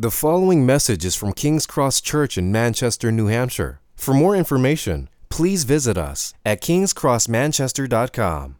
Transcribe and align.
The 0.00 0.12
following 0.12 0.64
message 0.64 1.04
is 1.04 1.16
from 1.16 1.32
King's 1.32 1.66
Cross 1.66 2.02
Church 2.02 2.38
in 2.38 2.52
Manchester, 2.52 3.10
New 3.10 3.26
Hampshire. 3.26 3.80
For 3.96 4.14
more 4.14 4.36
information, 4.36 5.08
please 5.28 5.64
visit 5.64 5.98
us 5.98 6.34
at 6.46 6.62
kingscrossmanchester.com. 6.62 8.56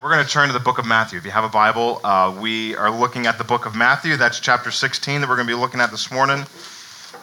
We're 0.00 0.10
going 0.10 0.24
to 0.24 0.30
turn 0.30 0.46
to 0.46 0.54
the 0.54 0.60
book 0.60 0.78
of 0.78 0.86
Matthew. 0.86 1.18
If 1.18 1.26
you 1.26 1.30
have 1.30 1.44
a 1.44 1.50
Bible, 1.50 2.00
uh, 2.02 2.34
we 2.40 2.74
are 2.76 2.90
looking 2.90 3.26
at 3.26 3.36
the 3.36 3.44
book 3.44 3.66
of 3.66 3.76
Matthew. 3.76 4.16
That's 4.16 4.40
chapter 4.40 4.70
16 4.70 5.20
that 5.20 5.28
we're 5.28 5.36
going 5.36 5.46
to 5.46 5.54
be 5.54 5.60
looking 5.60 5.78
at 5.78 5.90
this 5.90 6.10
morning. 6.10 6.46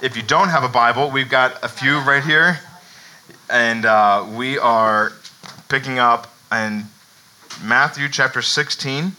If 0.04 0.16
you 0.16 0.22
don't 0.22 0.50
have 0.50 0.64
a 0.64 0.70
Bible, 0.70 1.10
we've 1.10 1.28
got 1.28 1.64
a 1.64 1.68
few 1.68 1.98
right 2.02 2.24
here. 2.24 2.60
And 3.50 3.88
uh, 3.88 4.28
we 4.36 4.60
are 4.60 5.12
picking 5.70 5.98
up 5.98 6.32
in 6.52 6.84
Matthew 7.64 8.10
chapter 8.10 8.44
16. 8.44 9.14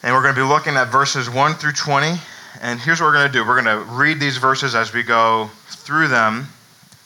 And 0.00 0.14
we're 0.14 0.22
going 0.22 0.34
to 0.34 0.40
be 0.40 0.46
looking 0.46 0.76
at 0.76 0.92
verses 0.92 1.28
1 1.28 1.54
through 1.54 1.72
20. 1.72 2.14
And 2.62 2.78
here's 2.78 3.00
what 3.00 3.08
we're 3.08 3.14
going 3.14 3.26
to 3.26 3.32
do 3.32 3.44
we're 3.44 3.60
going 3.60 3.84
to 3.84 3.84
read 3.92 4.20
these 4.20 4.36
verses 4.36 4.76
as 4.76 4.92
we 4.92 5.02
go 5.02 5.50
through 5.66 6.06
them 6.06 6.46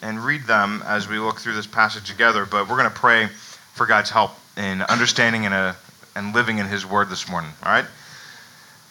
and 0.03 0.23
read 0.23 0.43
them 0.43 0.83
as 0.85 1.09
we 1.09 1.19
look 1.19 1.41
through 1.41 1.55
this 1.55 1.67
passage 1.67 2.07
together. 2.07 2.45
But 2.45 2.69
we're 2.69 2.77
going 2.77 2.91
to 2.91 2.95
pray 2.95 3.29
for 3.73 3.87
God's 3.87 4.11
help 4.11 4.33
in 4.59 4.83
understanding 4.83 5.47
and, 5.47 5.55
uh, 5.55 5.73
and 6.15 6.35
living 6.35 6.59
in 6.59 6.67
His 6.67 6.85
Word 6.85 7.09
this 7.09 7.31
morning. 7.31 7.51
All 7.65 7.73
right? 7.73 7.87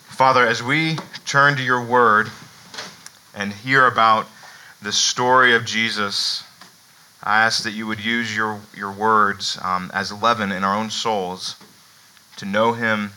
Father, 0.07 0.47
as 0.47 0.63
we 0.63 0.97
turn 1.27 1.55
to 1.57 1.63
your 1.63 1.85
Word 1.85 2.31
and 3.35 3.53
hear 3.53 3.85
about 3.85 4.27
the 4.81 4.91
story 4.91 5.53
of 5.53 5.63
Jesus, 5.63 6.43
I 7.21 7.43
ask 7.43 7.63
that 7.65 7.73
you 7.73 7.85
would 7.85 8.03
use 8.03 8.35
your, 8.35 8.59
your 8.75 8.91
words 8.91 9.59
um, 9.61 9.91
as 9.93 10.11
leaven 10.11 10.51
in 10.51 10.63
our 10.63 10.75
own 10.75 10.89
souls 10.89 11.55
to 12.37 12.45
know 12.45 12.73
Him 12.73 13.11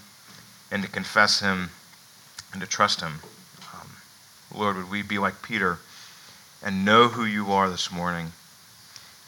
and 0.74 0.82
to 0.82 0.88
confess 0.88 1.38
Him 1.38 1.70
and 2.52 2.60
to 2.60 2.66
trust 2.66 3.00
Him. 3.00 3.20
Um, 3.72 3.88
Lord, 4.52 4.76
would 4.76 4.90
we 4.90 5.02
be 5.02 5.18
like 5.18 5.40
Peter 5.40 5.78
and 6.64 6.84
know 6.84 7.06
who 7.06 7.24
you 7.24 7.52
are 7.52 7.70
this 7.70 7.92
morning? 7.92 8.32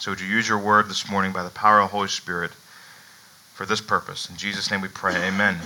So 0.00 0.10
would 0.10 0.20
you 0.20 0.26
use 0.26 0.48
your 0.48 0.58
word 0.58 0.88
this 0.88 1.08
morning 1.08 1.30
by 1.30 1.44
the 1.44 1.50
power 1.50 1.78
of 1.78 1.88
the 1.88 1.96
Holy 1.96 2.08
Spirit 2.08 2.50
for 3.54 3.64
this 3.64 3.80
purpose? 3.80 4.28
In 4.28 4.36
Jesus' 4.36 4.72
name 4.72 4.80
we 4.80 4.88
pray. 4.88 5.14
Amen. 5.14 5.56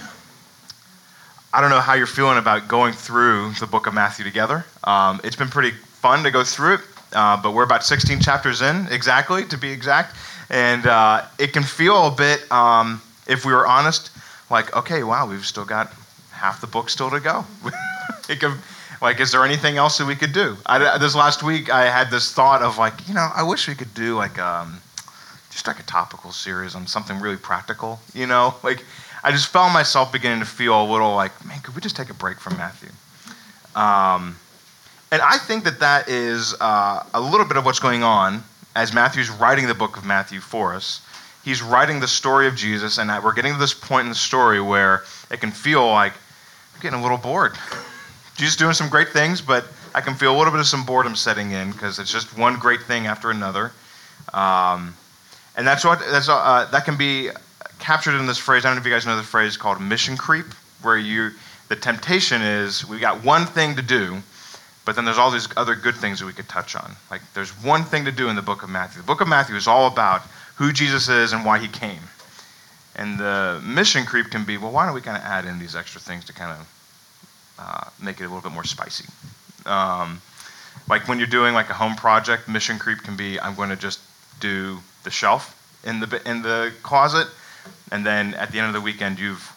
I 1.54 1.62
don't 1.62 1.70
know 1.70 1.80
how 1.80 1.94
you're 1.94 2.06
feeling 2.06 2.36
about 2.36 2.68
going 2.68 2.92
through 2.92 3.52
the 3.58 3.66
book 3.66 3.86
of 3.86 3.94
Matthew 3.94 4.22
together. 4.22 4.66
Um, 4.84 5.18
it's 5.24 5.34
been 5.34 5.48
pretty 5.48 5.70
fun 5.70 6.22
to 6.24 6.30
go 6.30 6.44
through 6.44 6.74
it, 6.74 6.80
uh, 7.14 7.40
but 7.42 7.52
we're 7.52 7.64
about 7.64 7.84
16 7.84 8.20
chapters 8.20 8.60
in, 8.60 8.86
exactly, 8.90 9.46
to 9.46 9.56
be 9.56 9.70
exact. 9.70 10.14
And 10.50 10.86
uh, 10.86 11.24
it 11.38 11.54
can 11.54 11.62
feel 11.62 12.08
a 12.08 12.10
bit, 12.10 12.52
um, 12.52 13.00
if 13.26 13.46
we 13.46 13.54
were 13.54 13.66
honest, 13.66 14.10
like, 14.50 14.76
okay, 14.76 15.02
wow, 15.02 15.28
we've 15.28 15.46
still 15.46 15.64
got 15.64 15.92
half 16.32 16.60
the 16.60 16.66
book 16.66 16.90
still 16.90 17.10
to 17.10 17.20
go. 17.20 17.44
like, 19.02 19.20
is 19.20 19.32
there 19.32 19.44
anything 19.44 19.76
else 19.76 19.98
that 19.98 20.06
we 20.06 20.16
could 20.16 20.32
do? 20.32 20.56
I, 20.66 20.98
this 20.98 21.14
last 21.14 21.42
week, 21.42 21.70
I 21.70 21.86
had 21.86 22.10
this 22.10 22.32
thought 22.32 22.62
of 22.62 22.78
like, 22.78 23.08
you 23.08 23.14
know, 23.14 23.28
I 23.34 23.42
wish 23.42 23.68
we 23.68 23.74
could 23.74 23.94
do 23.94 24.16
like, 24.16 24.38
um, 24.38 24.80
just 25.50 25.66
like 25.66 25.78
a 25.78 25.84
topical 25.84 26.32
series 26.32 26.74
on 26.74 26.86
something 26.86 27.20
really 27.20 27.36
practical. 27.36 28.00
You 28.14 28.26
know, 28.26 28.54
like, 28.62 28.84
I 29.22 29.30
just 29.30 29.48
found 29.48 29.72
myself 29.72 30.12
beginning 30.12 30.40
to 30.40 30.46
feel 30.46 30.82
a 30.82 30.86
little 30.90 31.14
like, 31.14 31.44
man, 31.44 31.60
could 31.60 31.74
we 31.74 31.80
just 31.80 31.96
take 31.96 32.10
a 32.10 32.14
break 32.14 32.40
from 32.40 32.56
Matthew? 32.56 32.90
Um, 33.74 34.36
and 35.12 35.20
I 35.22 35.38
think 35.38 35.64
that 35.64 35.80
that 35.80 36.08
is 36.08 36.54
uh, 36.60 37.04
a 37.14 37.20
little 37.20 37.46
bit 37.46 37.56
of 37.56 37.64
what's 37.64 37.80
going 37.80 38.02
on 38.02 38.42
as 38.74 38.94
Matthew's 38.94 39.30
writing 39.30 39.66
the 39.66 39.74
book 39.74 39.96
of 39.96 40.04
Matthew 40.04 40.40
for 40.40 40.74
us 40.74 41.00
he's 41.44 41.62
writing 41.62 42.00
the 42.00 42.08
story 42.08 42.46
of 42.46 42.56
Jesus, 42.56 42.98
and 42.98 43.10
we're 43.22 43.34
getting 43.34 43.52
to 43.52 43.58
this 43.58 43.74
point 43.74 44.04
in 44.04 44.08
the 44.08 44.14
story 44.14 44.60
where 44.60 45.02
it 45.30 45.40
can 45.40 45.50
feel 45.50 45.86
like 45.88 46.12
I'm 46.74 46.80
getting 46.80 46.98
a 46.98 47.02
little 47.02 47.18
bored. 47.18 47.52
Jesus 48.36 48.56
doing 48.56 48.74
some 48.74 48.88
great 48.88 49.10
things, 49.10 49.40
but 49.40 49.66
I 49.94 50.00
can 50.00 50.14
feel 50.14 50.34
a 50.34 50.38
little 50.38 50.52
bit 50.52 50.60
of 50.60 50.66
some 50.66 50.84
boredom 50.84 51.14
setting 51.14 51.50
in 51.50 51.72
because 51.72 51.98
it's 51.98 52.12
just 52.12 52.38
one 52.38 52.58
great 52.58 52.82
thing 52.82 53.06
after 53.06 53.30
another. 53.30 53.72
Um, 54.32 54.94
and 55.56 55.66
that's 55.66 55.84
what 55.84 55.98
that's, 56.10 56.28
uh, 56.28 56.68
that 56.70 56.84
can 56.84 56.96
be 56.96 57.30
captured 57.80 58.18
in 58.18 58.26
this 58.26 58.38
phrase. 58.38 58.64
I 58.64 58.68
don't 58.68 58.76
know 58.76 58.80
if 58.80 58.86
you 58.86 58.92
guys 58.92 59.06
know 59.06 59.16
the 59.16 59.22
phrase 59.22 59.56
called 59.56 59.80
mission 59.80 60.16
creep, 60.16 60.46
where 60.82 60.96
you 60.96 61.30
the 61.68 61.76
temptation 61.76 62.40
is 62.42 62.86
we 62.86 62.98
got 62.98 63.24
one 63.24 63.46
thing 63.46 63.76
to 63.76 63.82
do, 63.82 64.22
but 64.84 64.96
then 64.96 65.04
there's 65.04 65.18
all 65.18 65.30
these 65.30 65.48
other 65.56 65.74
good 65.74 65.96
things 65.96 66.20
that 66.20 66.26
we 66.26 66.32
could 66.32 66.48
touch 66.48 66.76
on. 66.76 66.92
Like 67.10 67.20
there's 67.34 67.50
one 67.62 67.84
thing 67.84 68.04
to 68.04 68.12
do 68.12 68.28
in 68.28 68.36
the 68.36 68.42
book 68.42 68.62
of 68.62 68.70
Matthew. 68.70 69.02
The 69.02 69.06
book 69.06 69.20
of 69.20 69.28
Matthew 69.28 69.56
is 69.56 69.66
all 69.66 69.86
about 69.86 70.22
who 70.60 70.72
Jesus 70.74 71.08
is 71.08 71.32
and 71.32 71.42
why 71.42 71.58
he 71.58 71.68
came. 71.68 72.02
And 72.94 73.18
the 73.18 73.62
mission 73.64 74.04
creep 74.04 74.30
can 74.30 74.44
be, 74.44 74.58
well, 74.58 74.70
why 74.70 74.84
don't 74.84 74.94
we 74.94 75.00
kind 75.00 75.16
of 75.16 75.22
add 75.24 75.46
in 75.46 75.58
these 75.58 75.74
extra 75.74 75.98
things 76.02 76.26
to 76.26 76.34
kind 76.34 76.52
of 76.52 76.68
uh, 77.58 77.88
make 78.02 78.20
it 78.20 78.24
a 78.24 78.28
little 78.28 78.42
bit 78.42 78.52
more 78.52 78.64
spicy? 78.64 79.06
Um, 79.64 80.20
like 80.86 81.08
when 81.08 81.16
you're 81.16 81.26
doing 81.28 81.54
like 81.54 81.70
a 81.70 81.72
home 81.74 81.96
project, 81.96 82.46
mission 82.46 82.78
creep 82.78 82.98
can 82.98 83.16
be, 83.16 83.40
I'm 83.40 83.54
going 83.54 83.70
to 83.70 83.76
just 83.76 84.00
do 84.38 84.78
the 85.02 85.10
shelf 85.10 85.56
in 85.84 85.98
the 85.98 86.20
in 86.28 86.42
the 86.42 86.72
closet, 86.82 87.28
and 87.90 88.04
then 88.04 88.34
at 88.34 88.52
the 88.52 88.58
end 88.58 88.66
of 88.66 88.74
the 88.74 88.82
weekend, 88.82 89.18
you've 89.18 89.50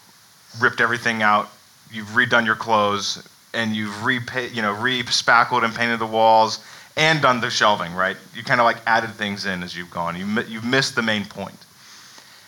ripped 0.61 0.79
everything 0.79 1.21
out, 1.21 1.49
you've 1.91 2.07
redone 2.09 2.45
your 2.45 2.55
clothes, 2.55 3.27
and 3.53 3.75
you've 3.75 4.05
re 4.05 4.21
you 4.53 4.61
know 4.61 4.71
re-spackled 4.71 5.65
and 5.65 5.75
painted 5.75 5.99
the 5.99 6.05
walls, 6.05 6.63
and 6.95 7.21
done 7.21 7.41
the 7.41 7.49
shelving, 7.49 7.93
right? 7.93 8.17
You 8.35 8.43
kind 8.43 8.61
of 8.61 8.65
like 8.65 8.77
added 8.85 9.11
things 9.11 9.45
in 9.45 9.63
as 9.63 9.75
you've 9.75 9.91
gone. 9.91 10.15
You, 10.15 10.41
you've 10.47 10.65
missed 10.65 10.95
the 10.95 11.01
main 11.01 11.25
point. 11.25 11.57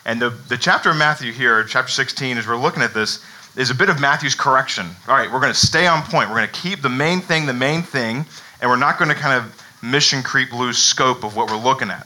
And 0.06 0.22
the, 0.22 0.30
the 0.30 0.58
chapter 0.58 0.92
of 0.92 0.98
Matthew 0.98 1.32
here, 1.32 1.64
chapter 1.64 1.92
16, 1.92 2.38
as 2.38 2.48
we're 2.48 2.58
looking 2.58 2.84
at 2.84 2.94
this, 2.94 3.24
is 3.58 3.72
a 3.72 3.76
bit 3.76 3.90
of 3.90 4.00
Matthew's 4.00 4.36
correction. 4.36 4.86
All 5.08 5.16
right, 5.16 5.32
we're 5.32 5.40
going 5.40 5.54
to 5.54 5.60
stay 5.60 5.88
on 5.88 6.04
point. 6.04 6.30
We're 6.30 6.36
going 6.36 6.50
to 6.50 6.62
keep 6.62 6.82
the 6.82 6.90
main 6.90 7.22
thing 7.22 7.46
the 7.46 7.54
main 7.54 7.82
thing, 7.82 8.26
and 8.62 8.70
we're 8.70 8.76
not 8.76 9.00
going 9.00 9.10
to 9.10 9.16
kind 9.16 9.34
of 9.34 9.66
mission 9.82 10.22
creep 10.22 10.52
lose 10.52 10.78
scope 10.78 11.24
of 11.24 11.36
what 11.36 11.50
we're 11.50 11.58
looking 11.58 11.90
at 11.90 12.06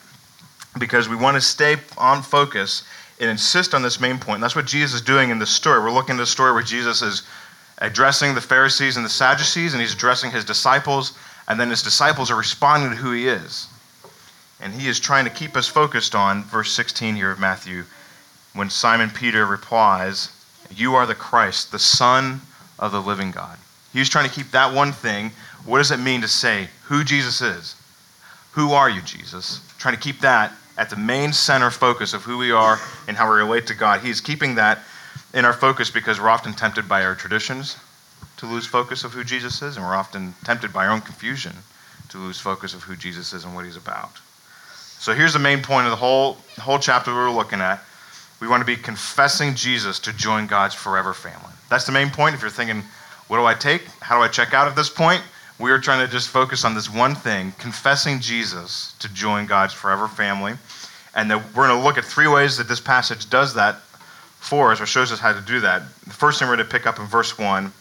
because 0.78 1.10
we 1.10 1.16
want 1.16 1.36
to 1.36 1.42
stay 1.42 1.76
on 1.98 2.22
focus 2.22 2.84
and 3.20 3.30
insist 3.30 3.74
on 3.74 3.82
this 3.82 4.00
main 4.00 4.18
point. 4.18 4.36
And 4.36 4.44
that's 4.44 4.56
what 4.56 4.66
Jesus 4.66 4.96
is 4.96 5.02
doing 5.02 5.30
in 5.30 5.40
this 5.40 5.50
story. 5.50 5.82
We're 5.82 5.92
looking 5.92 6.16
at 6.16 6.22
a 6.22 6.26
story 6.26 6.54
where 6.54 6.64
Jesus 6.64 7.02
is 7.02 7.24
addressing 7.80 8.36
the 8.36 8.42
Pharisees 8.42 8.96
and 8.96 9.06
the 9.06 9.10
Sadducees, 9.10 9.74
and 9.74 9.82
he's 9.82 9.94
addressing 9.94 10.32
his 10.32 10.46
disciples 10.46 11.18
and 11.50 11.60
then 11.60 11.70
his 11.70 11.82
disciples 11.82 12.30
are 12.30 12.38
responding 12.38 12.92
to 12.92 12.96
who 12.96 13.12
he 13.12 13.28
is. 13.28 13.68
And 14.62 14.74
he 14.74 14.88
is 14.88 15.00
trying 15.00 15.26
to 15.26 15.32
keep 15.32 15.58
us 15.58 15.68
focused 15.68 16.14
on 16.14 16.44
verse 16.44 16.72
16 16.72 17.16
here 17.16 17.32
of 17.32 17.40
Matthew 17.40 17.84
when 18.54 18.70
Simon 18.70 19.10
Peter 19.10 19.46
replies, 19.46 20.32
You 20.70 20.96
are 20.96 21.06
the 21.06 21.16
Christ, 21.16 21.72
the 21.72 21.80
Son 21.80 22.42
of 22.78 22.92
the 22.92 23.02
living 23.02 23.32
God. 23.32 23.58
He's 23.92 24.10
trying 24.10 24.30
to 24.30 24.36
keep 24.36 24.52
that 24.52 24.74
one 24.74 24.92
thing. 24.92 25.32
What 25.66 25.80
does 25.80 25.92
it 25.92 26.00
mean 26.00 26.22
to 26.22 26.28
say 26.28 26.68
who 26.84 27.04
Jesus 27.04 27.42
is? 27.42 27.76
Who 28.52 28.72
are 28.74 28.90
you, 28.90 29.02
Jesus? 29.02 29.62
Trying 29.80 29.96
to 29.96 30.02
keep 30.02 30.20
that 30.20 30.52
at 30.78 30.90
the 30.90 30.96
main 30.96 31.34
center 31.34 31.72
focus 31.72 32.14
of 32.14 32.24
who 32.24 32.38
we 32.38 32.52
are 32.52 32.80
and 33.08 33.18
how 33.18 33.30
we 33.30 33.38
relate 33.38 33.68
to 33.68 33.76
God. 33.76 34.02
He's 34.02 34.22
keeping 34.22 34.56
that 34.56 34.80
in 35.34 35.46
our 35.46 35.54
focus 35.54 35.90
because 35.90 36.20
we're 36.20 36.30
often 36.30 36.54
tempted 36.54 36.88
by 36.88 37.04
our 37.04 37.16
traditions, 37.16 37.76
to 38.40 38.46
lose 38.46 38.66
focus 38.66 39.04
of 39.04 39.12
who 39.14 39.24
Jesus 39.24 39.62
is, 39.62 39.76
and 39.76 39.86
we're 39.86 39.96
often 39.96 40.34
tempted 40.46 40.72
by 40.72 40.86
our 40.86 40.94
own 40.94 41.02
confusion 41.02 41.54
to 42.08 42.18
lose 42.18 42.40
focus 42.40 42.74
of 42.74 42.82
who 42.82 42.96
Jesus 42.96 43.34
is 43.34 43.44
and 43.44 43.54
what 43.54 43.66
he's 43.66 43.76
about. 43.76 44.12
So 45.00 45.14
here's 45.14 45.34
the 45.34 45.40
main 45.40 45.62
point 45.62 45.88
of 45.88 45.92
the 45.92 45.98
whole, 45.98 46.38
whole 46.58 46.80
chapter 46.80 47.14
we're 47.14 47.30
looking 47.30 47.60
at. 47.60 47.82
We 48.40 48.48
want 48.48 48.62
to 48.62 48.66
be 48.66 48.78
confessing 48.78 49.56
Jesus 49.56 50.00
to 50.00 50.14
join 50.14 50.48
God's 50.48 50.74
forever 50.74 51.14
family. 51.14 51.52
That's 51.70 51.86
the 51.86 51.92
main 51.92 52.10
point. 52.10 52.34
If 52.34 52.42
you're 52.42 52.50
thinking, 52.50 52.82
what 53.28 53.38
do 53.38 53.46
I 53.46 53.54
take? 53.54 53.86
How 54.00 54.18
do 54.18 54.24
I 54.24 54.30
check 54.30 54.54
out 54.54 54.70
at 54.70 54.76
this 54.76 54.90
point? 54.90 55.22
We 55.60 55.72
are 55.72 55.80
trying 55.80 56.06
to 56.06 56.12
just 56.12 56.30
focus 56.30 56.64
on 56.64 56.74
this 56.74 56.90
one 56.90 57.16
thing 57.16 57.54
confessing 57.58 58.22
Jesus 58.22 58.96
to 59.00 59.14
join 59.14 59.46
God's 59.46 59.74
forever 59.74 60.08
family. 60.08 60.54
And 61.14 61.30
that 61.30 61.38
we're 61.54 61.68
going 61.68 61.78
to 61.78 61.84
look 61.84 61.98
at 61.98 62.06
three 62.06 62.28
ways 62.28 62.56
that 62.58 62.70
this 62.70 62.80
passage 62.80 63.30
does 63.30 63.54
that 63.56 63.82
for 64.40 64.72
us 64.72 64.80
or 64.80 64.86
shows 64.86 65.12
us 65.12 65.20
how 65.20 65.34
to 65.34 65.42
do 65.42 65.60
that. 65.60 65.84
The 66.06 66.12
first 66.12 66.40
thing 66.40 66.48
we're 66.48 66.56
going 66.56 66.66
to 66.66 66.72
pick 66.72 66.88
up 66.88 67.00
in 67.00 67.06
verse 67.06 67.38
1 67.38 67.74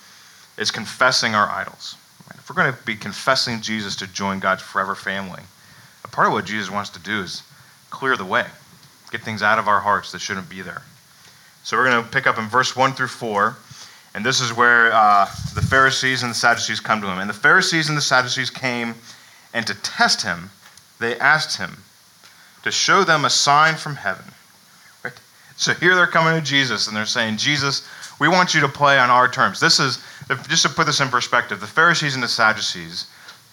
is 0.59 0.71
confessing 0.71 1.35
our 1.35 1.49
idols. 1.49 1.97
If 2.35 2.51
we're 2.51 2.63
going 2.63 2.75
to 2.75 2.83
be 2.85 2.97
confessing 2.97 3.61
Jesus 3.61 3.97
to 3.97 4.07
join 4.07 4.41
God's 4.41 4.63
forever 4.63 4.95
family, 4.95 5.43
a 6.05 6.09
part 6.09 6.27
of 6.27 6.33
what 6.33 6.45
Jesus 6.45 6.71
wants 6.71 6.91
to 6.91 7.01
do 7.01 7.21
is 7.21 7.43
clear 7.91 8.17
the 8.17 8.25
way, 8.25 8.47
get 9.11 9.23
things 9.23 9.43
out 9.43 9.59
of 9.59 9.69
our 9.69 9.81
hearts 9.81 10.13
that 10.13 10.21
shouldn't 10.21 10.49
be 10.49 10.63
there. 10.63 10.83
So 11.63 11.77
we're 11.77 11.91
going 11.91 12.03
to 12.03 12.11
pick 12.11 12.27
up 12.27 12.39
in 12.39 12.47
verse 12.47 12.75
1 12.75 12.93
through 12.95 13.09
4, 13.09 13.57
and 14.15 14.25
this 14.25 14.41
is 14.41 14.55
where 14.55 14.93
uh, 14.93 15.27
the 15.55 15.63
Pharisees 15.63 16.23
and 16.23 16.31
the 16.31 16.35
Sadducees 16.35 16.81
come 16.81 17.01
to 17.03 17.07
him. 17.07 17.19
And 17.19 17.29
the 17.29 17.35
Pharisees 17.35 17.89
and 17.89 17.97
the 17.97 18.03
Sadducees 18.03 18.51
came, 18.51 18.95
and 19.53 19.67
to 19.67 19.75
test 19.83 20.23
him, 20.23 20.51
they 20.99 21.19
asked 21.19 21.59
him 21.59 21.77
to 22.63 22.71
show 22.71 23.05
them 23.05 23.25
a 23.25 23.31
sign 23.31 23.75
from 23.75 23.97
heaven. 23.97 24.25
Right? 25.05 25.13
So 25.57 25.75
here 25.75 25.95
they're 25.95 26.07
coming 26.07 26.41
to 26.41 26.45
Jesus, 26.45 26.89
and 26.89 26.97
they're 26.97 27.07
saying, 27.07 27.37
Jesus, 27.37 27.87
we 28.19 28.29
want 28.29 28.55
you 28.55 28.61
to 28.63 28.69
play 28.69 28.99
on 28.99 29.11
our 29.11 29.31
terms. 29.31 29.61
This 29.61 29.79
is, 29.79 30.03
just 30.49 30.63
to 30.63 30.69
put 30.69 30.87
this 30.87 31.01
in 31.01 31.09
perspective, 31.09 31.61
the 31.61 31.67
Pharisees 31.67 32.15
and 32.15 32.23
the 32.23 32.29
Sadducees, 32.29 33.07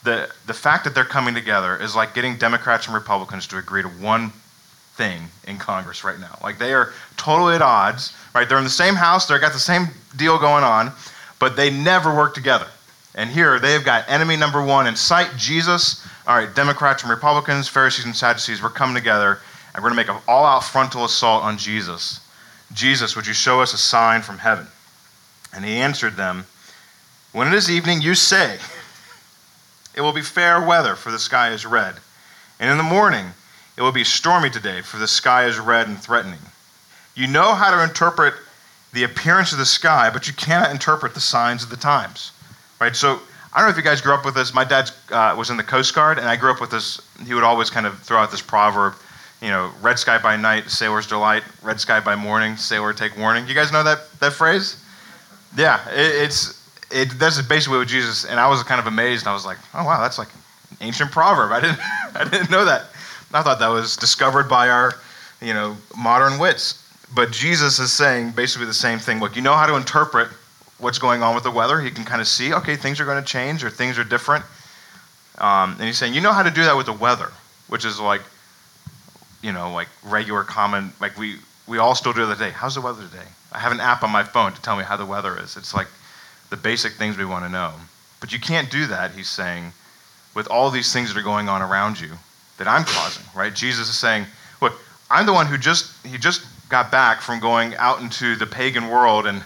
the, 0.04 0.30
the 0.46 0.54
fact 0.54 0.84
that 0.84 0.94
they're 0.94 1.04
coming 1.04 1.34
together 1.34 1.78
is 1.78 1.96
like 1.96 2.14
getting 2.14 2.38
Democrats 2.38 2.86
and 2.86 2.94
Republicans 2.94 3.48
to 3.48 3.58
agree 3.58 3.82
to 3.82 3.88
one 3.88 4.32
thing 4.96 5.22
in 5.48 5.58
Congress 5.58 6.04
right 6.04 6.20
now. 6.20 6.38
Like 6.42 6.58
they 6.58 6.74
are 6.74 6.94
totally 7.18 7.56
at 7.56 7.62
odds, 7.62 8.16
right? 8.34 8.48
They're 8.48 8.58
in 8.58 8.64
the 8.64 8.70
same 8.70 8.96
house, 8.96 9.28
they've 9.28 9.42
got 9.42 9.54
the 9.54 9.60
same 9.60 9.88
deal 10.16 10.38
going 10.38 10.64
on, 10.64 10.92
but 11.40 11.56
they 11.56 11.70
never 11.70 12.16
work 12.16 12.34
together. 12.34 12.68
And 13.16 13.30
here 13.30 13.60
they've 13.60 13.84
got 13.84 14.10
enemy 14.10 14.36
number 14.36 14.64
one 14.64 14.88
in 14.88 14.96
sight, 14.96 15.30
Jesus. 15.38 16.06
All 16.28 16.36
right, 16.36 16.54
Democrats 16.54 17.04
and 17.04 17.10
Republicans, 17.10 17.68
Pharisees 17.68 18.06
and 18.06 18.16
Sadducees, 18.16 18.62
we're 18.62 18.70
coming 18.70 18.96
together 18.96 19.40
and 19.74 19.84
we're 19.84 19.90
going 19.90 20.06
to 20.06 20.14
make 20.14 20.16
an 20.16 20.22
all 20.28 20.46
out 20.46 20.64
frontal 20.64 21.06
assault 21.06 21.44
on 21.44 21.58
Jesus. 21.58 22.22
Jesus, 22.74 23.16
would 23.16 23.28
you 23.28 23.34
show 23.34 23.62
us 23.62 23.74
a 23.74 23.78
sign 23.78 24.22
from 24.22 24.38
heaven? 24.38 24.68
And 25.54 25.64
he 25.64 25.78
answered 25.78 26.16
them, 26.16 26.46
When 27.36 27.50
it 27.50 27.54
is 27.54 27.70
evening, 27.70 28.02
you 28.02 28.16
say, 28.16 28.58
It 29.94 30.00
will 30.00 30.14
be 30.14 30.22
fair 30.22 30.66
weather, 30.66 30.96
for 30.96 31.12
the 31.12 31.20
sky 31.20 31.52
is 31.52 31.66
red. 31.66 31.96
And 32.62 32.70
in 32.70 32.78
the 32.78 32.84
morning, 32.84 33.26
it 33.76 33.82
will 33.82 33.92
be 33.92 34.06
stormy 34.06 34.50
today, 34.50 34.82
for 34.82 34.96
the 34.96 35.08
sky 35.08 35.44
is 35.44 35.60
red 35.60 35.90
and 35.90 36.02
threatening. 36.02 36.40
You 37.14 37.28
know 37.28 37.54
how 37.54 37.76
to 37.76 37.84
interpret 37.84 38.36
the 38.94 39.04
appearance 39.04 39.52
of 39.52 39.58
the 39.58 39.66
sky, 39.66 40.10
but 40.10 40.30
you 40.30 40.34
cannot 40.34 40.72
interpret 40.72 41.14
the 41.14 41.20
signs 41.20 41.62
of 41.62 41.70
the 41.70 41.76
times. 41.76 42.32
Right? 42.80 42.96
So, 42.96 43.20
I 43.52 43.60
don't 43.60 43.68
know 43.68 43.72
if 43.72 43.76
you 43.76 43.84
guys 43.84 44.00
grew 44.00 44.14
up 44.14 44.24
with 44.24 44.36
this. 44.36 44.54
My 44.54 44.64
dad 44.64 44.90
uh, 45.12 45.36
was 45.38 45.50
in 45.50 45.58
the 45.58 45.64
Coast 45.64 45.94
Guard, 45.94 46.18
and 46.18 46.30
I 46.30 46.38
grew 46.38 46.52
up 46.52 46.62
with 46.62 46.72
this. 46.72 47.02
He 47.28 47.34
would 47.34 47.44
always 47.44 47.70
kind 47.70 47.86
of 47.86 48.00
throw 48.00 48.18
out 48.18 48.32
this 48.32 48.42
proverb, 48.42 48.94
you 49.42 49.50
know, 49.50 49.72
red 49.82 50.00
sky 50.00 50.18
by 50.20 50.38
night, 50.38 50.70
sailor's 50.70 51.06
delight, 51.06 51.44
red 51.62 51.82
sky 51.82 52.00
by 52.00 52.16
morning, 52.16 52.56
sailor 52.56 52.94
take 52.94 53.18
warning. 53.18 53.46
You 53.46 53.56
guys 53.56 53.74
know 53.74 53.84
that, 53.84 54.10
that 54.22 54.32
phrase? 54.32 54.82
Yeah, 55.58 55.86
it, 55.90 56.24
it's, 56.24 56.65
it, 56.96 57.20
that's 57.20 57.42
basically 57.42 57.78
what 57.78 57.90
Jesus, 57.90 58.24
and 58.24 58.40
I 58.40 58.48
was 58.48 58.64
kind 58.64 58.80
of 58.80 58.88
amazed. 58.88 59.28
I 59.28 59.34
was 59.34 59.46
like, 59.46 59.58
oh, 59.74 59.84
wow, 59.84 60.02
that's 60.02 60.18
like 60.18 60.30
an 60.72 60.78
ancient 60.80 61.12
proverb. 61.12 61.52
I 61.52 61.60
didn't, 61.60 61.80
I 62.16 62.24
didn't 62.24 62.50
know 62.50 62.64
that. 62.64 62.86
I 63.34 63.44
thought 63.44 63.60
that 63.60 63.68
was 63.68 63.98
discovered 63.98 64.48
by 64.48 64.70
our, 64.70 64.94
you 65.42 65.54
know, 65.54 65.76
modern 65.98 66.40
wits. 66.40 66.82
But 67.14 67.32
Jesus 67.32 67.80
is 67.80 67.92
saying 67.92 68.32
basically 68.32 68.66
the 68.66 68.74
same 68.74 68.98
thing. 68.98 69.20
Look, 69.20 69.36
you 69.36 69.42
know 69.42 69.54
how 69.54 69.66
to 69.66 69.76
interpret 69.76 70.30
what's 70.80 70.98
going 70.98 71.22
on 71.22 71.36
with 71.36 71.44
the 71.44 71.52
weather. 71.52 71.82
He 71.82 71.92
can 71.92 72.06
kind 72.06 72.22
of 72.22 72.28
see, 72.28 72.54
okay, 72.54 72.78
things 72.78 73.00
are 73.02 73.06
going 73.06 73.22
to 73.22 73.28
change 73.28 73.64
or 73.64 73.70
things 73.70 74.00
are 74.00 74.06
different. 74.06 74.46
Um, 75.38 75.72
and 75.74 75.84
he's 75.84 75.98
saying, 75.98 76.14
you 76.14 76.22
know 76.22 76.32
how 76.32 76.44
to 76.44 76.52
do 76.52 76.64
that 76.64 76.78
with 76.78 76.86
the 76.86 76.94
weather, 76.94 77.32
which 77.68 77.84
is 77.84 78.00
like, 78.00 78.22
you 79.42 79.52
know, 79.52 79.72
like 79.74 79.90
regular 80.06 80.44
common, 80.44 80.94
like 81.02 81.18
we, 81.18 81.36
we 81.68 81.78
all 81.78 81.94
still 81.94 82.14
do 82.14 82.26
the 82.26 82.36
day. 82.36 82.52
How's 82.52 82.76
the 82.76 82.82
weather 82.82 83.04
today? 83.04 83.28
I 83.52 83.60
have 83.60 83.74
an 83.74 83.82
app 83.82 84.02
on 84.04 84.12
my 84.12 84.24
phone 84.24 84.54
to 84.54 84.62
tell 84.62 84.78
me 84.78 84.84
how 84.86 84.96
the 84.96 85.06
weather 85.06 85.38
is. 85.38 85.58
It's 85.58 85.74
like 85.74 85.88
the 86.56 86.62
basic 86.62 86.94
things 86.94 87.18
we 87.18 87.26
want 87.26 87.44
to 87.44 87.50
know. 87.50 87.74
But 88.22 88.32
you 88.32 88.40
can't 88.40 88.72
do 88.72 88.88
that, 88.88 89.12
he's 89.12 89.30
saying, 89.30 89.74
with 90.34 90.48
all 90.48 90.70
these 90.70 90.94
things 90.94 91.14
that 91.14 91.20
are 91.20 91.24
going 91.24 91.50
on 91.50 91.62
around 91.62 92.00
you 92.00 92.12
that 92.58 92.68
I'm 92.68 92.86
causing, 92.86 93.26
right? 93.36 93.54
Jesus 93.54 93.90
is 93.90 93.98
saying, 93.98 94.26
look, 94.62 94.74
I'm 95.12 95.26
the 95.26 95.34
one 95.34 95.48
who 95.48 95.58
just, 95.58 95.92
he 96.06 96.18
just 96.18 96.46
got 96.70 96.92
back 96.92 97.22
from 97.22 97.42
going 97.42 97.76
out 97.76 98.00
into 98.02 98.36
the 98.38 98.46
pagan 98.46 98.88
world 98.88 99.28
and 99.28 99.44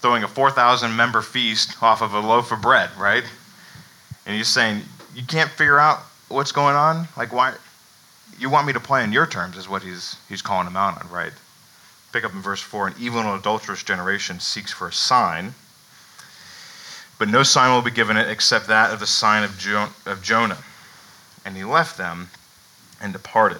throwing 0.00 0.22
a 0.22 0.28
4,000 0.28 0.94
member 0.94 1.22
feast 1.22 1.82
off 1.82 2.02
of 2.02 2.12
a 2.12 2.20
loaf 2.20 2.52
of 2.52 2.60
bread, 2.60 2.90
right? 2.98 3.24
And 4.26 4.36
he's 4.36 4.48
saying, 4.48 4.82
You 5.14 5.24
can't 5.24 5.50
figure 5.50 5.78
out 5.78 6.00
what's 6.28 6.52
going 6.52 6.76
on? 6.76 7.08
Like, 7.16 7.32
why? 7.32 7.54
You 8.38 8.50
want 8.50 8.66
me 8.66 8.74
to 8.74 8.80
play 8.80 9.02
on 9.02 9.12
your 9.12 9.26
terms, 9.26 9.56
is 9.56 9.68
what 9.68 9.82
he's, 9.82 10.16
he's 10.28 10.42
calling 10.42 10.66
him 10.66 10.76
out 10.76 11.02
on, 11.02 11.10
right? 11.10 11.32
Pick 12.12 12.24
up 12.24 12.34
in 12.34 12.42
verse 12.42 12.60
4 12.60 12.88
An 12.88 12.94
evil 13.00 13.20
and 13.20 13.38
adulterous 13.38 13.82
generation 13.82 14.40
seeks 14.40 14.72
for 14.72 14.88
a 14.88 14.92
sign, 14.92 15.54
but 17.20 17.28
no 17.28 17.42
sign 17.42 17.70
will 17.70 17.82
be 17.82 17.90
given 17.90 18.16
it 18.16 18.30
except 18.30 18.66
that 18.68 18.94
of 18.94 18.98
the 18.98 19.06
sign 19.06 19.44
of, 19.44 19.56
jo- 19.58 19.90
of 20.06 20.22
Jonah. 20.22 20.56
And 21.44 21.54
he 21.54 21.64
left 21.64 21.98
them 21.98 22.30
and 23.02 23.12
departed. 23.12 23.58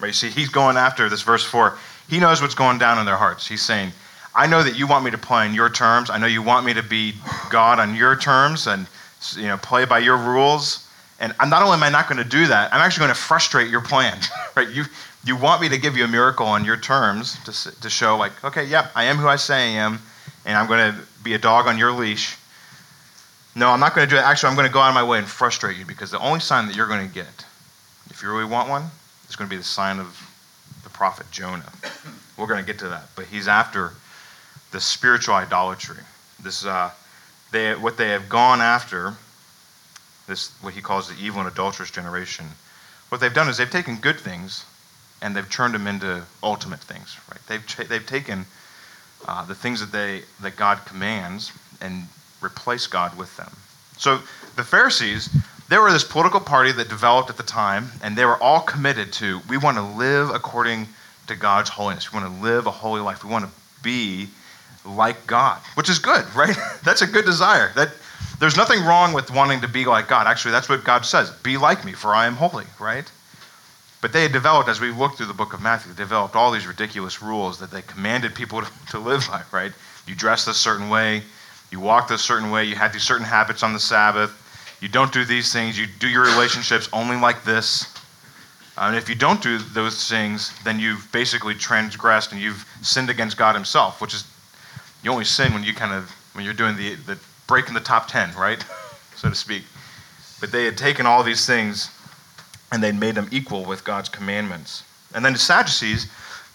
Right? 0.00 0.08
You 0.08 0.14
see, 0.14 0.30
he's 0.30 0.48
going 0.48 0.78
after 0.78 1.10
this 1.10 1.20
verse 1.20 1.44
4. 1.44 1.76
He 2.08 2.18
knows 2.18 2.40
what's 2.40 2.54
going 2.54 2.78
down 2.78 2.98
in 2.98 3.04
their 3.04 3.18
hearts. 3.18 3.46
He's 3.46 3.60
saying, 3.60 3.92
I 4.34 4.46
know 4.46 4.62
that 4.62 4.74
you 4.74 4.86
want 4.86 5.04
me 5.04 5.10
to 5.10 5.18
play 5.18 5.44
on 5.44 5.52
your 5.52 5.68
terms. 5.68 6.08
I 6.08 6.16
know 6.16 6.26
you 6.26 6.42
want 6.42 6.64
me 6.64 6.72
to 6.72 6.82
be 6.82 7.12
God 7.50 7.78
on 7.78 7.94
your 7.94 8.16
terms 8.16 8.66
and 8.66 8.86
you 9.36 9.48
know 9.48 9.58
play 9.58 9.84
by 9.84 9.98
your 9.98 10.16
rules. 10.16 10.88
And 11.20 11.34
I'm 11.38 11.50
not 11.50 11.62
only 11.62 11.74
am 11.74 11.82
I 11.82 11.90
not 11.90 12.08
going 12.08 12.22
to 12.22 12.28
do 12.28 12.46
that, 12.46 12.72
I'm 12.72 12.80
actually 12.80 13.04
going 13.04 13.14
to 13.14 13.20
frustrate 13.20 13.70
your 13.70 13.82
plan. 13.82 14.18
right? 14.56 14.68
You 14.70 14.84
you 15.24 15.36
want 15.36 15.60
me 15.60 15.68
to 15.68 15.78
give 15.78 15.94
you 15.94 16.04
a 16.04 16.08
miracle 16.08 16.46
on 16.46 16.64
your 16.64 16.78
terms 16.78 17.36
to 17.44 17.80
to 17.82 17.90
show 17.90 18.16
like, 18.16 18.32
okay, 18.44 18.64
yep, 18.64 18.92
I 18.94 19.04
am 19.04 19.16
who 19.16 19.28
I 19.28 19.36
say 19.36 19.54
I 19.54 19.82
am, 19.84 20.00
and 20.46 20.56
I'm 20.56 20.66
going 20.66 20.94
to 20.94 20.98
be 21.22 21.34
a 21.34 21.38
dog 21.38 21.66
on 21.66 21.76
your 21.76 21.92
leash. 21.92 22.36
No, 23.56 23.70
I'm 23.70 23.80
not 23.80 23.94
going 23.94 24.06
to 24.06 24.14
do 24.14 24.18
it. 24.18 24.22
Actually, 24.22 24.50
I'm 24.50 24.54
going 24.54 24.68
to 24.68 24.72
go 24.72 24.80
out 24.80 24.90
of 24.90 24.94
my 24.94 25.02
way 25.02 25.16
and 25.16 25.26
frustrate 25.26 25.78
you 25.78 25.86
because 25.86 26.10
the 26.10 26.18
only 26.18 26.40
sign 26.40 26.66
that 26.66 26.76
you're 26.76 26.86
going 26.86 27.08
to 27.08 27.12
get, 27.12 27.46
if 28.10 28.22
you 28.22 28.30
really 28.30 28.44
want 28.44 28.68
one, 28.68 28.84
is 29.30 29.34
going 29.34 29.48
to 29.48 29.50
be 29.50 29.56
the 29.56 29.64
sign 29.64 29.98
of 29.98 30.14
the 30.84 30.90
prophet 30.90 31.24
Jonah. 31.30 31.72
We're 32.36 32.48
going 32.48 32.60
to 32.60 32.66
get 32.66 32.78
to 32.80 32.88
that, 32.88 33.08
but 33.16 33.24
he's 33.24 33.48
after 33.48 33.92
the 34.72 34.80
spiritual 34.80 35.36
idolatry. 35.36 36.02
This, 36.38 36.66
uh, 36.66 36.90
they, 37.50 37.74
what 37.74 37.96
they 37.96 38.10
have 38.10 38.28
gone 38.28 38.60
after, 38.60 39.14
this 40.26 40.50
what 40.60 40.74
he 40.74 40.82
calls 40.82 41.08
the 41.08 41.18
evil 41.24 41.40
and 41.40 41.50
adulterous 41.50 41.90
generation. 41.90 42.44
What 43.08 43.22
they've 43.22 43.32
done 43.32 43.48
is 43.48 43.56
they've 43.56 43.70
taken 43.70 43.96
good 43.96 44.20
things 44.20 44.66
and 45.22 45.34
they've 45.34 45.48
turned 45.48 45.72
them 45.72 45.86
into 45.86 46.22
ultimate 46.42 46.80
things. 46.80 47.16
Right? 47.30 47.40
They've 47.46 47.88
they've 47.88 48.06
taken 48.06 48.44
uh, 49.26 49.46
the 49.46 49.54
things 49.54 49.80
that 49.80 49.92
they 49.92 50.24
that 50.42 50.56
God 50.56 50.84
commands 50.84 51.52
and 51.80 52.06
replaced 52.46 52.90
God 52.90 53.16
with 53.18 53.36
them. 53.36 53.50
So 53.98 54.20
the 54.56 54.64
Pharisees, 54.64 55.28
they 55.68 55.78
were 55.78 55.92
this 55.92 56.04
political 56.04 56.40
party 56.40 56.72
that 56.72 56.88
developed 56.88 57.28
at 57.28 57.36
the 57.36 57.42
time, 57.42 57.90
and 58.02 58.16
they 58.16 58.24
were 58.24 58.40
all 58.42 58.60
committed 58.60 59.12
to 59.14 59.40
we 59.48 59.58
want 59.58 59.76
to 59.76 59.82
live 59.82 60.30
according 60.30 60.88
to 61.26 61.34
God's 61.36 61.70
holiness. 61.70 62.12
We 62.12 62.20
want 62.20 62.34
to 62.34 62.42
live 62.42 62.66
a 62.66 62.70
holy 62.70 63.00
life. 63.00 63.24
We 63.24 63.30
want 63.30 63.44
to 63.44 63.50
be 63.82 64.28
like 64.84 65.26
God, 65.26 65.60
which 65.74 65.90
is 65.90 65.98
good, 65.98 66.24
right? 66.34 66.56
that's 66.84 67.02
a 67.02 67.06
good 67.06 67.24
desire. 67.24 67.72
That 67.74 67.90
there's 68.38 68.56
nothing 68.56 68.84
wrong 68.84 69.12
with 69.12 69.30
wanting 69.30 69.60
to 69.62 69.68
be 69.68 69.84
like 69.84 70.08
God. 70.08 70.26
Actually, 70.26 70.52
that's 70.52 70.68
what 70.68 70.84
God 70.84 71.04
says. 71.04 71.30
Be 71.42 71.56
like 71.56 71.84
me, 71.84 71.92
for 71.92 72.14
I 72.14 72.26
am 72.26 72.34
holy, 72.34 72.66
right? 72.78 73.10
But 74.00 74.12
they 74.12 74.22
had 74.22 74.32
developed, 74.32 74.68
as 74.68 74.80
we 74.80 74.92
look 74.92 75.16
through 75.16 75.26
the 75.26 75.34
book 75.34 75.52
of 75.52 75.62
Matthew, 75.62 75.92
they 75.92 76.02
developed 76.02 76.36
all 76.36 76.52
these 76.52 76.66
ridiculous 76.66 77.22
rules 77.22 77.58
that 77.58 77.70
they 77.70 77.82
commanded 77.82 78.34
people 78.34 78.62
to 78.90 78.98
live 78.98 79.26
by, 79.28 79.42
right? 79.50 79.72
You 80.06 80.14
dress 80.14 80.46
a 80.46 80.54
certain 80.54 80.88
way, 80.88 81.22
you 81.70 81.80
walk 81.80 82.10
a 82.10 82.18
certain 82.18 82.50
way, 82.50 82.64
you 82.64 82.76
have 82.76 82.92
these 82.92 83.02
certain 83.02 83.26
habits 83.26 83.62
on 83.62 83.72
the 83.72 83.80
Sabbath, 83.80 84.42
you 84.80 84.88
don't 84.88 85.12
do 85.12 85.24
these 85.24 85.52
things, 85.52 85.78
you 85.78 85.86
do 85.86 86.08
your 86.08 86.24
relationships 86.24 86.88
only 86.92 87.16
like 87.16 87.44
this. 87.44 87.92
and 88.76 88.94
if 88.94 89.08
you 89.08 89.14
don't 89.14 89.42
do 89.42 89.58
those 89.58 90.08
things, 90.08 90.52
then 90.64 90.78
you've 90.78 91.08
basically 91.12 91.54
transgressed 91.54 92.32
and 92.32 92.40
you've 92.40 92.64
sinned 92.82 93.10
against 93.10 93.36
God 93.36 93.54
Himself, 93.54 94.00
which 94.00 94.14
is 94.14 94.24
you 95.02 95.10
only 95.10 95.24
sin 95.24 95.52
when 95.52 95.62
you 95.62 95.72
kind 95.72 95.92
of 95.92 96.10
when 96.34 96.44
you're 96.44 96.54
doing 96.54 96.76
the, 96.76 96.94
the 96.94 97.18
breaking 97.46 97.74
the 97.74 97.80
top 97.80 98.08
10 98.08 98.34
right? 98.34 98.64
So 99.16 99.30
to 99.30 99.34
speak. 99.34 99.62
But 100.42 100.52
they 100.52 100.66
had 100.66 100.76
taken 100.76 101.06
all 101.06 101.22
these 101.22 101.46
things 101.46 101.90
and 102.70 102.82
they'd 102.82 103.00
made 103.00 103.14
them 103.14 103.28
equal 103.32 103.64
with 103.64 103.82
god's 103.82 104.10
commandments. 104.10 104.84
And 105.14 105.24
then 105.24 105.32
the 105.32 105.38
sadducees 105.38 106.06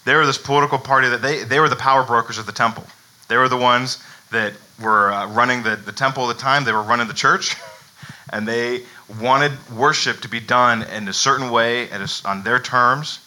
they 0.04 0.14
were 0.14 0.26
this 0.26 0.38
political 0.38 0.78
party 0.78 1.08
that 1.08 1.22
they, 1.22 1.42
they 1.42 1.58
were 1.58 1.68
the 1.68 1.76
power 1.76 2.04
brokers 2.04 2.38
of 2.38 2.46
the 2.46 2.52
temple. 2.52 2.84
They 3.28 3.36
were 3.36 3.48
the 3.48 3.56
ones 3.56 4.04
that 4.32 4.54
were 4.82 5.12
uh, 5.12 5.26
running 5.28 5.62
the, 5.62 5.76
the 5.76 5.92
temple 5.92 6.28
at 6.28 6.36
the 6.36 6.42
time 6.42 6.64
they 6.64 6.72
were 6.72 6.82
running 6.82 7.06
the 7.06 7.14
church 7.14 7.56
and 8.30 8.46
they 8.46 8.82
wanted 9.20 9.52
worship 9.70 10.20
to 10.20 10.28
be 10.28 10.40
done 10.40 10.82
in 10.82 11.06
a 11.08 11.12
certain 11.12 11.50
way 11.50 11.88
a, 11.90 12.08
on 12.24 12.42
their 12.42 12.58
terms 12.58 13.20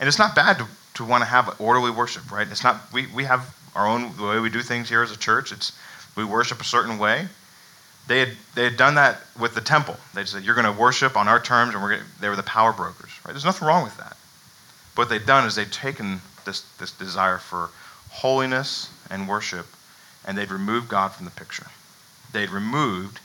and 0.00 0.08
it's 0.08 0.18
not 0.18 0.34
bad 0.34 0.58
to, 0.58 0.66
to 0.94 1.04
want 1.04 1.22
to 1.22 1.26
have 1.26 1.54
orderly 1.60 1.90
worship 1.90 2.30
right 2.32 2.48
it's 2.48 2.64
not 2.64 2.80
we, 2.92 3.06
we 3.08 3.24
have 3.24 3.54
our 3.74 3.86
own 3.86 4.14
the 4.16 4.24
way 4.24 4.38
we 4.38 4.50
do 4.50 4.62
things 4.62 4.88
here 4.88 5.02
as 5.02 5.10
a 5.10 5.16
church. 5.16 5.52
It's 5.52 5.72
we 6.16 6.24
worship 6.24 6.60
a 6.60 6.64
certain 6.64 6.98
way. 6.98 7.26
They 8.08 8.20
had 8.20 8.30
they 8.54 8.64
had 8.64 8.76
done 8.76 8.94
that 8.96 9.20
with 9.38 9.54
the 9.54 9.60
temple. 9.60 9.96
They 10.14 10.24
said 10.24 10.42
you're 10.42 10.54
going 10.54 10.72
to 10.72 10.80
worship 10.80 11.16
on 11.16 11.28
our 11.28 11.40
terms, 11.40 11.74
and 11.74 11.82
we're 11.82 11.90
gonna, 11.90 12.08
they 12.20 12.28
were 12.28 12.36
the 12.36 12.42
power 12.42 12.72
brokers. 12.72 13.10
Right? 13.24 13.32
There's 13.32 13.44
nothing 13.44 13.66
wrong 13.66 13.84
with 13.84 13.96
that. 13.98 14.16
But 14.94 15.02
what 15.02 15.08
they've 15.08 15.24
done 15.24 15.46
is 15.46 15.54
they've 15.54 15.70
taken 15.70 16.20
this 16.44 16.62
this 16.78 16.92
desire 16.92 17.38
for 17.38 17.70
holiness 18.10 18.90
and 19.10 19.28
worship, 19.28 19.66
and 20.24 20.36
they'd 20.36 20.50
removed 20.50 20.88
God 20.88 21.08
from 21.08 21.24
the 21.24 21.30
picture. 21.32 21.66
They'd 22.32 22.50
removed 22.50 23.20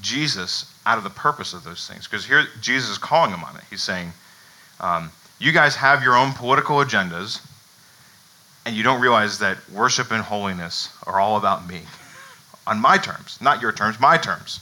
Jesus 0.00 0.72
out 0.86 0.98
of 0.98 1.04
the 1.04 1.10
purpose 1.10 1.54
of 1.54 1.64
those 1.64 1.86
things. 1.86 2.06
Because 2.06 2.26
here 2.26 2.46
Jesus 2.60 2.90
is 2.90 2.98
calling 2.98 3.30
them 3.30 3.44
on 3.44 3.56
it. 3.56 3.64
He's 3.70 3.82
saying, 3.82 4.12
um, 4.80 5.10
"You 5.38 5.52
guys 5.52 5.76
have 5.76 6.02
your 6.02 6.16
own 6.16 6.32
political 6.32 6.76
agendas." 6.76 7.40
and 8.66 8.74
you 8.74 8.82
don't 8.82 9.00
realize 9.00 9.38
that 9.38 9.58
worship 9.70 10.10
and 10.10 10.22
holiness 10.22 10.88
are 11.06 11.20
all 11.20 11.36
about 11.36 11.68
me 11.68 11.82
on 12.66 12.80
my 12.80 12.96
terms, 12.96 13.38
not 13.40 13.60
your 13.60 13.72
terms, 13.72 14.00
my 14.00 14.16
terms. 14.16 14.60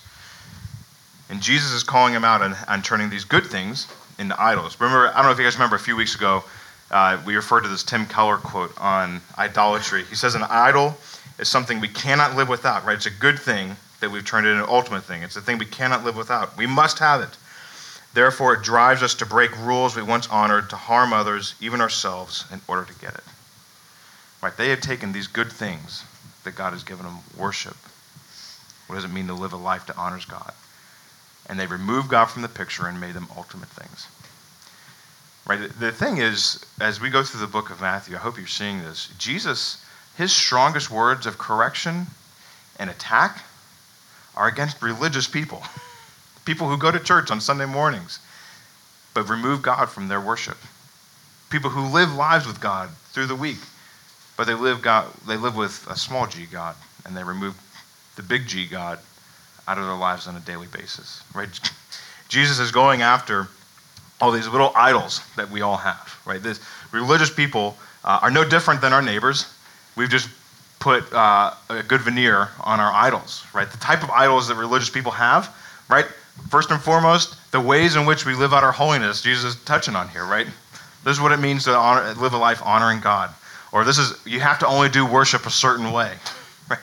And 1.30 1.40
Jesus 1.40 1.72
is 1.72 1.82
calling 1.82 2.12
them 2.12 2.24
out 2.24 2.42
on, 2.42 2.54
on 2.68 2.82
turning 2.82 3.08
these 3.08 3.24
good 3.24 3.46
things 3.46 3.86
into 4.18 4.40
idols. 4.40 4.78
Remember, 4.80 5.08
I 5.08 5.16
don't 5.16 5.26
know 5.26 5.30
if 5.30 5.38
you 5.38 5.44
guys 5.44 5.54
remember 5.54 5.76
a 5.76 5.80
few 5.80 5.96
weeks 5.96 6.14
ago, 6.14 6.44
uh, 6.92 7.20
we 7.24 7.34
refer 7.34 7.60
to 7.60 7.68
this 7.68 7.82
Tim 7.82 8.06
Keller 8.06 8.36
quote 8.36 8.72
on 8.78 9.20
idolatry. 9.38 10.04
He 10.04 10.14
says, 10.14 10.34
An 10.34 10.44
idol 10.44 10.96
is 11.38 11.48
something 11.48 11.80
we 11.80 11.88
cannot 11.88 12.36
live 12.36 12.48
without, 12.48 12.84
right? 12.84 12.96
It's 12.96 13.06
a 13.06 13.10
good 13.10 13.38
thing 13.38 13.74
that 14.00 14.10
we've 14.10 14.24
turned 14.24 14.46
it 14.46 14.50
into 14.50 14.64
an 14.64 14.70
ultimate 14.70 15.04
thing. 15.04 15.22
It's 15.22 15.36
a 15.36 15.40
thing 15.40 15.58
we 15.58 15.66
cannot 15.66 16.04
live 16.04 16.16
without. 16.16 16.56
We 16.56 16.66
must 16.66 16.98
have 16.98 17.22
it. 17.22 17.30
Therefore, 18.14 18.54
it 18.54 18.62
drives 18.62 19.02
us 19.02 19.14
to 19.14 19.26
break 19.26 19.56
rules 19.58 19.96
we 19.96 20.02
once 20.02 20.28
honored, 20.28 20.68
to 20.70 20.76
harm 20.76 21.14
others, 21.14 21.54
even 21.60 21.80
ourselves, 21.80 22.44
in 22.52 22.60
order 22.68 22.84
to 22.84 22.98
get 23.00 23.14
it. 23.14 23.24
Right? 24.42 24.54
They 24.54 24.68
had 24.68 24.82
taken 24.82 25.12
these 25.12 25.28
good 25.28 25.50
things 25.50 26.04
that 26.44 26.56
God 26.56 26.72
has 26.72 26.82
given 26.82 27.06
them 27.06 27.18
worship 27.38 27.76
What 28.86 28.96
does 28.96 29.04
it 29.04 29.12
mean 29.12 29.28
to 29.28 29.34
live 29.34 29.52
a 29.52 29.56
life 29.56 29.86
that 29.86 29.96
honors 29.96 30.24
God? 30.26 30.52
And 31.48 31.58
they 31.58 31.66
removed 31.66 32.10
God 32.10 32.26
from 32.26 32.42
the 32.42 32.48
picture 32.48 32.86
and 32.86 33.00
made 33.00 33.14
them 33.14 33.28
ultimate 33.36 33.68
things. 33.68 34.08
Right? 35.46 35.70
The 35.80 35.90
thing 35.90 36.18
is, 36.18 36.64
as 36.80 37.00
we 37.00 37.10
go 37.10 37.22
through 37.22 37.40
the 37.40 37.46
book 37.46 37.70
of 37.70 37.80
Matthew, 37.80 38.14
I 38.14 38.20
hope 38.20 38.38
you're 38.38 38.46
seeing 38.46 38.80
this. 38.82 39.08
Jesus, 39.18 39.84
his 40.16 40.32
strongest 40.32 40.90
words 40.90 41.26
of 41.26 41.38
correction 41.38 42.06
and 42.78 42.88
attack 42.88 43.42
are 44.36 44.48
against 44.48 44.82
religious 44.82 45.26
people, 45.26 45.62
people 46.44 46.68
who 46.68 46.78
go 46.78 46.90
to 46.90 47.00
church 47.00 47.30
on 47.30 47.40
Sunday 47.40 47.66
mornings, 47.66 48.20
but 49.14 49.28
remove 49.28 49.62
God 49.62 49.86
from 49.86 50.08
their 50.08 50.20
worship. 50.20 50.58
People 51.50 51.70
who 51.70 51.92
live 51.92 52.14
lives 52.14 52.46
with 52.46 52.60
God 52.60 52.88
through 53.12 53.26
the 53.26 53.36
week, 53.36 53.58
but 54.36 54.46
they 54.46 54.54
live 54.54 54.80
God, 54.80 55.12
they 55.26 55.36
live 55.36 55.56
with 55.56 55.86
a 55.90 55.96
small 55.96 56.26
G 56.26 56.46
God, 56.46 56.76
and 57.04 57.16
they 57.16 57.24
remove 57.24 57.60
the 58.16 58.22
big 58.22 58.46
G 58.46 58.66
God 58.66 58.98
out 59.66 59.76
of 59.76 59.84
their 59.84 59.96
lives 59.96 60.26
on 60.26 60.36
a 60.36 60.40
daily 60.40 60.68
basis. 60.68 61.22
Right? 61.34 61.48
Jesus 62.28 62.58
is 62.58 62.70
going 62.70 63.02
after 63.02 63.48
all 64.22 64.30
these 64.30 64.46
little 64.46 64.72
idols 64.76 65.20
that 65.34 65.50
we 65.50 65.62
all 65.62 65.76
have. 65.76 66.16
Right? 66.24 66.40
This 66.40 66.60
religious 66.92 67.28
people 67.28 67.76
uh, 68.04 68.20
are 68.22 68.30
no 68.30 68.48
different 68.48 68.80
than 68.80 68.92
our 68.92 69.02
neighbors. 69.02 69.52
We've 69.96 70.08
just 70.08 70.30
put 70.78 71.12
uh, 71.12 71.54
a 71.68 71.82
good 71.82 72.00
veneer 72.00 72.48
on 72.62 72.78
our 72.78 72.92
idols. 72.92 73.44
Right? 73.52 73.68
The 73.68 73.78
type 73.78 74.04
of 74.04 74.10
idols 74.10 74.46
that 74.46 74.54
religious 74.54 74.88
people 74.88 75.10
have. 75.10 75.54
Right? 75.90 76.06
First 76.48 76.70
and 76.70 76.80
foremost, 76.80 77.36
the 77.50 77.60
ways 77.60 77.96
in 77.96 78.06
which 78.06 78.24
we 78.24 78.34
live 78.34 78.54
out 78.54 78.62
our 78.62 78.72
holiness. 78.72 79.20
Jesus 79.20 79.56
is 79.56 79.64
touching 79.64 79.96
on 79.96 80.08
here. 80.08 80.24
Right? 80.24 80.46
This 81.04 81.16
is 81.16 81.20
what 81.20 81.32
it 81.32 81.40
means 81.40 81.64
to 81.64 81.74
honor, 81.76 82.14
live 82.14 82.32
a 82.32 82.38
life 82.38 82.62
honoring 82.64 83.00
God. 83.00 83.30
Or 83.72 83.82
this 83.82 83.98
is 83.98 84.24
you 84.24 84.38
have 84.38 84.60
to 84.60 84.68
only 84.68 84.88
do 84.88 85.04
worship 85.04 85.46
a 85.46 85.50
certain 85.50 85.90
way. 85.90 86.14
Right? 86.70 86.78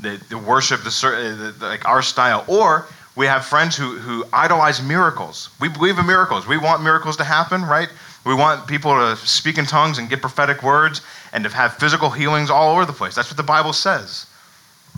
The, 0.00 0.20
the 0.28 0.38
worship, 0.38 0.82
the, 0.82 0.90
the, 0.90 1.52
the, 1.52 1.66
like 1.66 1.86
our 1.86 2.02
style. 2.02 2.44
Or 2.48 2.88
we 3.16 3.26
have 3.26 3.44
friends 3.44 3.76
who, 3.76 3.96
who 3.96 4.24
idolize 4.32 4.82
miracles. 4.82 5.50
We 5.60 5.68
believe 5.68 5.98
in 5.98 6.06
miracles. 6.06 6.46
We 6.46 6.58
want 6.58 6.82
miracles 6.82 7.16
to 7.18 7.24
happen, 7.24 7.62
right? 7.62 7.88
We 8.24 8.34
want 8.34 8.66
people 8.66 8.92
to 8.94 9.16
speak 9.16 9.58
in 9.58 9.66
tongues 9.66 9.98
and 9.98 10.08
get 10.08 10.20
prophetic 10.20 10.62
words 10.62 11.02
and 11.32 11.44
to 11.44 11.50
have 11.50 11.74
physical 11.74 12.10
healings 12.10 12.50
all 12.50 12.72
over 12.72 12.84
the 12.84 12.92
place. 12.92 13.14
That's 13.14 13.28
what 13.28 13.36
the 13.36 13.42
Bible 13.42 13.72
says. 13.72 14.26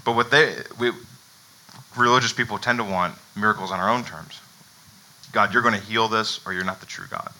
But 0.05 0.15
what 0.15 0.31
they, 0.31 0.55
we, 0.79 0.93
religious 1.97 2.33
people 2.33 2.59
tend 2.59 2.79
to 2.79 2.85
want 2.85 3.15
miracles 3.37 3.71
on 3.71 3.81
our 3.81 3.91
own 3.91 4.05
terms. 4.05 4.41
God, 5.33 5.53
you're 5.53 5.63
going 5.63 5.79
to 5.79 5.87
heal 5.87 6.09
this, 6.09 6.41
or 6.47 6.53
you're 6.53 6.65
not 6.65 6.81
the 6.81 6.87
true 6.87 7.07
God. 7.11 7.31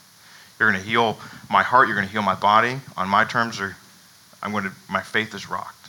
You're 0.59 0.71
going 0.71 0.83
to 0.83 0.87
heal 0.87 1.19
my 1.49 1.63
heart. 1.63 1.89
You're 1.89 1.97
going 1.97 2.07
to 2.07 2.13
heal 2.13 2.23
my 2.23 2.35
body 2.35 2.81
on 2.97 3.09
my 3.09 3.25
terms, 3.25 3.61
or 3.61 3.77
I'm 4.43 4.53
going 4.53 4.65
to. 4.65 4.73
My 4.91 5.01
faith 5.01 5.35
is 5.35 5.49
rocked. 5.49 5.89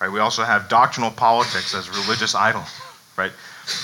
Right? 0.00 0.10
We 0.10 0.18
also 0.18 0.42
have 0.42 0.68
doctrinal 0.68 1.10
politics 1.10 1.74
as 1.74 1.88
religious 1.88 2.34
idols. 2.34 2.68
Right? 3.16 3.32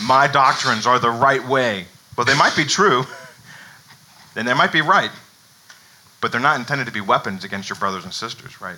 My 0.03 0.27
doctrines 0.27 0.87
are 0.87 0.99
the 0.99 1.11
right 1.11 1.47
way. 1.47 1.87
Well, 2.17 2.25
they 2.25 2.37
might 2.37 2.55
be 2.57 2.65
true, 2.65 3.05
and 4.37 4.47
they 4.47 4.55
might 4.55 4.73
be 4.73 4.81
right, 4.81 5.11
but 6.21 6.31
they're 6.31 6.41
not 6.41 6.59
intended 6.59 6.87
to 6.87 6.93
be 6.93 7.01
weapons 7.01 7.45
against 7.45 7.69
your 7.69 7.77
brothers 7.77 8.05
and 8.05 8.13
sisters, 8.13 8.61
right? 8.61 8.77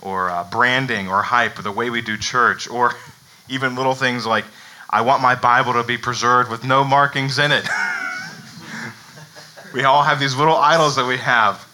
Or 0.00 0.30
uh, 0.30 0.44
branding, 0.50 1.08
or 1.08 1.22
hype, 1.22 1.58
or 1.58 1.62
the 1.62 1.72
way 1.72 1.90
we 1.90 2.02
do 2.02 2.16
church, 2.16 2.68
or 2.68 2.94
even 3.48 3.76
little 3.76 3.94
things 3.94 4.26
like, 4.26 4.44
I 4.90 5.00
want 5.00 5.22
my 5.22 5.34
Bible 5.34 5.72
to 5.74 5.84
be 5.84 5.98
preserved 5.98 6.50
with 6.50 6.64
no 6.64 6.84
markings 6.84 7.38
in 7.38 7.50
it. 7.50 7.66
we 9.74 9.84
all 9.84 10.02
have 10.02 10.20
these 10.20 10.36
little 10.36 10.56
idols 10.56 10.96
that 10.96 11.06
we 11.06 11.18
have. 11.18 11.66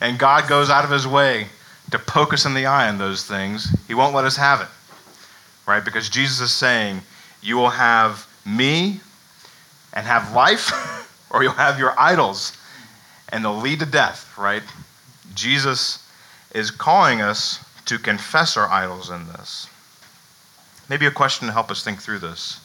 And 0.00 0.18
God 0.18 0.48
goes 0.48 0.70
out 0.70 0.84
of 0.84 0.90
his 0.90 1.06
way 1.06 1.48
to 1.90 1.98
poke 1.98 2.32
us 2.32 2.44
in 2.44 2.54
the 2.54 2.66
eye 2.66 2.88
on 2.88 2.98
those 2.98 3.24
things. 3.24 3.74
He 3.88 3.94
won't 3.94 4.14
let 4.14 4.24
us 4.24 4.36
have 4.36 4.60
it. 4.60 4.68
Right? 5.66 5.84
Because 5.84 6.08
Jesus 6.08 6.40
is 6.40 6.52
saying, 6.52 7.02
you 7.42 7.56
will 7.56 7.70
have 7.70 8.26
me 8.44 9.00
and 9.92 10.06
have 10.06 10.32
life, 10.32 10.70
or 11.30 11.42
you'll 11.42 11.52
have 11.52 11.78
your 11.78 11.98
idols 11.98 12.56
and 13.30 13.44
they'll 13.44 13.56
lead 13.56 13.80
to 13.80 13.86
death, 13.86 14.36
right? 14.38 14.62
Jesus 15.34 16.08
is 16.54 16.70
calling 16.70 17.20
us 17.20 17.64
to 17.86 17.98
confess 17.98 18.56
our 18.56 18.68
idols 18.68 19.10
in 19.10 19.26
this. 19.28 19.68
Maybe 20.88 21.06
a 21.06 21.10
question 21.10 21.46
to 21.46 21.52
help 21.52 21.70
us 21.70 21.82
think 21.82 22.00
through 22.00 22.20
this. 22.20 22.60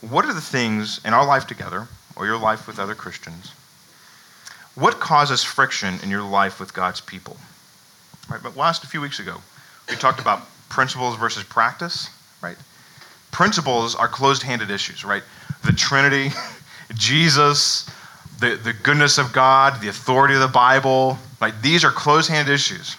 What 0.00 0.24
are 0.24 0.34
the 0.34 0.40
things 0.40 1.00
in 1.04 1.14
our 1.14 1.26
life 1.26 1.46
together, 1.46 1.86
or 2.16 2.26
your 2.26 2.38
life 2.38 2.66
with 2.66 2.78
other 2.78 2.94
Christians, 2.94 3.52
what 4.74 5.00
causes 5.00 5.42
friction 5.42 5.98
in 6.02 6.10
your 6.10 6.22
life 6.22 6.60
with 6.60 6.74
God's 6.74 7.00
people? 7.00 7.36
Right, 8.28 8.42
but 8.42 8.56
last 8.56 8.84
a 8.84 8.88
few 8.88 9.00
weeks 9.00 9.20
ago, 9.20 9.40
we 9.88 9.96
talked 9.96 10.20
about 10.20 10.42
principles 10.68 11.16
versus 11.16 11.44
practice, 11.44 12.10
right? 12.42 12.56
Principles 13.30 13.94
are 13.94 14.08
closed-handed 14.08 14.70
issues, 14.70 15.04
right? 15.04 15.22
The 15.64 15.72
Trinity, 15.72 16.30
Jesus, 16.94 17.88
the, 18.40 18.56
the 18.56 18.72
goodness 18.72 19.18
of 19.18 19.32
God, 19.32 19.80
the 19.80 19.88
authority 19.88 20.34
of 20.34 20.40
the 20.40 20.48
Bible, 20.48 21.18
right? 21.40 21.54
These 21.62 21.84
are 21.84 21.90
closed-handed 21.90 22.52
issues. 22.52 22.96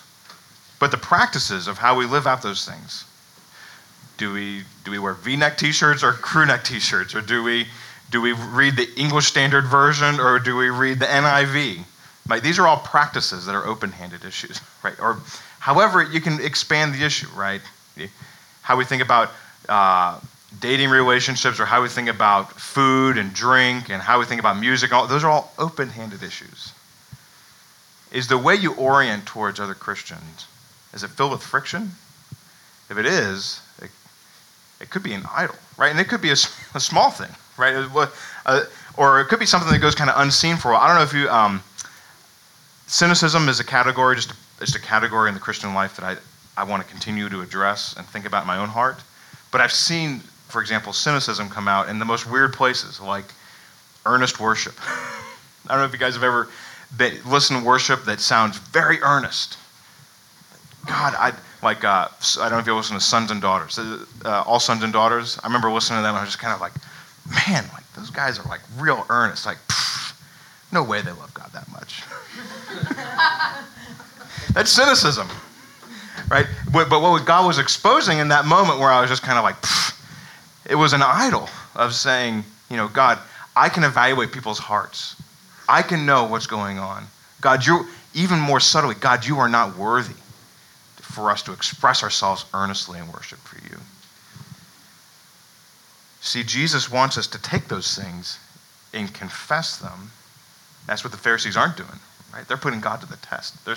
But 0.80 0.92
the 0.92 0.98
practices 0.98 1.68
of 1.68 1.78
how 1.78 1.96
we 1.96 2.06
live 2.06 2.28
out 2.28 2.42
those 2.42 2.66
things, 2.66 3.06
do 4.18 4.34
we, 4.34 4.64
do 4.84 4.92
we 4.92 5.00
wear 5.00 5.14
v-neck 5.14 5.58
t-shirts 5.58 6.04
or 6.04 6.14
crew 6.14 6.46
neck 6.46 6.64
t-shirts? 6.64 7.16
Or 7.16 7.22
do 7.22 7.44
we, 7.44 7.68
do 8.12 8.22
we 8.22 8.34
read 8.34 8.76
the 8.76 8.88
English 8.96 9.28
Standard 9.28 9.66
Version 9.66 10.20
or 10.20 10.40
do 10.40 10.56
we 10.56 10.70
read 10.70 11.00
the 11.00 11.06
NIV? 11.06 11.84
Like, 12.30 12.44
these 12.44 12.60
are 12.60 12.68
all 12.68 12.78
practices 12.78 13.46
that 13.46 13.56
are 13.56 13.66
open-handed 13.66 14.26
issues, 14.26 14.60
right? 14.84 15.00
Or 15.00 15.18
however 15.60 16.04
you 16.04 16.22
can 16.22 16.40
expand 16.42 16.94
the 16.94 17.04
issue, 17.04 17.28
right? 17.36 17.62
How 18.62 18.76
we 18.76 18.86
think 18.86 19.02
about 19.02 19.32
uh, 19.70 20.20
dating 20.60 20.90
relationships 20.90 21.60
or 21.60 21.66
how 21.66 21.82
we 21.82 21.90
think 21.90 22.10
about 22.10 22.52
food 22.54 23.18
and 23.18 23.34
drink 23.34 23.90
and 23.90 24.02
how 24.02 24.20
we 24.20 24.26
think 24.26 24.40
about 24.40 24.60
music, 24.60 24.94
all, 24.94 25.08
those 25.08 25.24
are 25.24 25.32
all 25.32 25.54
open-handed 25.58 26.24
issues. 26.24 26.74
Is 28.12 28.28
the 28.28 28.38
way 28.38 28.56
you 28.56 28.74
orient 28.76 29.26
towards 29.26 29.60
other 29.60 29.74
Christians, 29.74 30.48
is 30.94 31.04
it 31.04 31.10
filled 31.10 31.32
with 31.32 31.44
friction? 31.44 31.92
If 32.90 32.98
it 32.98 33.06
is, 33.06 33.62
it, 33.82 33.90
it 34.80 34.90
could 34.90 35.04
be 35.04 35.14
an 35.14 35.24
idol, 35.34 35.56
right? 35.78 35.92
And 35.92 36.00
it 36.00 36.08
could 36.08 36.22
be 36.22 36.30
a, 36.30 36.38
a 36.74 36.80
small 36.80 37.12
thing, 37.12 37.30
right? 37.58 37.76
Uh, 38.46 38.64
or 38.96 39.20
it 39.20 39.26
could 39.26 39.40
be 39.40 39.46
something 39.46 39.72
that 39.72 39.80
goes 39.80 39.96
kind 39.96 40.10
of 40.10 40.20
unseen 40.22 40.56
for 40.56 40.72
a 40.72 40.74
while. 40.74 40.82
I 40.82 40.88
don't 40.88 40.98
know 40.98 41.04
if 41.04 41.14
you, 41.14 41.30
um, 41.30 41.62
cynicism 42.88 43.50
is 43.50 43.60
a 43.60 43.66
category, 43.66 44.16
just 44.16 44.34
just 44.60 44.76
a 44.76 44.82
category 44.82 45.30
in 45.30 45.34
the 45.34 45.40
Christian 45.40 45.74
life 45.74 45.96
that 45.98 46.06
I, 46.06 46.62
I 46.62 46.64
want 46.64 46.84
to 46.84 46.90
continue 46.90 47.30
to 47.30 47.42
address 47.42 47.96
and 47.98 48.06
think 48.06 48.26
about 48.26 48.44
in 48.44 48.48
my 48.48 48.58
own 48.58 48.70
heart. 48.70 48.98
But 49.52 49.62
I've 49.62 49.72
seen, 49.72 50.20
for 50.48 50.62
example, 50.62 50.94
cynicism 50.94 51.50
come 51.50 51.68
out 51.68 51.90
in 51.90 52.00
the 52.00 52.06
most 52.06 52.30
weird 52.30 52.54
places, 52.54 53.00
like 53.00 53.26
earnest 54.06 54.40
worship. 54.40 54.76
I 55.68 55.70
don't 55.70 55.80
know 55.80 55.86
if 55.86 55.94
you 55.94 56.00
guys 56.00 56.16
have 56.16 56.24
ever 56.24 56.50
been, 56.98 57.18
listened 57.26 57.60
to 57.62 57.66
worship 57.66 58.06
that 58.06 58.20
sounds 58.20 58.58
very 58.58 59.02
earnest. 59.02 59.58
God, 60.88 61.14
I 61.18 61.34
like. 61.62 61.84
Uh, 61.84 62.08
I 62.40 62.44
don't 62.44 62.52
know 62.54 62.60
if 62.60 62.66
you 62.66 62.74
listen 62.74 62.96
to 62.96 63.02
Sons 63.02 63.30
and 63.30 63.42
Daughters, 63.42 63.78
uh, 63.78 64.44
all 64.46 64.60
Sons 64.60 64.84
and 64.84 64.94
Daughters. 64.94 65.38
I 65.44 65.48
remember 65.48 65.70
listening 65.70 66.00
to 66.00 66.04
them. 66.04 66.12
And 66.12 66.20
I 66.20 66.22
was 66.22 66.30
just 66.30 66.40
kind 66.40 66.54
of 66.54 66.62
like, 66.62 66.72
man, 67.48 67.66
like 67.74 67.84
those 67.94 68.10
guys 68.10 68.40
are 68.40 68.48
like 68.48 68.62
real 68.78 69.06
earnest. 69.10 69.46
Like, 69.46 69.58
pff, 69.68 70.14
no 70.72 70.84
way 70.84 71.02
they 71.02 71.12
love 71.12 71.34
God 71.34 71.52
that 71.52 71.70
much. 71.72 72.04
That's 74.54 74.72
cynicism, 74.72 75.28
right? 76.30 76.46
But, 76.72 76.90
but, 76.90 77.02
what 77.02 77.26
God 77.26 77.46
was 77.46 77.60
exposing 77.60 78.20
in 78.20 78.30
that 78.30 78.46
moment, 78.46 78.80
where 78.80 78.90
I 78.90 79.02
was 79.02 79.10
just 79.10 79.24
kind 79.24 79.38
of 79.38 79.44
like, 79.44 79.56
it 80.70 80.76
was 80.76 80.94
an 80.94 81.02
idol 81.02 81.50
of 81.76 81.94
saying, 81.94 82.44
you 82.70 82.78
know, 82.78 82.88
God, 82.88 83.20
I 83.56 83.70
can 83.70 83.84
evaluate 83.84 84.32
people's 84.32 84.60
hearts. 84.60 85.16
I 85.68 85.82
can 85.82 86.06
know 86.06 86.26
what's 86.26 86.48
going 86.48 86.80
on. 86.80 87.06
God, 87.42 87.66
you're 87.66 87.86
even 88.14 88.40
more 88.40 88.60
subtly, 88.60 88.96
God, 88.96 89.26
you 89.26 89.38
are 89.38 89.50
not 89.50 89.78
worthy 89.78 90.16
for 90.96 91.30
us 91.32 91.42
to 91.44 91.54
express 91.54 92.04
ourselves 92.04 92.46
earnestly 92.54 93.00
in 93.00 93.12
worship 93.12 93.40
for 93.40 93.58
you. 93.70 93.80
See, 96.22 96.44
Jesus 96.44 96.92
wants 96.92 97.18
us 97.18 97.28
to 97.28 97.42
take 97.42 97.68
those 97.68 97.96
things 97.96 98.40
and 98.94 99.14
confess 99.14 99.78
them. 99.78 100.12
That's 100.86 101.04
what 101.04 101.12
the 101.12 101.18
Pharisees 101.18 101.58
aren't 101.58 101.78
doing, 101.78 102.00
right? 102.34 102.48
They're 102.48 102.58
putting 102.58 102.82
God 102.82 103.02
to 103.02 103.08
the 103.08 103.18
test. 103.18 103.64
They're, 103.66 103.76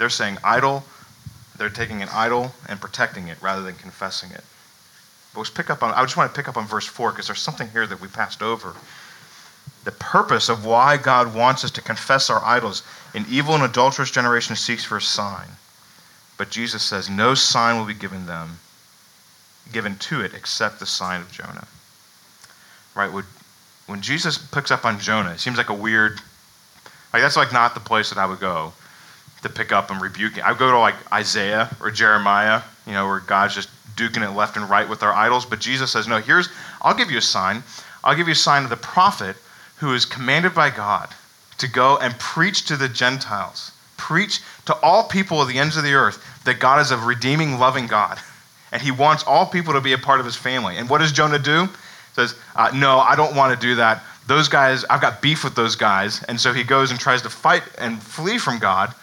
they're 0.00 0.08
saying 0.08 0.38
idol, 0.42 0.82
they're 1.58 1.68
taking 1.68 2.00
an 2.00 2.08
idol 2.10 2.52
and 2.70 2.80
protecting 2.80 3.28
it 3.28 3.36
rather 3.42 3.62
than 3.62 3.74
confessing 3.74 4.30
it. 4.30 4.42
But 5.34 5.40
let's 5.40 5.50
pick 5.50 5.68
up 5.68 5.82
on, 5.82 5.92
I 5.92 6.02
just 6.02 6.16
want 6.16 6.32
to 6.32 6.36
pick 6.36 6.48
up 6.48 6.56
on 6.56 6.66
verse 6.66 6.86
4 6.86 7.10
because 7.10 7.26
there's 7.26 7.38
something 7.38 7.68
here 7.68 7.86
that 7.86 8.00
we 8.00 8.08
passed 8.08 8.42
over. 8.42 8.74
The 9.84 9.92
purpose 9.92 10.48
of 10.48 10.64
why 10.64 10.96
God 10.96 11.34
wants 11.34 11.66
us 11.66 11.70
to 11.72 11.82
confess 11.82 12.30
our 12.30 12.42
idols. 12.42 12.82
An 13.12 13.26
evil 13.28 13.54
and 13.54 13.62
adulterous 13.62 14.10
generation 14.10 14.56
seeks 14.56 14.84
for 14.84 14.96
a 14.96 15.02
sign. 15.02 15.48
But 16.38 16.48
Jesus 16.48 16.82
says, 16.82 17.10
No 17.10 17.34
sign 17.34 17.78
will 17.78 17.84
be 17.84 17.92
given 17.92 18.24
them, 18.24 18.58
given 19.70 19.96
to 19.96 20.22
it, 20.22 20.32
except 20.32 20.80
the 20.80 20.86
sign 20.86 21.20
of 21.20 21.30
Jonah. 21.30 21.68
Right? 22.94 23.10
When 23.86 24.00
Jesus 24.00 24.38
picks 24.38 24.70
up 24.70 24.86
on 24.86 24.98
Jonah, 24.98 25.32
it 25.32 25.40
seems 25.40 25.58
like 25.58 25.68
a 25.68 25.74
weird, 25.74 26.20
like 27.12 27.20
that's 27.20 27.36
like 27.36 27.52
not 27.52 27.74
the 27.74 27.80
place 27.80 28.08
that 28.08 28.18
I 28.18 28.24
would 28.24 28.40
go 28.40 28.72
to 29.42 29.48
pick 29.48 29.72
up 29.72 29.90
and 29.90 30.00
rebuke 30.00 30.36
it. 30.36 30.44
I 30.44 30.54
go 30.54 30.70
to 30.70 30.78
like 30.78 30.94
Isaiah 31.12 31.70
or 31.80 31.90
Jeremiah, 31.90 32.62
you 32.86 32.92
know, 32.92 33.06
where 33.06 33.20
God's 33.20 33.54
just 33.54 33.68
duking 33.96 34.26
it 34.26 34.34
left 34.34 34.56
and 34.56 34.68
right 34.68 34.88
with 34.88 35.02
our 35.02 35.12
idols. 35.12 35.44
But 35.44 35.60
Jesus 35.60 35.92
says, 35.92 36.08
no, 36.08 36.18
here's, 36.18 36.48
I'll 36.82 36.94
give 36.94 37.10
you 37.10 37.18
a 37.18 37.22
sign. 37.22 37.62
I'll 38.02 38.16
give 38.16 38.28
you 38.28 38.32
a 38.32 38.36
sign 38.36 38.64
of 38.64 38.70
the 38.70 38.76
prophet 38.76 39.36
who 39.76 39.94
is 39.94 40.04
commanded 40.04 40.54
by 40.54 40.70
God 40.70 41.08
to 41.58 41.68
go 41.68 41.98
and 41.98 42.18
preach 42.18 42.66
to 42.66 42.76
the 42.76 42.88
Gentiles, 42.88 43.72
preach 43.96 44.40
to 44.66 44.74
all 44.82 45.04
people 45.04 45.40
of 45.40 45.48
the 45.48 45.58
ends 45.58 45.76
of 45.76 45.84
the 45.84 45.92
earth 45.92 46.24
that 46.44 46.58
God 46.58 46.80
is 46.80 46.90
a 46.90 46.96
redeeming, 46.96 47.58
loving 47.58 47.86
God. 47.86 48.18
And 48.72 48.80
he 48.80 48.92
wants 48.92 49.24
all 49.24 49.46
people 49.46 49.72
to 49.72 49.80
be 49.80 49.94
a 49.94 49.98
part 49.98 50.20
of 50.20 50.26
his 50.26 50.36
family. 50.36 50.76
And 50.76 50.88
what 50.88 50.98
does 50.98 51.10
Jonah 51.10 51.40
do? 51.40 51.64
He 51.64 51.70
says, 52.14 52.36
uh, 52.54 52.70
No, 52.72 53.00
I 53.00 53.16
don't 53.16 53.34
want 53.34 53.52
to 53.52 53.66
do 53.66 53.74
that. 53.74 54.04
Those 54.28 54.46
guys, 54.46 54.84
I've 54.84 55.00
got 55.00 55.20
beef 55.20 55.42
with 55.42 55.56
those 55.56 55.74
guys. 55.74 56.22
And 56.28 56.40
so 56.40 56.52
he 56.52 56.62
goes 56.62 56.92
and 56.92 57.00
tries 57.00 57.20
to 57.22 57.30
fight 57.30 57.64
and 57.78 58.00
flee 58.00 58.38
from 58.38 58.60
God. 58.60 58.94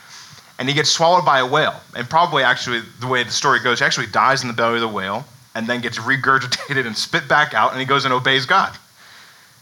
And 0.60 0.68
he 0.68 0.74
gets 0.74 0.90
swallowed 0.90 1.26
by 1.26 1.40
a 1.40 1.46
whale. 1.46 1.80
And 1.96 2.10
probably, 2.10 2.44
actually, 2.44 2.82
the 3.00 3.08
way 3.08 3.24
the 3.24 3.32
story 3.32 3.60
goes, 3.60 3.80
he 3.80 3.86
actually 3.86 4.08
dies 4.08 4.42
in 4.42 4.48
the 4.48 4.54
belly 4.54 4.76
of 4.76 4.82
the 4.82 4.88
whale 4.88 5.26
and 5.54 5.68
then 5.68 5.82
gets 5.82 5.98
regurgitated 5.98 6.86
and 6.86 6.98
spit 6.98 7.28
back 7.28 7.54
out. 7.54 7.72
And 7.72 7.80
he 7.80 7.86
goes 7.86 8.06
and 8.06 8.14
obeys 8.14 8.46
God. 8.46 8.76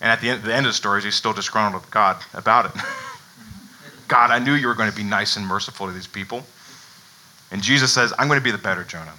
And 0.01 0.11
at 0.11 0.21
the 0.21 0.29
end, 0.29 0.43
the 0.43 0.53
end 0.53 0.65
of 0.65 0.71
the 0.71 0.75
story, 0.75 1.01
he's 1.01 1.15
still 1.15 1.33
disgruntled 1.33 1.81
with 1.81 1.91
God 1.91 2.17
about 2.33 2.65
it. 2.65 2.71
God, 4.07 4.29
I 4.29 4.39
knew 4.39 4.53
you 4.53 4.67
were 4.67 4.75
going 4.75 4.89
to 4.89 4.95
be 4.95 5.03
nice 5.03 5.35
and 5.35 5.45
merciful 5.45 5.87
to 5.87 5.93
these 5.93 6.07
people. 6.07 6.45
And 7.51 7.61
Jesus 7.61 7.93
says, 7.93 8.13
I'm 8.19 8.27
going 8.27 8.39
to 8.39 8.43
be 8.43 8.51
the 8.51 8.57
better 8.57 8.83
Jonah. 8.83 9.13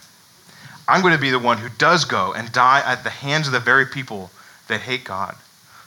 I'm 0.88 1.02
going 1.02 1.14
to 1.14 1.20
be 1.20 1.30
the 1.30 1.38
one 1.38 1.58
who 1.58 1.68
does 1.78 2.04
go 2.04 2.32
and 2.34 2.52
die 2.52 2.82
at 2.84 3.02
the 3.02 3.10
hands 3.10 3.46
of 3.46 3.52
the 3.52 3.60
very 3.60 3.86
people 3.86 4.30
that 4.68 4.80
hate 4.80 5.04
God, 5.04 5.34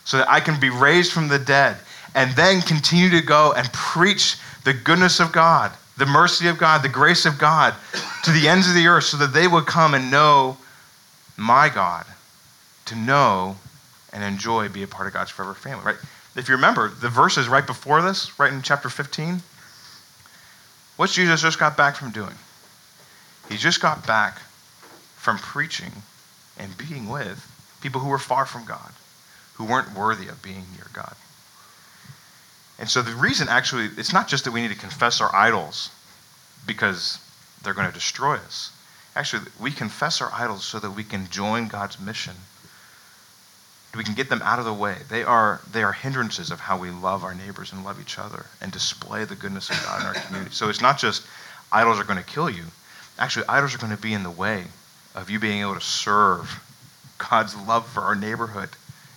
so 0.04 0.18
that 0.18 0.30
I 0.30 0.40
can 0.40 0.60
be 0.60 0.70
raised 0.70 1.12
from 1.12 1.28
the 1.28 1.40
dead 1.40 1.78
and 2.16 2.32
then 2.36 2.62
continue 2.62 3.10
to 3.10 3.22
go 3.22 3.54
and 3.54 3.72
preach 3.74 4.38
the 4.66 4.74
goodness 4.74 5.20
of 5.20 5.32
God, 5.32 5.72
the 5.98 6.06
mercy 6.06 6.48
of 6.48 6.58
God, 6.58 6.84
the 6.84 6.90
grace 6.90 7.26
of 7.26 7.38
God 7.38 7.74
to 8.24 8.32
the 8.32 8.48
ends 8.48 8.68
of 8.68 8.76
the 8.76 8.88
earth, 8.88 9.06
so 9.06 9.18
that 9.18 9.34
they 9.34 9.48
would 9.48 9.66
come 9.66 9.94
and 9.94 10.12
know 10.12 10.58
my 11.38 11.70
God, 11.70 12.06
to 12.86 12.96
know 12.96 13.56
and 14.12 14.24
enjoy, 14.24 14.70
be 14.70 14.84
a 14.84 14.88
part 14.88 15.08
of 15.08 15.14
God's 15.14 15.32
forever 15.32 15.54
family, 15.54 15.86
right? 15.86 15.98
If 16.36 16.48
you 16.48 16.56
remember, 16.56 16.90
the 16.90 17.10
verses 17.10 17.48
right 17.48 17.66
before 17.66 18.02
this, 18.02 18.38
right 18.40 18.52
in 18.52 18.62
chapter 18.62 18.90
15, 18.90 19.42
what's 20.98 21.14
Jesus 21.14 21.42
just 21.42 21.60
got 21.60 21.78
back 21.78 21.96
from 21.96 22.12
doing? 22.12 22.36
He 23.50 23.58
just 23.58 23.82
got 23.82 24.06
back 24.06 24.40
from 25.16 25.38
preaching 25.38 25.92
and 26.58 26.78
being 26.78 27.10
with 27.10 27.46
people 27.82 28.02
who 28.02 28.10
were 28.10 28.20
far 28.20 28.46
from 28.46 28.66
God, 28.66 28.92
who 29.56 29.66
weren't 29.66 29.96
worthy 29.96 30.28
of 30.28 30.42
being 30.42 30.66
near 30.76 30.88
God. 30.94 31.16
And 32.80 32.90
so 32.90 33.02
the 33.02 33.14
reason 33.14 33.50
actually, 33.50 33.90
it's 33.98 34.14
not 34.14 34.28
just 34.28 34.46
that 34.46 34.52
we 34.52 34.62
need 34.62 34.72
to 34.72 34.80
confess 34.80 35.20
our 35.20 35.34
idols 35.36 35.92
because 36.66 37.20
they're 37.62 37.74
going 37.74 37.88
to 37.88 37.94
destroy 37.94 38.36
us. 38.36 38.72
Actually, 39.16 39.44
we 39.60 39.72
confess 39.72 40.22
our 40.22 40.32
idols 40.34 40.64
so 40.64 40.80
that 40.80 40.92
we 40.92 41.04
can 41.04 41.28
join 41.30 41.68
God's 41.68 42.00
mission. 42.00 42.34
We 43.96 44.04
can 44.04 44.14
get 44.14 44.30
them 44.30 44.42
out 44.44 44.60
of 44.60 44.66
the 44.66 44.74
way. 44.74 44.96
They 45.10 45.24
are, 45.24 45.60
they 45.72 45.84
are 45.84 45.92
hindrances 45.92 46.52
of 46.52 46.60
how 46.60 46.78
we 46.78 46.90
love 46.90 47.24
our 47.24 47.36
neighbors 47.36 47.74
and 47.74 47.84
love 47.84 48.00
each 48.00 48.18
other 48.18 48.46
and 48.62 48.72
display 48.72 49.26
the 49.26 49.36
goodness 49.36 49.70
of 49.70 49.82
God 49.84 50.02
in 50.02 50.08
our 50.08 50.14
community. 50.14 50.54
So 50.54 50.70
it's 50.70 50.82
not 50.82 50.98
just 50.98 51.26
idols 51.72 52.00
are 52.00 52.04
going 52.04 52.20
to 52.20 52.26
kill 52.26 52.50
you. 52.50 52.64
Actually, 53.18 53.48
idols 53.50 53.76
are 53.76 53.80
going 53.80 53.96
to 53.96 54.02
be 54.02 54.14
in 54.14 54.24
the 54.24 54.30
way 54.30 54.64
of 55.16 55.30
you 55.30 55.40
being 55.40 55.62
able 55.62 55.74
to 55.74 55.82
serve 55.82 56.64
God's 57.18 57.56
love 57.68 57.86
for 57.88 58.02
our 58.02 58.16
neighborhood 58.16 58.70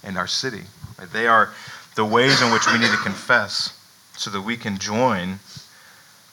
and 0.03 0.19
our 0.19 0.27
city. 0.27 0.63
They 1.13 1.27
are 1.27 1.51
the 1.95 2.05
ways 2.05 2.41
in 2.41 2.53
which 2.53 2.67
we 2.67 2.79
need 2.79 2.91
to 2.91 2.97
confess 2.99 3.79
so 4.17 4.31
that 4.31 4.41
we 4.41 4.57
can 4.57 4.79
join 4.79 5.39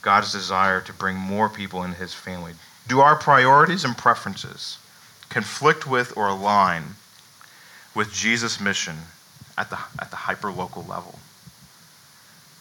God's 0.01 0.31
desire 0.31 0.81
to 0.81 0.93
bring 0.93 1.17
more 1.17 1.49
people 1.49 1.83
in 1.83 1.93
his 1.93 2.13
family. 2.13 2.53
Do 2.87 3.01
our 3.01 3.15
priorities 3.15 3.83
and 3.83 3.97
preferences 3.97 4.77
conflict 5.29 5.85
with 5.85 6.15
or 6.15 6.27
align 6.27 6.83
with 7.93 8.11
Jesus' 8.13 8.59
mission 8.59 8.95
at 9.57 9.69
the, 9.69 9.77
at 9.99 10.09
the 10.09 10.15
hyper 10.15 10.51
local 10.51 10.83
level? 10.83 11.19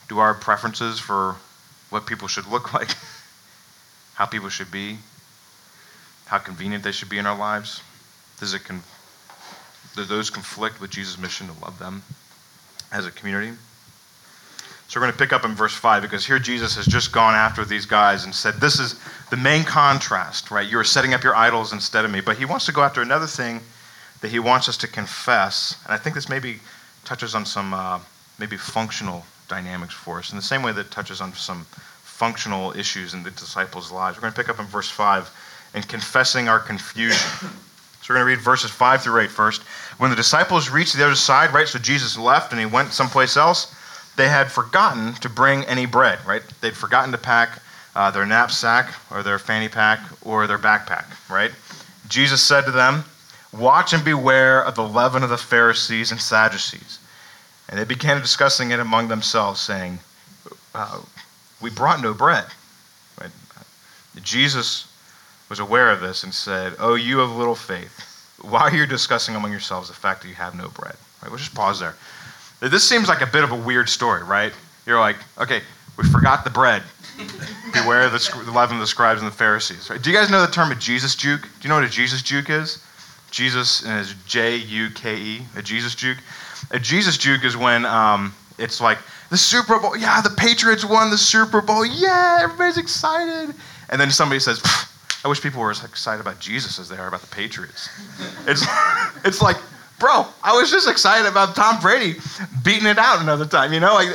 Do 0.09 0.19
our 0.19 0.35
preferences 0.35 0.99
for 0.99 1.37
what 1.91 2.07
people 2.07 2.29
should 2.29 2.47
look 2.47 2.73
like, 2.75 2.91
how 4.15 4.27
people 4.27 4.49
should 4.49 4.71
be, 4.71 4.99
how 6.27 6.39
convenient 6.39 6.83
they 6.83 6.93
should 6.93 7.09
be 7.09 7.19
in 7.19 7.27
our 7.27 7.39
lives? 7.39 7.81
Does 8.41 8.55
it 8.55 8.65
con- 8.65 8.83
do 9.95 10.05
those 10.05 10.31
conflict 10.31 10.81
with 10.81 10.91
Jesus' 10.91 11.19
mission 11.19 11.47
to 11.47 11.65
love 11.65 11.79
them 11.79 12.03
as 12.93 13.07
a 13.07 13.11
community? 13.11 13.57
So 14.89 14.99
we're 14.99 15.07
going 15.07 15.13
to 15.13 15.19
pick 15.19 15.35
up 15.35 15.45
in 15.45 15.55
verse 15.55 15.75
5 15.75 16.03
because 16.03 16.25
here 16.25 16.39
Jesus 16.39 16.75
has 16.77 16.87
just 16.87 17.13
gone 17.13 17.35
after 17.35 17.63
these 17.63 17.85
guys 17.85 18.25
and 18.25 18.35
said, 18.35 18.55
This 18.55 18.81
is 18.81 18.99
the 19.29 19.37
main 19.37 19.65
contrast, 19.65 20.51
right? 20.51 20.67
You're 20.67 20.83
setting 20.83 21.13
up 21.13 21.23
your 21.23 21.37
idols 21.37 21.75
instead 21.75 22.07
of 22.07 22.11
me. 22.11 22.23
But 22.23 22.39
he 22.39 22.47
wants 22.47 22.65
to 22.67 22.73
go 22.73 22.83
after 22.83 23.03
another 23.03 23.27
thing 23.27 23.61
that 24.23 24.31
he 24.31 24.39
wants 24.39 24.67
us 24.67 24.79
to 24.79 24.89
confess. 24.89 25.77
And 25.85 25.93
I 25.93 25.99
think 25.99 26.15
this 26.15 26.31
maybe 26.31 26.61
touches 27.05 27.35
on 27.35 27.45
some 27.45 27.75
uh, 27.75 28.01
maybe 28.39 28.57
functional 28.57 29.25
dynamics 29.49 29.93
for 29.93 30.19
us 30.19 30.31
in 30.31 30.37
the 30.37 30.43
same 30.43 30.63
way 30.63 30.73
that 30.73 30.91
touches 30.91 31.21
on 31.21 31.35
some 31.35 31.67
functional 32.03 32.77
issues 32.77 33.13
in 33.13 33.23
the 33.23 33.31
disciples' 33.33 33.93
lives. 33.93 34.17
We're 34.17 34.23
going 34.23 34.33
to 34.33 34.41
pick 34.41 34.49
up 34.49 34.59
in 34.59 34.67
verse 34.67 34.89
5 34.89 35.31
and 35.75 35.87
confessing 35.87 36.49
our 36.49 36.59
confusion. 36.59 37.51
We're 38.09 38.17
going 38.17 38.27
to 38.27 38.37
read 38.37 38.41
verses 38.41 38.71
5 38.71 39.03
through 39.03 39.21
8 39.21 39.31
first. 39.31 39.63
When 39.99 40.11
the 40.11 40.17
disciples 40.17 40.71
reached 40.71 40.97
the 40.97 41.05
other 41.05 41.15
side, 41.15 41.53
right, 41.53 41.69
so 41.69 41.79
Jesus 41.79 42.17
left 42.17 42.53
and 42.53 42.61
he 42.61 42.67
went 42.67 42.93
someplace 42.93 43.37
else, 43.37 43.75
they 44.17 44.29
had 44.29 44.51
forgotten 44.51 45.15
to 45.15 45.29
bring 45.29 45.65
any 45.65 45.87
bread, 45.87 46.19
right? 46.27 46.43
They'd 46.61 46.77
forgotten 46.77 47.13
to 47.13 47.19
pack 47.19 47.61
uh, 47.95 48.11
their 48.11 48.27
knapsack 48.27 48.95
or 49.11 49.23
their 49.23 49.39
fanny 49.39 49.69
pack 49.69 50.01
or 50.23 50.47
their 50.47 50.59
backpack, 50.59 51.05
right? 51.29 51.53
Jesus 52.09 52.43
said 52.43 52.65
to 52.65 52.71
them, 52.71 53.05
Watch 53.53 53.93
and 53.93 54.05
beware 54.05 54.63
of 54.63 54.75
the 54.75 54.87
leaven 54.87 55.23
of 55.23 55.31
the 55.31 55.39
Pharisees 55.39 56.11
and 56.11 56.21
Sadducees. 56.21 56.99
And 57.69 57.79
they 57.79 57.85
began 57.85 58.21
discussing 58.21 58.71
it 58.71 58.81
among 58.81 59.09
themselves, 59.09 59.61
saying, 59.61 59.99
uh, 60.75 61.01
We 61.61 61.71
brought 61.71 62.03
no 62.03 62.15
bread. 62.15 62.47
Right? 63.21 63.31
Jesus 64.23 64.88
was 65.49 65.61
aware 65.61 65.91
of 65.91 66.01
this 66.01 66.25
and 66.25 66.33
said, 66.33 66.75
Oh, 66.79 66.95
you 66.95 67.19
have 67.19 67.31
little 67.31 67.55
faith. 67.55 68.05
Why 68.43 68.63
are 68.63 68.75
you 68.75 68.87
discussing 68.87 69.35
among 69.35 69.51
yourselves 69.51 69.89
the 69.89 69.95
fact 69.95 70.23
that 70.23 70.29
you 70.29 70.35
have 70.35 70.55
no 70.55 70.69
bread? 70.69 70.97
Right, 71.23 71.31
we'll 71.31 71.39
just 71.39 71.55
pause 71.55 71.81
there. 71.81 71.95
This 72.61 72.89
seems 72.89 73.09
like 73.09 73.21
a 73.21 73.27
bit 73.27 73.45
of 73.45 73.53
a 73.53 73.57
weird 73.57 73.89
story, 73.89 74.23
right? 74.23 74.53
You're 74.87 75.01
like, 75.01 75.17
okay, 75.39 75.63
we 75.97 76.05
forgot 76.09 76.45
the 76.45 76.51
bread. 76.51 76.83
Beware 77.73 78.09
the, 78.09 78.43
the 78.45 78.53
leaven 78.53 78.77
of 78.77 78.81
the 78.81 78.87
scribes 78.87 79.21
and 79.21 79.31
the 79.31 79.35
Pharisees. 79.35 79.91
Right? 79.91 80.01
Do 80.01 80.11
you 80.11 80.17
guys 80.17 80.31
know 80.31 80.41
the 80.41 80.53
term 80.53 80.71
a 80.71 80.75
Jesus 80.77 81.15
juke? 81.15 81.43
Do 81.43 81.49
you 81.63 81.69
know 81.69 81.75
what 81.75 81.85
a 81.85 81.89
Jesus 81.89 82.23
juke 82.23 82.51
is? 82.51 82.85
Jesus 83.31 83.85
is 83.85 84.15
J 84.27 84.57
U 84.57 84.89
K 84.91 85.17
E, 85.17 85.43
a 85.57 85.63
Jesus 85.63 85.95
juke. 85.95 86.19
A 86.71 86.79
Jesus 86.79 87.19
juke 87.19 87.45
is 87.45 87.57
when 87.57 87.85
um, 87.85 88.35
it's 88.59 88.81
like 88.81 88.99
the 89.31 89.37
Super 89.37 89.79
Bowl. 89.79 89.97
Yeah, 89.97 90.21
the 90.21 90.31
Patriots 90.31 90.85
won 90.85 91.11
the 91.11 91.19
Super 91.19 91.61
Bowl. 91.61 91.85
Yeah, 91.85 92.41
everybody's 92.43 92.79
excited. 92.79 93.55
And 93.91 94.01
then 94.01 94.11
somebody 94.11 94.41
says, 94.41 94.63
I 95.29 95.31
wish 95.31 95.43
people 95.43 95.61
were 95.61 95.71
as 95.71 95.85
excited 95.85 96.23
about 96.23 96.41
Jesus 96.41 96.79
as 96.79 96.89
they 96.89 96.97
are 96.97 97.07
about 97.07 97.21
the 97.21 97.27
Patriots. 97.27 97.91
It's, 98.47 98.65
it's 99.27 99.43
like, 99.43 99.59
bro, 99.99 100.25
I 100.43 100.57
was 100.57 100.71
just 100.71 100.89
excited 100.89 101.29
about 101.29 101.55
Tom 101.55 101.79
Brady 101.83 102.15
beating 102.65 102.87
it 102.87 102.97
out 102.97 103.21
another 103.21 103.45
time. 103.45 103.75
You 103.75 103.81
know, 103.81 103.93
like, 103.93 104.09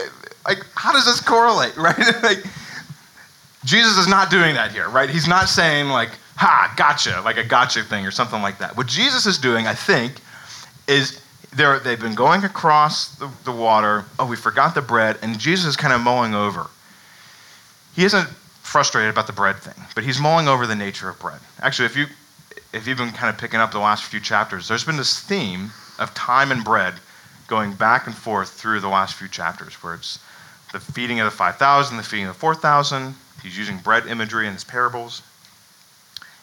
like 0.43 0.65
how 0.73 0.91
does 0.91 1.05
this 1.05 1.21
correlate, 1.21 1.77
right? 1.77 1.95
like, 2.23 2.43
Jesus 3.63 3.95
is 3.99 4.07
not 4.07 4.31
doing 4.31 4.55
that 4.55 4.71
here, 4.71 4.89
right? 4.89 5.07
He's 5.07 5.27
not 5.27 5.49
saying 5.49 5.89
like, 5.89 6.09
ha, 6.35 6.73
gotcha, 6.75 7.21
like 7.23 7.37
a 7.37 7.43
gotcha 7.43 7.83
thing 7.83 8.07
or 8.07 8.11
something 8.11 8.41
like 8.41 8.57
that. 8.57 8.75
What 8.75 8.87
Jesus 8.87 9.27
is 9.27 9.37
doing, 9.37 9.67
I 9.67 9.75
think, 9.75 10.13
is 10.87 11.21
they're, 11.55 11.77
they've 11.77 12.01
been 12.01 12.15
going 12.15 12.43
across 12.43 13.13
the, 13.19 13.29
the 13.45 13.51
water. 13.51 14.05
Oh, 14.17 14.25
we 14.25 14.35
forgot 14.35 14.73
the 14.73 14.81
bread, 14.81 15.19
and 15.21 15.37
Jesus 15.37 15.67
is 15.67 15.75
kind 15.75 15.93
of 15.93 16.01
mulling 16.01 16.33
over. 16.33 16.65
He 17.95 18.03
isn't 18.03 18.27
frustrated 18.63 19.11
about 19.11 19.27
the 19.27 19.33
bread 19.33 19.57
thing, 19.57 19.85
but 19.93 20.03
he's 20.03 20.19
mulling 20.19 20.47
over 20.47 20.65
the 20.65 20.75
nature 20.75 21.09
of 21.09 21.19
bread. 21.19 21.39
Actually, 21.61 21.85
if 21.85 21.95
you 21.95 22.07
if 22.73 22.87
you've 22.87 22.97
been 22.97 23.11
kind 23.11 23.31
of 23.31 23.39
picking 23.39 23.59
up 23.59 23.71
the 23.71 23.79
last 23.79 24.05
few 24.05 24.19
chapters, 24.19 24.67
there's 24.67 24.83
been 24.83 24.97
this 24.97 25.19
theme 25.19 25.69
of 25.99 26.11
time 26.15 26.51
and 26.51 26.63
bread 26.63 26.95
going 27.47 27.73
back 27.73 28.07
and 28.07 28.15
forth 28.15 28.49
through 28.49 28.79
the 28.79 28.87
last 28.87 29.13
few 29.13 29.27
chapters, 29.27 29.75
where 29.75 29.93
it's 29.93 30.17
the 30.71 30.79
feeding 30.79 31.19
of 31.19 31.25
the 31.25 31.31
5,000, 31.31 31.97
the 31.97 32.01
feeding 32.01 32.25
of 32.25 32.33
the 32.33 32.39
4,000. 32.39 33.13
He's 33.43 33.55
using 33.55 33.77
bread 33.77 34.07
imagery 34.07 34.47
in 34.47 34.53
his 34.53 34.63
parables. 34.63 35.21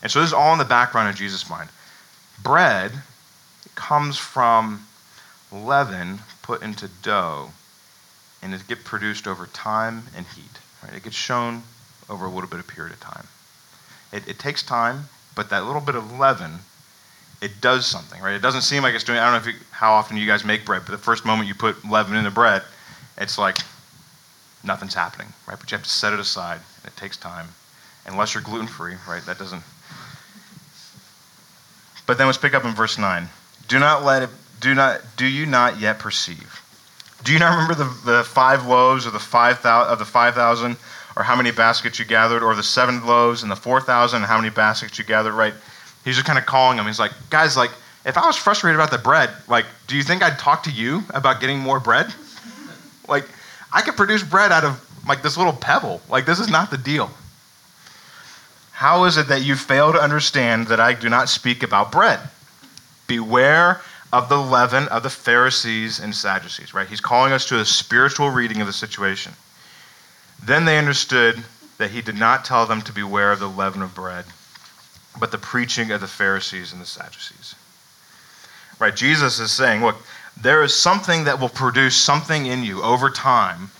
And 0.02 0.12
so 0.12 0.20
this 0.20 0.28
is 0.28 0.33
all 0.33 0.52
in 0.52 0.59
the 0.61 0.64
background 0.64 1.09
of 1.09 1.16
Jesus' 1.16 1.50
mind. 1.50 1.68
Bread 2.44 2.92
comes 3.74 4.16
from 4.16 4.87
leaven 5.50 6.20
put 6.42 6.62
into 6.62 6.88
dough, 7.02 7.50
and 8.40 8.54
it 8.54 8.66
gets 8.68 8.83
produced 8.85 9.26
over 9.26 9.46
time 9.46 10.04
and 10.16 10.26
heat. 10.26 10.59
Right? 10.83 10.94
It 10.94 11.02
gets 11.02 11.16
shown 11.16 11.64
over 12.11 12.27
a 12.27 12.29
little 12.29 12.51
bit 12.51 12.61
of 12.61 12.66
period 12.66 12.92
of 12.92 13.01
time. 13.01 13.27
It, 14.12 14.29
it 14.29 14.38
takes 14.38 14.62
time, 14.62 15.05
but 15.35 15.49
that 15.51 15.64
little 15.64 15.81
bit 15.81 15.94
of 15.94 16.18
leaven, 16.18 16.59
it 17.40 17.61
does 17.61 17.87
something, 17.87 18.20
right? 18.20 18.35
It 18.35 18.42
doesn't 18.42 18.62
seem 18.62 18.83
like 18.83 18.94
it's 18.94 19.05
doing. 19.05 19.18
I 19.18 19.33
don't 19.33 19.44
know 19.44 19.53
you, 19.53 19.59
how 19.70 19.92
often 19.92 20.16
you 20.16 20.27
guys 20.27 20.44
make 20.44 20.66
bread, 20.66 20.83
but 20.85 20.92
the 20.92 20.99
first 20.99 21.25
moment 21.25 21.49
you 21.49 21.55
put 21.55 21.85
leaven 21.88 22.16
in 22.16 22.25
the 22.25 22.31
bread, 22.31 22.62
it's 23.16 23.38
like 23.38 23.59
nothing's 24.64 24.94
happening, 24.94 25.29
right? 25.46 25.59
But 25.59 25.70
you 25.70 25.77
have 25.77 25.85
to 25.85 25.90
set 25.90 26.12
it 26.12 26.20
aside. 26.20 26.61
And 26.83 26.92
it 26.92 26.96
takes 26.96 27.16
time, 27.16 27.46
unless 28.07 28.35
you're 28.35 28.42
gluten 28.42 28.66
free, 28.66 28.94
right? 29.09 29.25
That 29.25 29.38
doesn't 29.38 29.62
But 32.07 32.18
then 32.18 32.27
let's 32.27 32.38
pick 32.38 32.55
up 32.55 32.64
in 32.64 32.75
verse 32.75 32.99
9. 32.99 33.29
Do 33.68 33.79
not 33.79 34.05
let 34.05 34.25
it, 34.25 34.31
do 34.61 34.75
not, 34.75 35.01
do 35.16 35.27
you 35.27 35.46
not 35.46 35.79
yet 35.81 36.01
perceive? 36.01 36.61
Do 37.23 37.33
you 37.33 37.38
not 37.38 37.53
remember 37.53 37.75
the, 37.75 38.12
the 38.12 38.25
five 38.25 38.66
loaves 38.66 39.07
of 39.07 39.12
the 39.12 39.18
five 39.20 39.61
thousand 39.61 39.92
of 39.92 39.99
the 39.99 40.05
five 40.07 40.35
thousand, 40.35 40.77
or 41.20 41.22
how 41.22 41.37
many 41.37 41.50
baskets 41.50 41.98
you 41.98 42.06
gathered, 42.06 42.42
or 42.42 42.54
the 42.54 42.62
seven 42.62 43.04
loaves 43.04 43.42
and 43.42 43.52
the 43.52 43.56
four 43.56 43.78
thousand, 43.78 44.22
and 44.22 44.26
how 44.26 44.38
many 44.38 44.48
baskets 44.48 44.98
you 44.98 45.04
gathered? 45.04 45.35
Right? 45.35 45.52
He's 46.02 46.14
just 46.14 46.26
kind 46.26 46.38
of 46.38 46.46
calling 46.46 46.78
them. 46.78 46.87
He's 46.87 46.98
like, 46.98 47.12
guys, 47.28 47.59
like, 47.59 47.70
if 48.06 48.16
I 48.16 48.24
was 48.24 48.38
frustrated 48.38 48.80
about 48.80 48.90
the 48.90 48.96
bread, 48.96 49.28
like, 49.46 49.66
do 49.87 49.98
you 49.98 50.02
think 50.02 50.22
I'd 50.22 50.38
talk 50.38 50.62
to 50.62 50.70
you 50.70 51.02
about 51.11 51.38
getting 51.38 51.59
more 51.59 51.78
bread? 51.78 52.06
like, 53.09 53.28
I 53.70 53.83
could 53.83 53.96
produce 53.96 54.22
bread 54.22 54.50
out 54.50 54.64
of 54.64 54.83
like 55.06 55.22
this 55.22 55.37
little 55.37 55.52
pebble. 55.52 56.00
Like, 56.09 56.24
this 56.24 56.40
is 56.40 56.48
not 56.48 56.70
the 56.70 56.78
deal. 56.78 57.11
How 58.72 59.04
is 59.04 59.18
it 59.18 59.28
that 59.28 59.42
you 59.42 59.56
fail 59.56 59.92
to 59.92 60.02
understand 60.02 60.68
that 60.68 60.80
I 60.80 60.94
do 60.94 61.11
not 61.11 61.28
speak 61.28 61.62
about 61.62 61.92
bread? 61.92 62.18
Beware 63.06 63.83
of 64.11 64.30
the 64.30 64.38
leaven 64.38 64.88
of 64.88 65.02
the 65.02 65.11
Pharisees 65.11 66.00
and 66.00 66.14
Sadducees, 66.14 66.72
right? 66.72 66.88
He's 66.88 67.02
calling 67.02 67.35
us 67.35 67.44
to 67.48 67.61
a 67.61 67.64
spiritual 67.66 68.30
reading 68.30 68.62
of 68.62 68.66
the 68.66 68.72
situation. 68.72 69.35
Then 70.42 70.64
they 70.64 70.79
understood 70.79 71.42
that 71.79 71.90
he 71.90 72.03
did 72.03 72.16
not 72.16 72.44
tell 72.44 72.66
them 72.66 72.83
to 72.83 72.92
beware 72.92 73.33
of 73.33 73.40
the 73.40 73.48
leaven 73.48 73.83
of 73.83 73.94
bread, 73.94 74.24
but 75.18 75.31
the 75.31 75.38
preaching 75.38 75.90
of 75.90 76.00
the 76.00 76.07
Pharisees 76.07 76.72
and 76.72 76.81
the 76.81 76.87
Sadducees. 76.87 77.55
Right? 78.79 78.94
Jesus 78.94 79.38
is 79.38 79.53
saying, 79.53 79.83
look, 79.83 79.96
there 80.40 80.62
is 80.62 80.74
something 80.74 81.24
that 81.24 81.38
will 81.38 81.48
produce 81.48 81.96
something 81.96 82.46
in 82.46 82.64
you 82.64 82.83
over 82.83 83.11
time, 83.11 83.70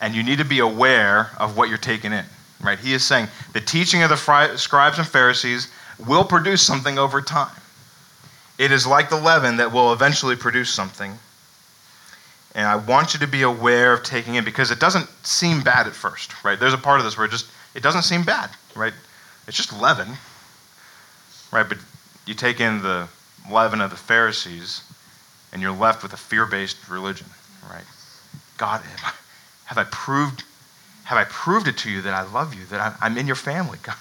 and 0.00 0.14
you 0.14 0.22
need 0.22 0.38
to 0.38 0.44
be 0.44 0.60
aware 0.60 1.30
of 1.38 1.56
what 1.56 1.68
you're 1.68 1.78
taking 1.78 2.12
in. 2.12 2.24
Right? 2.62 2.78
He 2.78 2.92
is 2.92 3.04
saying 3.04 3.28
the 3.52 3.60
teaching 3.60 4.02
of 4.02 4.10
the 4.10 4.56
scribes 4.56 4.98
and 4.98 5.06
Pharisees 5.06 5.68
will 6.06 6.24
produce 6.24 6.62
something 6.62 6.98
over 6.98 7.20
time. 7.20 7.54
It 8.58 8.72
is 8.72 8.86
like 8.86 9.10
the 9.10 9.20
leaven 9.20 9.56
that 9.58 9.72
will 9.72 9.92
eventually 9.92 10.36
produce 10.36 10.70
something. 10.70 11.18
And 12.58 12.66
I 12.66 12.74
want 12.74 13.14
you 13.14 13.20
to 13.20 13.28
be 13.28 13.42
aware 13.42 13.92
of 13.92 14.02
taking 14.02 14.34
it 14.34 14.44
because 14.44 14.72
it 14.72 14.80
doesn't 14.80 15.06
seem 15.24 15.62
bad 15.62 15.86
at 15.86 15.92
first, 15.92 16.42
right? 16.42 16.58
There's 16.58 16.72
a 16.74 16.78
part 16.78 16.98
of 16.98 17.04
this 17.04 17.16
where 17.16 17.24
it 17.24 17.30
just 17.30 17.46
it 17.76 17.84
doesn't 17.84 18.02
seem 18.02 18.24
bad, 18.24 18.50
right? 18.74 18.92
It's 19.46 19.56
just 19.56 19.72
leaven, 19.80 20.08
right? 21.52 21.68
But 21.68 21.78
you 22.26 22.34
take 22.34 22.58
in 22.58 22.82
the 22.82 23.06
leaven 23.48 23.80
of 23.80 23.90
the 23.90 23.96
Pharisees, 23.96 24.82
and 25.52 25.62
you're 25.62 25.70
left 25.70 26.02
with 26.02 26.14
a 26.14 26.16
fear-based 26.16 26.88
religion, 26.88 27.28
right? 27.70 27.84
God, 28.56 28.82
have 29.66 29.78
I 29.78 29.84
proved 29.84 30.42
have 31.04 31.16
I 31.16 31.24
proved 31.30 31.68
it 31.68 31.78
to 31.78 31.90
you 31.92 32.02
that 32.02 32.12
I 32.12 32.24
love 32.32 32.54
you, 32.54 32.64
that 32.66 32.96
I'm 33.00 33.16
in 33.16 33.28
your 33.28 33.36
family? 33.36 33.78
God, 33.84 33.94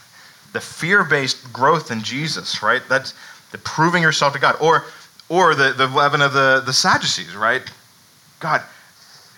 the 0.54 0.62
fear-based 0.62 1.54
growth 1.54 1.92
in 1.92 2.02
Jesus, 2.02 2.64
right? 2.64 2.82
That's 2.90 3.14
the 3.52 3.60
proving 3.60 4.02
yourself 4.02 4.34
to 4.34 4.40
God. 4.40 4.56
Or, 4.60 4.86
or 5.30 5.54
the, 5.54 5.74
the 5.74 5.86
leaven 5.86 6.24
of 6.24 6.34
the, 6.34 6.64
the 6.66 6.74
Sadducees, 6.74 7.36
right? 7.36 7.62
God, 8.40 8.62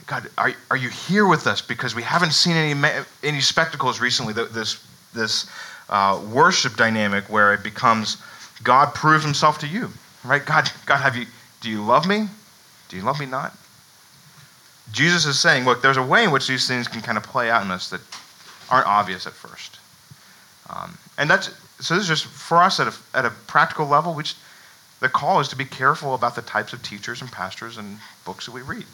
God, 0.07 0.29
are, 0.37 0.51
are 0.71 0.77
you 0.77 0.89
here 0.89 1.27
with 1.27 1.47
us? 1.47 1.61
Because 1.61 1.95
we 1.95 2.03
haven't 2.03 2.31
seen 2.31 2.55
any, 2.55 3.03
any 3.23 3.41
spectacles 3.41 3.99
recently. 3.99 4.33
This, 4.33 4.83
this 5.13 5.49
uh, 5.89 6.21
worship 6.31 6.75
dynamic 6.75 7.25
where 7.25 7.53
it 7.53 7.63
becomes 7.63 8.17
God 8.63 8.93
proves 8.93 9.23
himself 9.23 9.57
to 9.59 9.67
you, 9.67 9.89
right? 10.25 10.45
God, 10.45 10.69
God, 10.85 10.97
have 10.97 11.15
you, 11.15 11.25
do 11.61 11.69
you 11.69 11.83
love 11.83 12.07
me? 12.07 12.27
Do 12.89 12.97
you 12.97 13.03
love 13.03 13.19
me 13.19 13.25
not? 13.25 13.53
Jesus 14.91 15.25
is 15.25 15.39
saying, 15.39 15.65
look, 15.65 15.81
there's 15.81 15.97
a 15.97 16.03
way 16.03 16.23
in 16.23 16.31
which 16.31 16.47
these 16.47 16.67
things 16.67 16.87
can 16.87 17.01
kind 17.01 17.17
of 17.17 17.23
play 17.23 17.49
out 17.49 17.63
in 17.63 17.71
us 17.71 17.89
that 17.89 18.01
aren't 18.69 18.87
obvious 18.87 19.27
at 19.27 19.33
first. 19.33 19.79
Um, 20.69 20.97
and 21.17 21.29
that's 21.29 21.49
so 21.79 21.95
this 21.95 22.03
is 22.03 22.09
just 22.09 22.25
for 22.25 22.57
us 22.57 22.79
at 22.79 22.87
a, 22.87 22.93
at 23.13 23.25
a 23.25 23.29
practical 23.47 23.87
level. 23.87 24.13
We 24.13 24.23
just, 24.23 24.37
the 24.99 25.09
call 25.09 25.39
is 25.39 25.47
to 25.49 25.55
be 25.55 25.65
careful 25.65 26.13
about 26.13 26.35
the 26.35 26.41
types 26.41 26.73
of 26.73 26.83
teachers 26.83 27.21
and 27.21 27.31
pastors 27.31 27.77
and 27.77 27.99
books 28.25 28.45
that 28.45 28.51
we 28.51 28.61
read. 28.61 28.85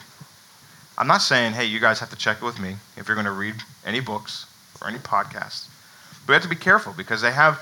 I'm 0.97 1.07
not 1.07 1.21
saying, 1.21 1.53
hey, 1.53 1.65
you 1.65 1.79
guys 1.79 1.99
have 1.99 2.09
to 2.11 2.15
check 2.15 2.37
it 2.41 2.45
with 2.45 2.59
me 2.59 2.75
if 2.95 3.07
you're 3.07 3.15
going 3.15 3.25
to 3.25 3.31
read 3.31 3.55
any 3.85 3.99
books 3.99 4.45
or 4.81 4.87
any 4.87 4.99
podcasts. 4.99 5.67
But 6.21 6.29
we 6.29 6.33
have 6.33 6.43
to 6.43 6.49
be 6.49 6.55
careful 6.55 6.93
because 6.95 7.21
they 7.21 7.31
have. 7.31 7.59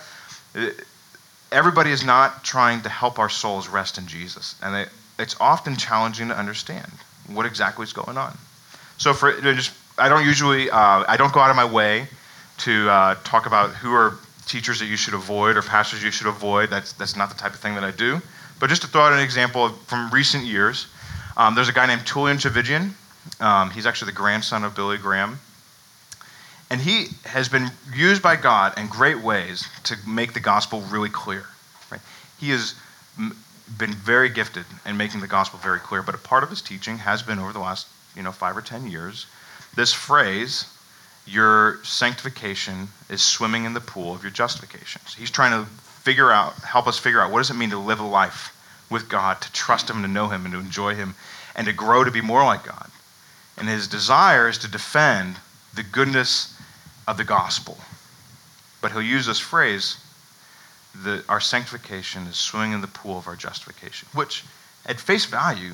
Everybody 1.52 1.92
is 1.92 2.04
not 2.04 2.44
trying 2.44 2.82
to 2.82 2.90
help 2.90 3.20
our 3.20 3.30
souls 3.30 3.68
rest 3.68 3.98
in 3.98 4.08
Jesus, 4.08 4.56
and 4.62 4.88
it's 5.20 5.36
often 5.40 5.76
challenging 5.76 6.28
to 6.28 6.38
understand 6.38 6.92
what 7.28 7.46
exactly 7.46 7.84
is 7.84 7.94
going 7.94 8.18
on. 8.18 8.38
So 8.98 9.14
for 9.14 9.34
just, 9.42 9.72
I 9.98 10.10
don't 10.10 10.26
usually, 10.26 10.70
uh, 10.70 11.04
I 11.08 11.16
don't 11.18 11.34
go 11.34 11.40
out 11.40 11.50
of 11.50 11.56
my 11.56 11.66
way 11.66 12.08
to 12.60 12.90
uh, 12.90 13.16
talk 13.24 13.46
about 13.46 13.72
who 13.72 13.94
are 13.94 14.16
teachers 14.46 14.80
that 14.80 14.86
you 14.86 14.98
should 14.98 15.14
avoid 15.14 15.58
or 15.58 15.62
pastors 15.62 16.04
you 16.04 16.12
should 16.12 16.28
avoid. 16.28 16.70
That's, 16.70 16.94
that's 16.94 17.16
not 17.16 17.30
the 17.30 17.36
type 17.36 17.54
of 17.54 17.60
thing 17.60 17.76
that 17.76 17.84
I 17.84 17.92
do. 17.92 18.22
But 18.60 18.70
just 18.70 18.82
to 18.84 18.88
throw 18.88 19.02
out 19.02 19.14
an 19.14 19.20
example 19.20 19.70
from 19.70 20.10
recent 20.12 20.46
years, 20.46 20.88
um, 21.36 21.56
there's 21.56 21.70
a 21.70 21.74
guy 21.74 21.86
named 21.86 22.02
Tullian 22.02 22.36
Tchividjian. 22.36 22.92
Um, 23.42 23.72
he's 23.72 23.86
actually 23.86 24.12
the 24.12 24.18
grandson 24.18 24.64
of 24.64 24.76
Billy 24.76 24.98
Graham. 24.98 25.40
And 26.70 26.82
he 26.82 27.08
has 27.26 27.50
been 27.50 27.70
used 27.96 28.22
by 28.22 28.36
God 28.36 28.78
in 28.78 28.88
great 28.88 29.22
ways 29.22 29.68
to 29.84 29.96
make 30.08 30.34
the 30.34 30.40
gospel 30.40 30.82
really 30.90 31.10
clear. 31.10 31.46
Right? 31.92 32.02
He 32.40 32.50
has 32.50 32.76
been 33.78 33.94
very 33.94 34.30
gifted 34.30 34.66
in 34.86 34.98
making 34.98 35.22
the 35.22 35.28
gospel 35.28 35.60
very 35.60 35.80
clear, 35.80 36.02
but 36.02 36.16
a 36.16 36.20
part 36.20 36.44
of 36.44 36.50
his 36.50 36.62
teaching 36.62 36.98
has 36.98 37.22
been 37.22 37.40
over 37.40 37.54
the 37.54 37.60
last 37.60 37.88
you 38.16 38.24
know, 38.24 38.32
five 38.32 38.56
or 38.58 38.62
ten 38.62 38.88
years 38.88 39.26
this 39.76 39.94
phrase 39.94 40.66
your 41.26 41.80
sanctification 41.84 42.90
is 43.10 43.22
swimming 43.22 43.66
in 43.66 43.74
the 43.74 43.80
pool 43.80 44.14
of 44.14 44.24
your 44.24 44.32
justifications. 44.32 45.16
He's 45.16 45.32
trying 45.32 45.52
to 45.52 45.70
figure 46.04 46.32
out, 46.32 46.54
help 46.56 46.86
us 46.86 47.00
figure 47.00 47.22
out 47.22 47.32
what 47.32 47.40
does 47.40 47.50
it 47.50 47.56
mean 47.56 47.70
to 47.72 47.78
live 47.78 48.00
a 48.00 48.06
life 48.06 48.52
with 48.90 49.10
God, 49.10 49.42
to 49.42 49.52
trust 49.54 49.90
Him, 49.90 50.02
to 50.02 50.08
know 50.08 50.28
Him, 50.28 50.46
and 50.46 50.54
to 50.54 50.60
enjoy 50.60 50.96
Him, 50.96 51.16
and 51.56 51.66
to 51.66 51.74
grow 51.74 52.04
to 52.04 52.12
be 52.12 52.22
more 52.22 52.44
like 52.44 52.66
God. 52.66 52.90
And 53.58 53.70
his 53.70 53.88
desire 53.88 54.50
is 54.50 54.58
to 54.60 54.68
defend 54.68 55.36
the 55.76 55.84
goodness 55.84 56.60
of 57.08 57.18
the 57.18 57.24
gospel. 57.24 57.78
But 58.82 58.92
he'll 58.92 59.02
use 59.02 59.26
this 59.26 59.40
phrase 59.40 59.98
that 61.04 61.24
our 61.30 61.40
sanctification 61.40 62.24
is 62.24 62.36
swimming 62.36 62.74
in 62.74 62.82
the 62.82 62.88
pool 62.88 63.18
of 63.18 63.28
our 63.28 63.36
justification, 63.36 64.08
which 64.14 64.44
at 64.86 65.00
face 65.00 65.26
value, 65.26 65.74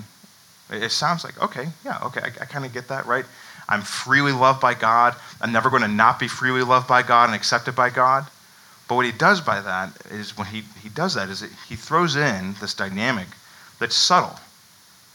it 0.70 0.92
sounds 0.92 1.24
like, 1.24 1.42
okay, 1.42 1.68
yeah, 1.84 2.00
okay, 2.04 2.22
I, 2.22 2.28
I 2.28 2.46
kind 2.46 2.66
of 2.66 2.74
get 2.74 2.88
that, 2.90 3.06
right? 3.06 3.26
I'm 3.68 3.82
freely 3.82 4.32
loved 4.32 4.62
by 4.62 4.74
God. 4.74 5.16
I'm 5.42 5.52
never 5.52 5.70
going 5.70 5.82
to 5.82 5.88
not 5.88 6.20
be 6.20 6.28
freely 6.28 6.62
loved 6.62 6.88
by 6.88 7.04
God 7.04 7.26
and 7.26 7.36
accepted 7.36 7.76
by 7.76 7.90
God. 7.90 8.26
But 8.90 8.96
what 8.96 9.06
he 9.06 9.12
does 9.12 9.40
by 9.40 9.62
that 9.62 9.92
is 10.10 10.36
when 10.36 10.48
he, 10.48 10.64
he 10.82 10.90
does 10.90 11.14
that 11.14 11.30
is 11.30 11.46
he 11.70 11.76
throws 11.76 12.16
in 12.16 12.56
this 12.60 12.74
dynamic 12.74 13.28
that's 13.80 13.96
subtle. 13.96 14.38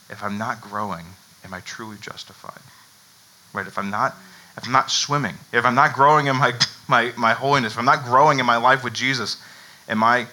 If 0.09 0.23
I'm 0.23 0.39
not 0.39 0.61
growing, 0.61 1.05
am 1.45 1.53
I 1.53 1.61
truly 1.61 1.97
justified? 2.01 2.63
Right? 3.53 3.67
If 3.67 3.77
I'm 3.77 3.91
not 3.91 4.15
if 4.57 4.65
I'm 4.65 4.73
not 4.73 4.93
swimming, 4.93 5.35
if 5.53 5.65
I'm 5.65 5.75
not 5.75 5.95
growing 5.95 6.29
in 6.29 6.37
my, 6.37 6.53
my, 6.87 7.13
my 7.17 7.33
holiness, 7.33 7.73
if 7.73 7.79
I'm 7.81 7.85
not 7.85 8.05
growing 8.05 8.39
in 8.39 8.47
my 8.47 8.57
life 8.57 8.85
with 8.85 8.95
Jesus, 8.95 9.43
am 9.89 10.05
I 10.05 10.29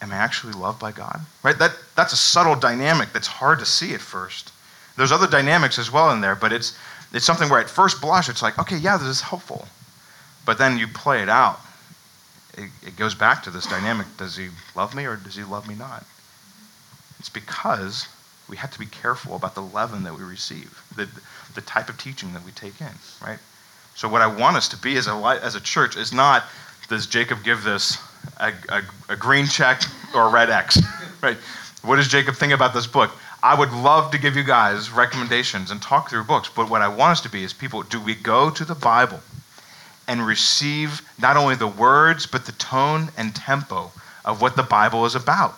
am 0.00 0.12
I 0.12 0.16
actually 0.16 0.52
loved 0.52 0.78
by 0.78 0.92
God? 0.92 1.20
Right? 1.42 1.58
That 1.58 1.72
that's 1.96 2.12
a 2.12 2.16
subtle 2.16 2.54
dynamic 2.54 3.12
that's 3.12 3.26
hard 3.26 3.58
to 3.58 3.66
see 3.66 3.92
at 3.92 4.00
first. 4.00 4.52
There's 4.96 5.10
other 5.10 5.26
dynamics 5.26 5.80
as 5.80 5.90
well 5.90 6.12
in 6.12 6.20
there, 6.20 6.36
but 6.36 6.52
it's 6.52 6.78
it's 7.12 7.26
something 7.26 7.48
where 7.48 7.60
at 7.60 7.68
first 7.68 8.00
blush 8.00 8.28
it's 8.28 8.42
like, 8.42 8.56
okay, 8.60 8.76
yeah, 8.76 8.96
this 8.96 9.08
is 9.08 9.20
helpful. 9.20 9.66
But 10.44 10.58
then 10.58 10.78
you 10.78 10.86
play 10.86 11.22
it 11.22 11.28
out. 11.28 11.58
It, 12.56 12.70
it 12.86 12.96
goes 12.96 13.14
back 13.14 13.42
to 13.44 13.50
this 13.50 13.66
dynamic 13.66 14.06
does 14.16 14.36
he 14.36 14.48
love 14.74 14.94
me 14.94 15.04
or 15.04 15.16
does 15.16 15.34
he 15.34 15.44
love 15.44 15.68
me 15.68 15.74
not? 15.74 16.04
It's 17.18 17.28
because 17.28 18.08
we 18.48 18.56
have 18.56 18.70
to 18.70 18.78
be 18.78 18.86
careful 18.86 19.36
about 19.36 19.54
the 19.54 19.62
leaven 19.62 20.04
that 20.04 20.16
we 20.16 20.24
receive, 20.24 20.82
the, 20.94 21.08
the 21.54 21.60
type 21.62 21.88
of 21.88 21.98
teaching 21.98 22.32
that 22.32 22.44
we 22.44 22.52
take 22.52 22.80
in, 22.80 22.92
right? 23.22 23.38
So, 23.94 24.08
what 24.08 24.22
I 24.22 24.26
want 24.26 24.56
us 24.56 24.68
to 24.68 24.76
be 24.76 24.96
as 24.96 25.06
a, 25.06 25.38
as 25.42 25.54
a 25.54 25.60
church 25.60 25.96
is 25.96 26.12
not 26.12 26.44
does 26.88 27.06
Jacob 27.06 27.42
give 27.42 27.64
this 27.64 27.98
a, 28.38 28.52
a, 28.68 28.82
a 29.08 29.16
green 29.16 29.46
check 29.46 29.82
or 30.14 30.28
a 30.28 30.30
red 30.30 30.50
X, 30.50 30.78
right? 31.22 31.36
What 31.82 31.96
does 31.96 32.08
Jacob 32.08 32.36
think 32.36 32.52
about 32.52 32.74
this 32.74 32.86
book? 32.86 33.10
I 33.42 33.58
would 33.58 33.72
love 33.72 34.10
to 34.12 34.18
give 34.18 34.36
you 34.36 34.44
guys 34.44 34.90
recommendations 34.90 35.70
and 35.70 35.80
talk 35.80 36.10
through 36.10 36.24
books, 36.24 36.50
but 36.54 36.70
what 36.70 36.82
I 36.82 36.88
want 36.88 37.12
us 37.12 37.20
to 37.22 37.28
be 37.28 37.44
is 37.44 37.52
people 37.52 37.82
do 37.82 38.00
we 38.00 38.14
go 38.14 38.50
to 38.50 38.64
the 38.64 38.74
Bible 38.74 39.20
and 40.08 40.26
receive 40.26 41.02
not 41.18 41.36
only 41.36 41.54
the 41.54 41.66
words, 41.66 42.26
but 42.26 42.46
the 42.46 42.52
tone 42.52 43.08
and 43.16 43.34
tempo 43.34 43.90
of 44.24 44.40
what 44.40 44.56
the 44.56 44.62
Bible 44.62 45.04
is 45.06 45.14
about? 45.14 45.54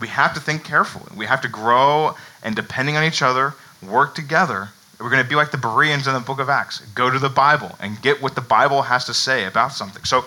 We 0.00 0.08
have 0.08 0.34
to 0.34 0.40
think 0.40 0.64
carefully. 0.64 1.10
We 1.16 1.26
have 1.26 1.40
to 1.42 1.48
grow 1.48 2.14
and, 2.42 2.54
depending 2.54 2.96
on 2.96 3.04
each 3.04 3.22
other, 3.22 3.54
work 3.82 4.14
together. 4.14 4.68
We're 5.00 5.10
going 5.10 5.22
to 5.22 5.28
be 5.28 5.34
like 5.34 5.50
the 5.50 5.58
Bereans 5.58 6.06
in 6.06 6.14
the 6.14 6.20
book 6.20 6.40
of 6.40 6.48
Acts. 6.48 6.80
Go 6.94 7.10
to 7.10 7.18
the 7.18 7.28
Bible 7.28 7.76
and 7.80 8.00
get 8.02 8.22
what 8.22 8.34
the 8.34 8.40
Bible 8.40 8.82
has 8.82 9.04
to 9.06 9.14
say 9.14 9.44
about 9.44 9.72
something. 9.72 10.04
So, 10.04 10.24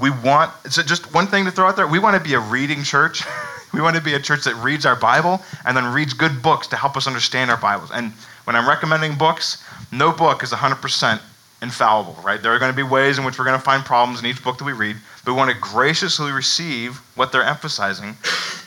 we 0.00 0.10
want, 0.10 0.52
so 0.70 0.82
just 0.82 1.12
one 1.12 1.26
thing 1.26 1.44
to 1.46 1.50
throw 1.50 1.66
out 1.66 1.74
there 1.74 1.86
we 1.86 1.98
want 1.98 2.16
to 2.16 2.22
be 2.22 2.34
a 2.34 2.40
reading 2.40 2.82
church. 2.82 3.24
We 3.72 3.82
want 3.82 3.96
to 3.96 4.02
be 4.02 4.14
a 4.14 4.20
church 4.20 4.44
that 4.44 4.54
reads 4.54 4.86
our 4.86 4.96
Bible 4.96 5.42
and 5.66 5.76
then 5.76 5.92
reads 5.92 6.14
good 6.14 6.42
books 6.42 6.66
to 6.68 6.76
help 6.76 6.96
us 6.96 7.06
understand 7.06 7.50
our 7.50 7.56
Bibles. 7.56 7.90
And 7.90 8.12
when 8.44 8.56
I'm 8.56 8.66
recommending 8.66 9.16
books, 9.16 9.62
no 9.92 10.10
book 10.10 10.42
is 10.42 10.52
100% 10.52 11.20
infallible, 11.60 12.16
right? 12.22 12.40
There 12.40 12.52
are 12.52 12.58
going 12.58 12.70
to 12.70 12.76
be 12.76 12.82
ways 12.82 13.18
in 13.18 13.24
which 13.24 13.38
we're 13.38 13.44
going 13.44 13.58
to 13.58 13.64
find 13.64 13.84
problems 13.84 14.20
in 14.20 14.26
each 14.26 14.42
book 14.42 14.58
that 14.58 14.64
we 14.64 14.72
read, 14.72 14.96
but 15.24 15.32
we 15.32 15.36
want 15.36 15.50
to 15.50 15.56
graciously 15.58 16.30
receive 16.30 16.96
what 17.16 17.32
they're 17.32 17.42
emphasizing 17.42 18.14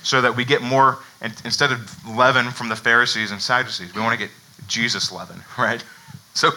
so 0.04 0.21
that 0.21 0.36
we 0.36 0.43
get 0.43 0.62
more, 0.62 0.99
instead 1.45 1.71
of 1.71 2.08
leaven 2.08 2.51
from 2.51 2.67
the 2.69 2.75
Pharisees 2.75 3.32
and 3.32 3.41
Sadducees, 3.41 3.95
we 3.95 4.01
want 4.01 4.19
to 4.19 4.25
get 4.25 4.34
Jesus 4.67 5.12
leaven, 5.12 5.41
right? 5.58 5.84
So 6.34 6.51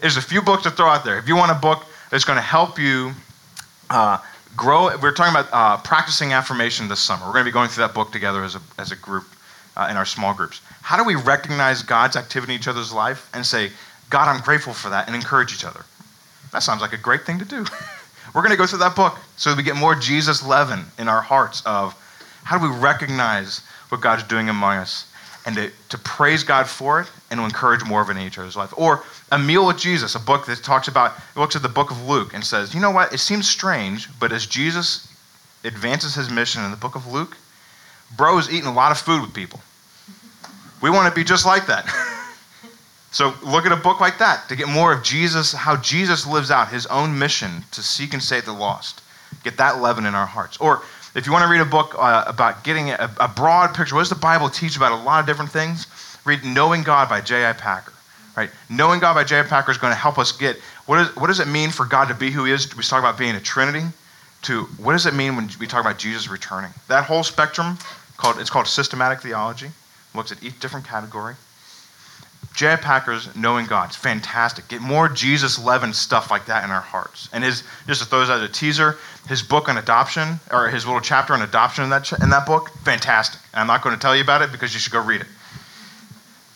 there's 0.00 0.16
a 0.16 0.22
few 0.22 0.42
books 0.42 0.64
to 0.64 0.70
throw 0.70 0.86
out 0.86 1.04
there. 1.04 1.18
If 1.18 1.28
you 1.28 1.36
want 1.36 1.52
a 1.52 1.60
book 1.60 1.84
that's 2.10 2.24
going 2.24 2.36
to 2.36 2.42
help 2.42 2.78
you 2.78 3.12
uh, 3.90 4.18
grow, 4.56 4.96
we're 4.98 5.12
talking 5.12 5.34
about 5.34 5.48
uh, 5.52 5.76
practicing 5.82 6.32
affirmation 6.32 6.88
this 6.88 7.00
summer. 7.00 7.26
We're 7.26 7.32
going 7.32 7.44
to 7.44 7.50
be 7.50 7.52
going 7.52 7.68
through 7.68 7.86
that 7.86 7.94
book 7.94 8.12
together 8.12 8.44
as 8.44 8.54
a, 8.54 8.60
as 8.78 8.92
a 8.92 8.96
group 8.96 9.24
uh, 9.76 9.88
in 9.90 9.96
our 9.96 10.04
small 10.04 10.34
groups. 10.34 10.60
How 10.82 10.96
do 10.96 11.04
we 11.04 11.14
recognize 11.14 11.82
God's 11.82 12.16
activity 12.16 12.54
in 12.54 12.60
each 12.60 12.68
other's 12.68 12.92
life 12.92 13.28
and 13.34 13.44
say, 13.44 13.70
God, 14.10 14.28
I'm 14.28 14.42
grateful 14.42 14.74
for 14.74 14.90
that, 14.90 15.06
and 15.06 15.16
encourage 15.16 15.54
each 15.54 15.64
other? 15.64 15.84
That 16.52 16.62
sounds 16.62 16.80
like 16.80 16.92
a 16.92 16.98
great 16.98 17.22
thing 17.22 17.38
to 17.38 17.44
do. 17.44 17.64
We're 18.34 18.42
going 18.42 18.50
to 18.50 18.56
go 18.56 18.66
through 18.66 18.80
that 18.80 18.94
book 18.94 19.16
so 19.36 19.54
we 19.56 19.62
get 19.62 19.76
more 19.76 19.94
Jesus 19.94 20.46
leaven 20.46 20.84
in 20.98 21.08
our 21.08 21.20
hearts 21.20 21.62
of 21.66 21.94
how 22.44 22.58
do 22.58 22.70
we 22.70 22.76
recognize 22.78 23.60
what 23.88 24.00
God's 24.00 24.22
doing 24.24 24.48
among 24.48 24.76
us 24.76 25.06
and 25.46 25.56
to, 25.56 25.70
to 25.88 25.98
praise 25.98 26.44
God 26.44 26.68
for 26.68 27.00
it 27.00 27.10
and 27.30 27.40
to 27.40 27.44
encourage 27.44 27.84
more 27.84 28.02
of 28.02 28.08
it 28.08 28.16
in 28.16 28.22
each 28.22 28.38
other's 28.38 28.56
life. 28.56 28.72
Or 28.76 29.02
A 29.32 29.38
Meal 29.38 29.66
with 29.66 29.78
Jesus, 29.78 30.14
a 30.14 30.20
book 30.20 30.46
that 30.46 30.62
talks 30.62 30.86
about, 30.86 31.14
looks 31.34 31.56
at 31.56 31.62
the 31.62 31.68
book 31.68 31.90
of 31.90 32.06
Luke 32.06 32.34
and 32.34 32.44
says, 32.44 32.74
you 32.74 32.80
know 32.80 32.90
what, 32.90 33.12
it 33.12 33.18
seems 33.18 33.48
strange, 33.48 34.08
but 34.20 34.32
as 34.32 34.46
Jesus 34.46 35.12
advances 35.64 36.14
his 36.14 36.30
mission 36.30 36.62
in 36.64 36.70
the 36.70 36.76
book 36.76 36.94
of 36.94 37.06
Luke, 37.10 37.36
bro 38.16 38.38
is 38.38 38.52
eating 38.52 38.68
a 38.68 38.72
lot 38.72 38.92
of 38.92 38.98
food 38.98 39.22
with 39.22 39.34
people. 39.34 39.60
We 40.82 40.90
want 40.90 41.12
to 41.12 41.18
be 41.18 41.24
just 41.24 41.46
like 41.46 41.66
that. 41.66 41.86
so 43.10 43.34
look 43.42 43.66
at 43.66 43.72
a 43.72 43.76
book 43.76 44.00
like 44.00 44.18
that 44.18 44.48
to 44.48 44.56
get 44.56 44.68
more 44.68 44.92
of 44.92 45.02
Jesus, 45.02 45.52
how 45.52 45.76
Jesus 45.76 46.26
lives 46.26 46.50
out 46.50 46.68
his 46.68 46.86
own 46.86 47.18
mission 47.18 47.64
to 47.72 47.82
seek 47.82 48.12
and 48.12 48.22
save 48.22 48.44
the 48.44 48.52
lost. 48.52 49.02
Get 49.42 49.56
that 49.56 49.80
leaven 49.80 50.06
in 50.06 50.14
our 50.14 50.26
hearts. 50.26 50.56
Or 50.58 50.82
if 51.14 51.26
you 51.26 51.32
want 51.32 51.44
to 51.44 51.50
read 51.50 51.60
a 51.60 51.64
book 51.64 51.94
uh, 51.98 52.24
about 52.26 52.62
getting 52.62 52.90
a, 52.90 53.10
a, 53.18 53.26
broad 53.26 53.74
picture, 53.74 53.94
what 53.96 54.02
does 54.02 54.10
the 54.10 54.14
Bible 54.14 54.48
teach 54.48 54.76
about 54.76 54.92
a 54.92 55.02
lot 55.02 55.20
of 55.20 55.26
different 55.26 55.50
things? 55.50 55.86
Read 56.24 56.44
Knowing 56.44 56.82
God 56.82 57.08
by 57.08 57.20
J.I. 57.20 57.52
Packer. 57.54 57.92
Right? 58.36 58.50
Knowing 58.68 59.00
God 59.00 59.14
by 59.14 59.24
J.I. 59.24 59.42
Packer 59.42 59.72
is 59.72 59.78
going 59.78 59.92
to 59.92 59.98
help 59.98 60.18
us 60.18 60.30
get 60.30 60.56
what, 60.86 61.00
is, 61.00 61.16
what 61.16 61.26
does 61.26 61.40
it 61.40 61.48
mean 61.48 61.70
for 61.70 61.86
God 61.86 62.08
to 62.08 62.14
be 62.14 62.30
who 62.30 62.44
He 62.44 62.52
is? 62.52 62.74
We 62.76 62.82
talk 62.82 63.00
about 63.00 63.18
being 63.18 63.34
a 63.34 63.40
Trinity. 63.40 63.86
To 64.42 64.62
what 64.78 64.92
does 64.92 65.06
it 65.06 65.14
mean 65.14 65.36
when 65.36 65.50
we 65.58 65.66
talk 65.66 65.80
about 65.80 65.98
Jesus 65.98 66.28
returning? 66.28 66.70
That 66.88 67.04
whole 67.04 67.22
spectrum 67.22 67.76
called 68.16 68.38
it's 68.38 68.50
called 68.50 68.66
systematic 68.66 69.20
theology. 69.20 69.70
Looks 70.14 70.32
at 70.32 70.42
each 70.42 70.58
different 70.60 70.86
category. 70.86 71.34
J.I. 72.60 72.76
Packer's 72.76 73.34
Knowing 73.34 73.64
God. 73.64 73.88
It's 73.88 73.96
fantastic. 73.96 74.68
Get 74.68 74.82
more 74.82 75.08
Jesus 75.08 75.58
leavened 75.58 75.96
stuff 75.96 76.30
like 76.30 76.44
that 76.44 76.62
in 76.62 76.70
our 76.70 76.82
hearts. 76.82 77.30
And 77.32 77.42
his, 77.42 77.62
just 77.86 78.02
to 78.02 78.06
throw 78.06 78.20
this 78.20 78.28
as 78.28 78.42
a 78.42 78.52
teaser, 78.52 78.98
his 79.30 79.42
book 79.42 79.70
on 79.70 79.78
adoption, 79.78 80.38
or 80.52 80.68
his 80.68 80.84
little 80.84 81.00
chapter 81.00 81.32
on 81.32 81.40
adoption 81.40 81.84
in 81.84 81.88
that, 81.88 82.12
in 82.20 82.28
that 82.28 82.44
book, 82.44 82.68
fantastic. 82.84 83.40
And 83.54 83.62
I'm 83.62 83.66
not 83.66 83.82
going 83.82 83.94
to 83.94 84.00
tell 84.00 84.14
you 84.14 84.20
about 84.20 84.42
it 84.42 84.52
because 84.52 84.74
you 84.74 84.78
should 84.78 84.92
go 84.92 85.02
read 85.02 85.22
it. 85.22 85.26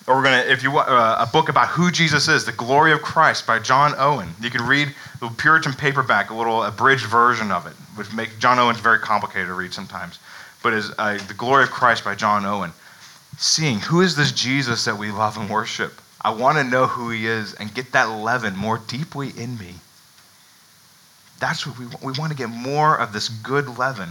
Or 0.06 0.16
we're 0.16 0.24
going 0.24 0.44
to, 0.44 0.52
if 0.52 0.62
you 0.62 0.72
want 0.72 0.90
uh, 0.90 1.16
a 1.20 1.26
book 1.26 1.48
about 1.48 1.68
who 1.68 1.90
Jesus 1.90 2.28
is, 2.28 2.44
The 2.44 2.52
Glory 2.52 2.92
of 2.92 3.00
Christ 3.00 3.46
by 3.46 3.58
John 3.58 3.94
Owen. 3.96 4.28
You 4.42 4.50
can 4.50 4.66
read 4.66 4.94
the 5.20 5.28
Puritan 5.28 5.72
paperback, 5.72 6.28
a 6.28 6.34
little 6.34 6.64
abridged 6.64 7.06
version 7.06 7.50
of 7.50 7.66
it, 7.66 7.72
which 7.96 8.12
make 8.12 8.38
John 8.38 8.58
Owen's 8.58 8.78
very 8.78 8.98
complicated 8.98 9.46
to 9.46 9.54
read 9.54 9.72
sometimes. 9.72 10.18
But 10.62 10.74
is 10.74 10.92
uh, 10.98 11.18
The 11.28 11.34
Glory 11.34 11.62
of 11.62 11.70
Christ 11.70 12.04
by 12.04 12.14
John 12.14 12.44
Owen 12.44 12.74
seeing 13.38 13.80
who 13.80 14.00
is 14.00 14.16
this 14.16 14.32
Jesus 14.32 14.84
that 14.84 14.98
we 14.98 15.10
love 15.10 15.36
and 15.36 15.50
worship. 15.50 16.00
I 16.20 16.30
want 16.30 16.56
to 16.58 16.64
know 16.64 16.86
who 16.86 17.10
he 17.10 17.26
is 17.26 17.54
and 17.54 17.74
get 17.74 17.92
that 17.92 18.04
leaven 18.04 18.56
more 18.56 18.78
deeply 18.78 19.30
in 19.36 19.58
me. 19.58 19.74
That's 21.38 21.66
what 21.66 21.78
we 21.78 21.86
want. 21.86 22.02
We 22.02 22.12
want 22.12 22.32
to 22.32 22.38
get 22.38 22.48
more 22.48 22.96
of 22.96 23.12
this 23.12 23.28
good 23.28 23.78
leaven 23.78 24.08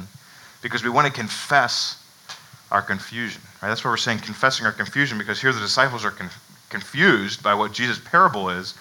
because 0.62 0.84
we 0.84 0.90
want 0.90 1.08
to 1.08 1.14
confess 1.14 2.00
our 2.72 2.82
confusion. 2.82 3.42
Right? 3.62 3.70
That's 3.70 3.84
what 3.84 3.92
we're 3.92 3.98
saying, 3.98 4.20
confessing 4.20 4.66
our 4.66 4.72
confusion, 4.72 5.18
because 5.18 5.42
here 5.42 5.54
the 5.54 5.60
disciples 5.60 6.06
are 6.06 6.12
con- 6.12 6.30
confused 6.70 7.42
by 7.42 7.54
what 7.54 7.72
Jesus' 7.72 8.00
parable 8.00 8.50
is, 8.50 8.76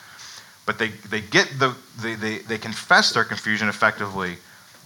but 0.66 0.78
they, 0.78 0.88
they 0.88 1.20
get 1.20 1.48
the 1.58 1.74
they, 2.00 2.14
they, 2.14 2.38
they 2.38 2.58
confess 2.58 3.12
their 3.12 3.24
confusion 3.24 3.68
effectively 3.68 4.36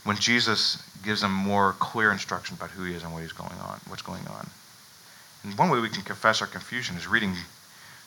when 0.05 0.17
Jesus 0.17 0.83
gives 1.05 1.21
them 1.21 1.33
more 1.33 1.75
clear 1.79 2.13
instruction 2.13 2.57
about 2.57 2.71
who 2.71 2.85
he 2.85 2.95
is 2.95 3.03
and 3.03 3.13
what 3.13 3.23
he's 3.23 3.33
going 3.33 3.59
on, 3.61 3.81
what's 3.89 4.03
going 4.03 4.27
on. 4.29 4.49
And 5.47 5.57
one 5.57 5.71
way 5.71 5.79
we 5.79 5.89
can 5.89 6.03
confess 6.03 6.41
our 6.41 6.49
confusion 6.49 6.97
is 6.97 7.07
reading 7.07 7.33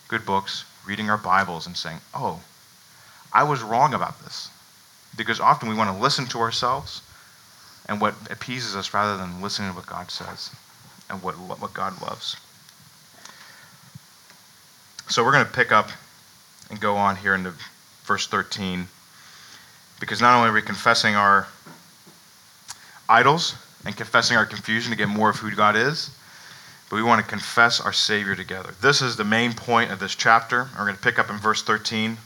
good 0.09 0.25
books, 0.25 0.65
reading 0.85 1.09
our 1.09 1.17
Bibles, 1.17 1.67
and 1.67 1.77
saying, 1.77 1.99
oh, 2.13 2.41
I 3.31 3.43
was 3.43 3.61
wrong 3.61 3.93
about 3.93 4.19
this. 4.19 4.49
Because 5.15 5.39
often 5.39 5.69
we 5.69 5.75
want 5.75 5.89
to 5.89 6.03
listen 6.03 6.25
to 6.27 6.39
ourselves 6.39 7.01
and 7.87 8.01
what 8.01 8.13
appeases 8.29 8.75
us 8.75 8.93
rather 8.93 9.15
than 9.15 9.41
listening 9.41 9.69
to 9.69 9.75
what 9.75 9.85
God 9.85 10.11
says 10.11 10.51
and 11.09 11.23
what, 11.23 11.35
what 11.35 11.73
God 11.73 11.99
loves. 12.01 12.35
So 15.07 15.23
we're 15.23 15.31
going 15.31 15.45
to 15.45 15.51
pick 15.51 15.71
up 15.71 15.89
and 16.69 16.79
go 16.81 16.97
on 16.97 17.15
here 17.15 17.35
into 17.35 17.53
verse 18.03 18.27
13 18.27 18.85
because 20.01 20.19
not 20.19 20.35
only 20.35 20.49
are 20.49 20.53
we 20.53 20.61
confessing 20.61 21.15
our 21.15 21.47
idols 23.07 23.55
and 23.85 23.95
confessing 23.95 24.35
our 24.35 24.45
confusion 24.45 24.91
to 24.91 24.97
get 24.97 25.07
more 25.07 25.29
of 25.29 25.37
who 25.37 25.55
God 25.55 25.77
is, 25.77 26.11
but 26.89 26.95
we 26.95 27.03
want 27.03 27.21
to 27.21 27.29
confess 27.29 27.79
our 27.79 27.93
Savior 27.93 28.35
together. 28.35 28.73
This 28.81 29.01
is 29.01 29.15
the 29.15 29.23
main 29.23 29.53
point 29.53 29.91
of 29.91 29.99
this 29.99 30.15
chapter. 30.15 30.67
We're 30.77 30.85
going 30.85 30.97
to 30.97 31.01
pick 31.01 31.19
up 31.19 31.29
in 31.29 31.37
verse 31.37 31.61
13 31.61 32.17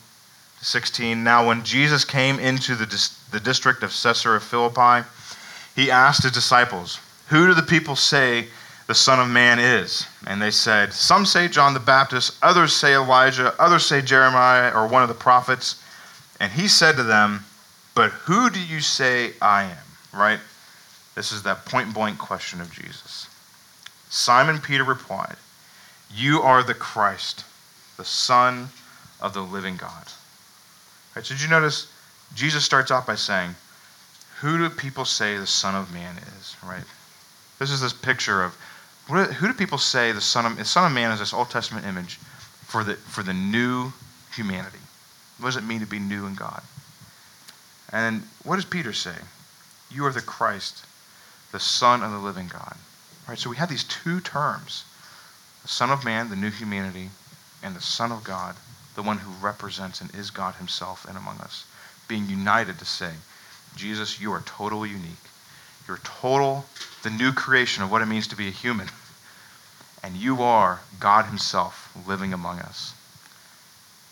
16. 0.61 1.21
Now, 1.21 1.45
when 1.45 1.63
Jesus 1.65 2.05
came 2.05 2.39
into 2.39 2.75
the, 2.75 2.85
the 3.31 3.39
district 3.41 3.83
of 3.83 3.89
Caesarea 3.89 4.39
Philippi, 4.39 5.05
he 5.75 5.91
asked 5.91 6.23
his 6.23 6.31
disciples, 6.31 6.99
Who 7.27 7.47
do 7.47 7.53
the 7.53 7.63
people 7.63 7.97
say 7.97 8.47
the 8.87 8.95
Son 8.95 9.19
of 9.19 9.27
Man 9.27 9.59
is? 9.59 10.07
And 10.25 10.41
they 10.41 10.51
said, 10.51 10.93
Some 10.93 11.25
say 11.25 11.49
John 11.49 11.73
the 11.73 11.81
Baptist, 11.81 12.37
others 12.41 12.73
say 12.73 12.95
Elijah, 12.95 13.53
others 13.59 13.85
say 13.85 14.01
Jeremiah 14.01 14.71
or 14.73 14.87
one 14.87 15.03
of 15.03 15.09
the 15.09 15.15
prophets. 15.15 15.83
And 16.39 16.51
he 16.51 16.69
said 16.69 16.95
to 16.95 17.03
them, 17.03 17.43
But 17.93 18.11
who 18.11 18.49
do 18.49 18.59
you 18.61 18.79
say 18.79 19.33
I 19.41 19.63
am? 19.63 20.17
Right? 20.17 20.39
This 21.15 21.33
is 21.33 21.43
that 21.43 21.65
point 21.65 21.93
blank 21.93 22.17
question 22.17 22.61
of 22.61 22.71
Jesus. 22.71 23.27
Simon 24.13 24.59
Peter 24.59 24.83
replied, 24.83 25.37
You 26.13 26.43
are 26.43 26.61
the 26.61 26.75
Christ, 26.75 27.45
the 27.97 28.05
Son 28.05 28.69
of 29.19 29.33
the 29.33 29.41
living 29.41 29.75
God. 29.75 30.05
Right, 31.15 31.25
so 31.25 31.33
did 31.33 31.41
you 31.41 31.49
notice 31.49 31.91
Jesus 32.35 32.63
starts 32.63 32.91
off 32.91 33.07
by 33.07 33.15
saying, 33.15 33.55
Who 34.39 34.59
do 34.59 34.69
people 34.69 35.03
say 35.03 35.35
the 35.35 35.47
Son 35.47 35.73
of 35.73 35.91
Man 35.91 36.15
is? 36.39 36.55
Right? 36.63 36.83
This 37.57 37.71
is 37.71 37.81
this 37.81 37.91
picture 37.91 38.43
of 38.43 38.55
who 39.07 39.47
do 39.47 39.53
people 39.55 39.79
say 39.79 40.11
the 40.11 40.21
Son 40.21 40.45
of, 40.45 40.57
the 40.57 40.63
Son 40.63 40.85
of 40.85 40.93
Man 40.93 41.11
is 41.11 41.17
this 41.17 41.33
Old 41.33 41.49
Testament 41.49 41.87
image 41.87 42.17
for 42.67 42.83
the, 42.83 42.93
for 42.93 43.23
the 43.23 43.33
new 43.33 43.91
humanity? 44.35 44.77
What 45.39 45.47
does 45.47 45.57
it 45.57 45.63
mean 45.63 45.79
to 45.79 45.87
be 45.87 45.97
new 45.97 46.27
in 46.27 46.35
God? 46.35 46.61
And 47.91 48.21
what 48.43 48.57
does 48.57 48.65
Peter 48.65 48.93
say? 48.93 49.15
You 49.89 50.05
are 50.05 50.11
the 50.11 50.21
Christ, 50.21 50.85
the 51.51 51.59
Son 51.59 52.03
of 52.03 52.11
the 52.11 52.19
living 52.19 52.47
God. 52.47 52.77
Right? 53.27 53.39
So 53.39 53.49
we 53.49 53.57
have 53.57 53.69
these 53.69 53.85
two 53.85 54.19
terms 54.19 54.85
the 55.61 55.69
Son 55.69 55.91
of 55.91 56.03
Man, 56.03 56.29
the 56.29 56.35
new 56.35 56.49
humanity, 56.49 57.09
and 57.63 57.73
the 57.73 57.81
Son 57.81 58.11
of 58.11 58.23
God, 58.23 58.55
the 58.95 59.01
one 59.01 59.17
who 59.17 59.31
represents 59.45 60.01
and 60.01 60.13
is 60.13 60.29
God 60.29 60.55
himself 60.55 61.05
and 61.07 61.17
among 61.17 61.37
us, 61.39 61.65
being 62.09 62.27
united 62.27 62.77
to 62.79 62.85
say, 62.85 63.11
Jesus, 63.77 64.19
you 64.19 64.31
are 64.33 64.41
totally 64.41 64.89
unique. 64.89 65.13
You're 65.87 66.01
total, 66.03 66.65
the 67.01 67.09
new 67.09 67.31
creation 67.31 67.81
of 67.81 67.91
what 67.91 68.01
it 68.01 68.07
means 68.07 68.27
to 68.27 68.35
be 68.35 68.47
a 68.47 68.51
human. 68.51 68.87
And 70.05 70.17
you 70.17 70.43
are 70.43 70.81
God 70.99 71.27
himself 71.27 71.95
living 72.05 72.33
among 72.33 72.59
us. 72.59 72.93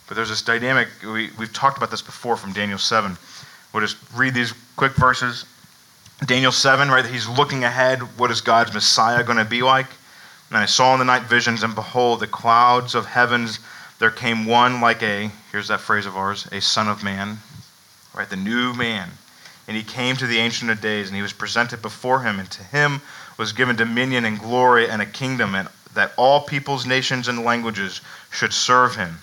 But 0.08 0.16
there's 0.16 0.30
this 0.30 0.42
dynamic, 0.42 0.88
we, 1.04 1.32
we've 1.38 1.52
talked 1.52 1.76
about 1.76 1.92
this 1.92 2.02
before 2.02 2.38
from 2.38 2.54
Daniel 2.54 2.78
7. 2.78 3.18
We'll 3.74 3.82
just 3.82 3.98
read 4.16 4.34
these 4.34 4.54
quick 4.78 4.94
verses. 4.94 5.44
Daniel 6.26 6.52
7, 6.52 6.90
right? 6.90 7.06
He's 7.06 7.28
looking 7.28 7.64
ahead. 7.64 8.00
What 8.20 8.30
is 8.30 8.42
God's 8.42 8.74
Messiah 8.74 9.24
going 9.24 9.40
to 9.40 9.46
be 9.46 9.64
like? 9.64 9.88
And 10.50 10.58
I 10.58 10.68
saw 10.68 10.94
in 10.94 11.00
the 11.00 11.06
night 11.06 11.24
visions, 11.24 11.64
and 11.64 11.74
behold, 11.74 12.20
the 12.20 12.28
clouds 12.28 12.94
of 12.94 13.08
heavens, 13.08 13.60
there 13.98 14.12
came 14.12 14.46
one 14.46 14.82
like 14.82 15.02
a, 15.02 15.32
here's 15.52 15.70
that 15.70 15.80
phrase 15.80 16.06
of 16.06 16.16
ours, 16.16 16.48
a 16.52 16.62
son 16.62 16.88
of 16.88 17.04
man, 17.04 17.40
right? 18.14 18.30
The 18.30 18.36
new 18.36 18.74
man. 18.74 19.10
And 19.68 19.76
he 19.76 19.82
came 19.82 20.16
to 20.18 20.28
the 20.28 20.38
Ancient 20.38 20.70
of 20.70 20.80
Days, 20.80 21.08
and 21.08 21.16
he 21.16 21.24
was 21.24 21.34
presented 21.34 21.82
before 21.82 22.22
him, 22.22 22.40
and 22.40 22.52
to 22.52 22.64
him 22.64 23.02
was 23.38 23.52
given 23.52 23.76
dominion 23.76 24.26
and 24.26 24.40
glory 24.40 24.88
and 24.88 25.02
a 25.02 25.08
kingdom, 25.08 25.56
and 25.56 25.70
that 25.96 26.14
all 26.18 26.42
peoples, 26.42 26.86
nations, 26.86 27.30
and 27.30 27.44
languages 27.44 28.00
should 28.30 28.54
serve 28.54 28.96
him. 28.96 29.18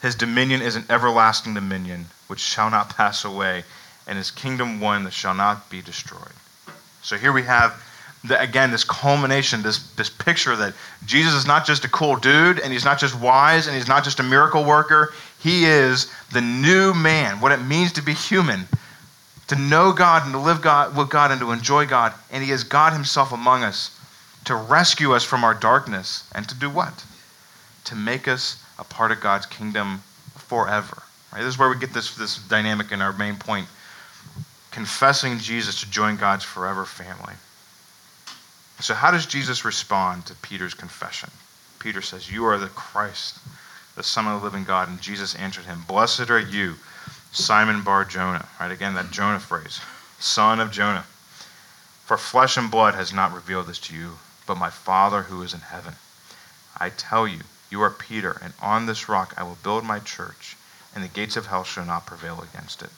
His 0.00 0.14
dominion 0.14 0.62
is 0.62 0.76
an 0.76 0.84
everlasting 0.90 1.54
dominion, 1.54 2.06
which 2.28 2.40
shall 2.40 2.70
not 2.70 2.96
pass 2.96 3.24
away 3.24 3.64
and 4.06 4.16
his 4.16 4.30
kingdom 4.30 4.80
one 4.80 5.04
that 5.04 5.12
shall 5.12 5.34
not 5.34 5.68
be 5.70 5.82
destroyed. 5.82 6.32
So 7.02 7.16
here 7.16 7.32
we 7.32 7.42
have, 7.42 7.80
the, 8.24 8.40
again, 8.40 8.70
this 8.70 8.84
culmination, 8.84 9.62
this, 9.62 9.90
this 9.92 10.10
picture 10.10 10.56
that 10.56 10.74
Jesus 11.04 11.34
is 11.34 11.46
not 11.46 11.66
just 11.66 11.84
a 11.84 11.88
cool 11.88 12.16
dude, 12.16 12.60
and 12.60 12.72
he's 12.72 12.84
not 12.84 12.98
just 12.98 13.18
wise, 13.20 13.66
and 13.66 13.76
he's 13.76 13.88
not 13.88 14.04
just 14.04 14.20
a 14.20 14.22
miracle 14.22 14.64
worker. 14.64 15.12
He 15.40 15.64
is 15.64 16.10
the 16.32 16.40
new 16.40 16.94
man, 16.94 17.40
what 17.40 17.52
it 17.52 17.62
means 17.62 17.92
to 17.92 18.02
be 18.02 18.14
human, 18.14 18.66
to 19.48 19.56
know 19.56 19.92
God 19.92 20.24
and 20.24 20.32
to 20.32 20.38
live 20.38 20.60
God, 20.60 20.96
with 20.96 21.08
God 21.08 21.30
and 21.30 21.40
to 21.40 21.52
enjoy 21.52 21.86
God. 21.86 22.12
And 22.32 22.42
He 22.42 22.50
is 22.50 22.64
God 22.64 22.92
Himself 22.92 23.32
among 23.32 23.62
us 23.62 23.96
to 24.44 24.54
rescue 24.54 25.12
us 25.12 25.24
from 25.24 25.44
our 25.44 25.54
darkness 25.54 26.28
and 26.34 26.48
to 26.48 26.54
do 26.54 26.68
what? 26.68 27.04
To 27.84 27.94
make 27.94 28.26
us 28.26 28.62
a 28.78 28.84
part 28.84 29.12
of 29.12 29.20
God's 29.20 29.46
kingdom 29.46 30.02
forever. 30.34 31.02
Right? 31.32 31.42
This 31.42 31.54
is 31.54 31.58
where 31.58 31.68
we 31.68 31.78
get 31.78 31.92
this, 31.92 32.14
this 32.16 32.38
dynamic 32.38 32.90
in 32.90 33.00
our 33.00 33.12
main 33.12 33.36
point 33.36 33.68
confessing 34.76 35.38
Jesus 35.38 35.80
to 35.80 35.90
join 35.90 36.18
God's 36.18 36.44
forever 36.44 36.84
family. 36.84 37.32
So, 38.80 38.92
how 38.92 39.10
does 39.10 39.24
Jesus 39.24 39.64
respond 39.64 40.26
to 40.26 40.34
Peter's 40.34 40.74
confession? 40.74 41.30
Peter 41.78 42.02
says, 42.02 42.30
You 42.30 42.44
are 42.44 42.58
the 42.58 42.66
Christ, 42.66 43.38
the 43.94 44.02
Son 44.02 44.26
of 44.26 44.38
the 44.38 44.44
living 44.44 44.64
God. 44.64 44.90
And 44.90 45.00
Jesus 45.00 45.34
answered 45.36 45.64
him, 45.64 45.80
Blessed 45.88 46.28
are 46.28 46.38
you, 46.38 46.74
Simon 47.32 47.80
Bar 47.84 48.04
Jonah. 48.04 48.46
Right? 48.60 48.70
Again, 48.70 48.92
that 48.96 49.10
Jonah 49.10 49.40
phrase, 49.40 49.80
son 50.18 50.60
of 50.60 50.72
Jonah. 50.72 51.06
For 52.04 52.18
flesh 52.18 52.58
and 52.58 52.70
blood 52.70 52.94
has 52.94 53.14
not 53.14 53.32
revealed 53.32 53.68
this 53.68 53.78
to 53.78 53.94
you, 53.94 54.18
but 54.46 54.58
my 54.58 54.68
Father 54.68 55.22
who 55.22 55.40
is 55.40 55.54
in 55.54 55.60
heaven. 55.60 55.94
I 56.76 56.90
tell 56.90 57.26
you, 57.26 57.40
you 57.70 57.80
are 57.80 57.88
Peter, 57.88 58.36
and 58.42 58.52
on 58.60 58.84
this 58.84 59.08
rock 59.08 59.32
I 59.38 59.42
will 59.42 59.56
build 59.62 59.84
my 59.84 60.00
church, 60.00 60.54
and 60.94 61.02
the 61.02 61.08
gates 61.08 61.38
of 61.38 61.46
hell 61.46 61.64
shall 61.64 61.86
not 61.86 62.04
prevail 62.04 62.42
against 62.42 62.82
it. 62.82 62.90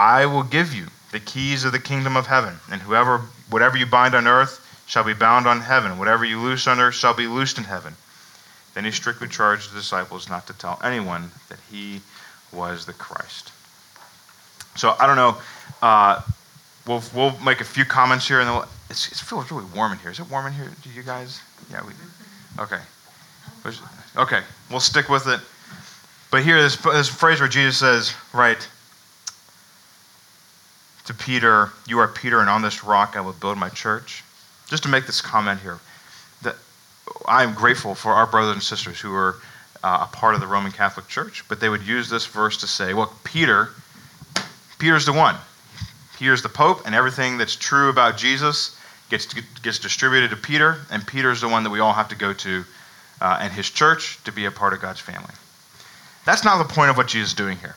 I 0.00 0.24
will 0.24 0.44
give 0.44 0.72
you 0.72 0.86
the 1.12 1.20
keys 1.20 1.64
of 1.64 1.72
the 1.72 1.78
kingdom 1.78 2.16
of 2.16 2.26
heaven, 2.26 2.54
and 2.72 2.80
whoever 2.80 3.18
whatever 3.50 3.76
you 3.76 3.84
bind 3.84 4.14
on 4.14 4.26
earth 4.26 4.66
shall 4.86 5.04
be 5.04 5.12
bound 5.12 5.46
on 5.46 5.60
heaven, 5.60 5.98
whatever 5.98 6.24
you 6.24 6.40
loose 6.40 6.66
on 6.66 6.80
earth 6.80 6.94
shall 6.94 7.12
be 7.12 7.26
loosed 7.26 7.58
in 7.58 7.64
heaven. 7.64 7.94
Then 8.72 8.86
he 8.86 8.92
strictly 8.92 9.28
charged 9.28 9.70
the 9.70 9.76
disciples 9.76 10.30
not 10.30 10.46
to 10.46 10.54
tell 10.54 10.80
anyone 10.82 11.30
that 11.50 11.58
he 11.70 12.00
was 12.50 12.86
the 12.86 12.94
Christ. 12.94 13.52
So 14.74 14.96
I 14.98 15.06
don't 15.06 15.16
know. 15.16 15.36
Uh, 15.82 16.22
we'll 16.86 17.02
we'll 17.14 17.38
make 17.40 17.60
a 17.60 17.64
few 17.64 17.84
comments 17.84 18.26
here, 18.26 18.40
and 18.40 18.48
then 18.48 18.56
we'll, 18.56 18.68
it's, 18.88 19.12
it 19.12 19.18
feels 19.18 19.50
really 19.50 19.66
warm 19.76 19.92
in 19.92 19.98
here. 19.98 20.12
Is 20.12 20.18
it 20.18 20.30
warm 20.30 20.46
in 20.46 20.54
here? 20.54 20.70
Do 20.82 20.88
you 20.88 21.02
guys? 21.02 21.42
Yeah, 21.70 21.82
we. 21.84 21.92
Okay. 22.58 22.80
Okay, 24.16 24.40
we'll 24.70 24.80
stick 24.80 25.10
with 25.10 25.26
it. 25.26 25.40
But 26.30 26.42
here, 26.42 26.62
this, 26.62 26.76
this 26.76 27.08
phrase 27.08 27.40
where 27.40 27.50
Jesus 27.50 27.76
says, 27.76 28.14
right, 28.32 28.66
to 31.10 31.14
Peter, 31.14 31.70
You 31.88 31.98
are 31.98 32.06
Peter, 32.06 32.40
and 32.40 32.48
on 32.48 32.62
this 32.62 32.84
rock 32.84 33.16
I 33.16 33.20
will 33.20 33.32
build 33.32 33.58
my 33.58 33.68
church. 33.68 34.22
Just 34.68 34.84
to 34.84 34.88
make 34.88 35.06
this 35.06 35.20
comment 35.20 35.60
here, 35.60 35.80
that 36.42 36.54
I 37.26 37.42
am 37.42 37.52
grateful 37.52 37.96
for 37.96 38.12
our 38.12 38.28
brothers 38.28 38.54
and 38.54 38.62
sisters 38.62 39.00
who 39.00 39.12
are 39.12 39.36
uh, 39.82 40.06
a 40.08 40.16
part 40.16 40.36
of 40.36 40.40
the 40.40 40.46
Roman 40.46 40.70
Catholic 40.70 41.08
Church, 41.08 41.44
but 41.48 41.58
they 41.58 41.68
would 41.68 41.82
use 41.82 42.08
this 42.08 42.26
verse 42.26 42.56
to 42.58 42.68
say, 42.68 42.94
well, 42.94 43.12
Peter, 43.24 43.70
Peter's 44.78 45.04
the 45.04 45.12
one. 45.12 45.34
Peter's 46.16 46.42
the 46.42 46.48
Pope, 46.48 46.82
and 46.86 46.94
everything 46.94 47.38
that's 47.38 47.56
true 47.56 47.88
about 47.88 48.16
Jesus 48.16 48.78
gets, 49.08 49.26
gets 49.62 49.80
distributed 49.80 50.30
to 50.30 50.36
Peter, 50.36 50.78
and 50.92 51.04
Peter's 51.04 51.40
the 51.40 51.48
one 51.48 51.64
that 51.64 51.70
we 51.70 51.80
all 51.80 51.92
have 51.92 52.08
to 52.10 52.16
go 52.16 52.32
to 52.32 52.64
uh, 53.20 53.38
and 53.40 53.52
his 53.52 53.68
church 53.68 54.22
to 54.22 54.30
be 54.30 54.44
a 54.44 54.50
part 54.50 54.72
of 54.74 54.80
God's 54.80 55.00
family. 55.00 55.34
That's 56.24 56.44
not 56.44 56.58
the 56.58 56.72
point 56.72 56.90
of 56.90 56.96
what 56.96 57.08
Jesus 57.08 57.30
is 57.30 57.36
doing 57.36 57.56
here. 57.58 57.74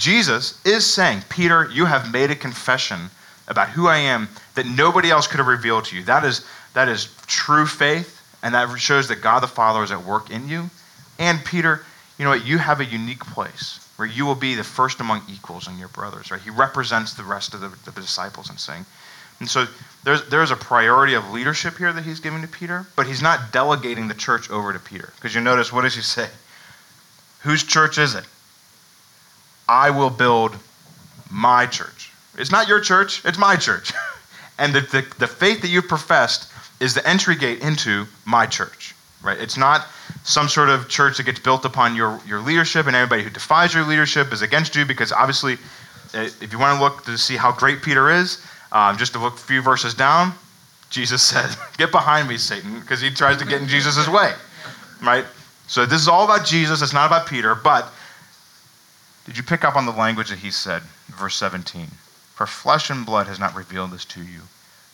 Jesus 0.00 0.64
is 0.64 0.86
saying, 0.86 1.22
Peter, 1.28 1.68
you 1.70 1.84
have 1.84 2.10
made 2.10 2.30
a 2.30 2.34
confession 2.34 3.10
about 3.48 3.68
who 3.68 3.86
I 3.86 3.98
am 3.98 4.28
that 4.54 4.64
nobody 4.64 5.10
else 5.10 5.26
could 5.26 5.38
have 5.38 5.46
revealed 5.46 5.84
to 5.86 5.96
you. 5.96 6.02
That 6.04 6.24
is, 6.24 6.46
that 6.72 6.88
is 6.88 7.14
true 7.26 7.66
faith, 7.66 8.18
and 8.42 8.54
that 8.54 8.74
shows 8.78 9.08
that 9.08 9.20
God 9.20 9.40
the 9.40 9.46
Father 9.46 9.84
is 9.84 9.92
at 9.92 10.02
work 10.02 10.30
in 10.30 10.48
you. 10.48 10.70
And 11.18 11.44
Peter, 11.44 11.84
you 12.18 12.24
know 12.24 12.30
what? 12.30 12.46
You 12.46 12.56
have 12.56 12.80
a 12.80 12.84
unique 12.84 13.20
place 13.20 13.86
where 13.96 14.08
you 14.08 14.24
will 14.24 14.34
be 14.34 14.54
the 14.54 14.64
first 14.64 15.00
among 15.00 15.20
equals 15.28 15.68
and 15.68 15.78
your 15.78 15.88
brothers, 15.88 16.30
right? 16.30 16.40
He 16.40 16.48
represents 16.48 17.12
the 17.12 17.22
rest 17.22 17.52
of 17.52 17.60
the, 17.60 17.68
the 17.84 18.00
disciples 18.00 18.48
and 18.48 18.58
saying, 18.58 18.86
and 19.40 19.48
so 19.48 19.66
there's, 20.04 20.26
there's 20.30 20.50
a 20.50 20.56
priority 20.56 21.12
of 21.12 21.30
leadership 21.30 21.76
here 21.76 21.92
that 21.92 22.04
he's 22.04 22.20
giving 22.20 22.40
to 22.40 22.48
Peter, 22.48 22.86
but 22.96 23.06
he's 23.06 23.20
not 23.20 23.52
delegating 23.52 24.08
the 24.08 24.14
church 24.14 24.48
over 24.50 24.72
to 24.72 24.78
Peter. 24.78 25.12
Because 25.16 25.34
you 25.34 25.42
notice, 25.42 25.70
what 25.72 25.82
does 25.82 25.94
he 25.94 26.00
say? 26.00 26.28
Whose 27.40 27.64
church 27.64 27.98
is 27.98 28.14
it? 28.14 28.24
I 29.70 29.90
will 29.90 30.10
build 30.10 30.56
my 31.30 31.64
church. 31.64 32.10
It's 32.36 32.50
not 32.50 32.66
your 32.66 32.80
church, 32.80 33.24
it's 33.24 33.38
my 33.38 33.54
church. 33.54 33.92
and 34.58 34.74
the, 34.74 34.80
the, 34.80 35.06
the 35.20 35.28
faith 35.28 35.62
that 35.62 35.68
you've 35.68 35.86
professed 35.86 36.52
is 36.80 36.92
the 36.92 37.08
entry 37.08 37.36
gate 37.36 37.60
into 37.60 38.04
my 38.26 38.46
church. 38.46 38.96
Right? 39.22 39.38
It's 39.38 39.56
not 39.56 39.86
some 40.24 40.48
sort 40.48 40.70
of 40.70 40.88
church 40.88 41.18
that 41.18 41.22
gets 41.22 41.38
built 41.38 41.64
upon 41.64 41.94
your, 41.94 42.20
your 42.26 42.40
leadership, 42.40 42.88
and 42.88 42.96
everybody 42.96 43.22
who 43.22 43.30
defies 43.30 43.72
your 43.72 43.84
leadership 43.84 44.32
is 44.32 44.42
against 44.42 44.74
you, 44.74 44.84
because 44.84 45.12
obviously, 45.12 45.54
eh, 46.14 46.30
if 46.40 46.52
you 46.52 46.58
want 46.58 46.76
to 46.76 46.82
look 46.82 47.04
to 47.04 47.16
see 47.16 47.36
how 47.36 47.52
great 47.52 47.80
Peter 47.80 48.10
is, 48.10 48.44
um, 48.72 48.96
just 48.96 49.12
to 49.12 49.20
look 49.20 49.34
a 49.34 49.38
few 49.38 49.62
verses 49.62 49.94
down, 49.94 50.32
Jesus 50.88 51.22
said, 51.30 51.48
Get 51.78 51.92
behind 51.92 52.28
me, 52.28 52.38
Satan, 52.38 52.80
because 52.80 53.00
he 53.00 53.10
tries 53.10 53.36
to 53.36 53.44
get 53.44 53.62
in 53.62 53.68
Jesus' 53.68 54.08
way. 54.08 54.32
Right? 55.00 55.26
So 55.68 55.86
this 55.86 56.00
is 56.00 56.08
all 56.08 56.24
about 56.24 56.44
Jesus. 56.44 56.82
It's 56.82 56.92
not 56.92 57.06
about 57.06 57.28
Peter. 57.28 57.54
But 57.54 57.92
did 59.24 59.36
you 59.36 59.42
pick 59.42 59.64
up 59.64 59.76
on 59.76 59.86
the 59.86 59.92
language 59.92 60.30
that 60.30 60.38
he 60.38 60.50
said, 60.50 60.82
verse 61.08 61.36
17? 61.36 61.86
For 62.34 62.46
flesh 62.46 62.90
and 62.90 63.04
blood 63.04 63.26
has 63.26 63.38
not 63.38 63.54
revealed 63.54 63.90
this 63.90 64.04
to 64.06 64.20
you, 64.20 64.40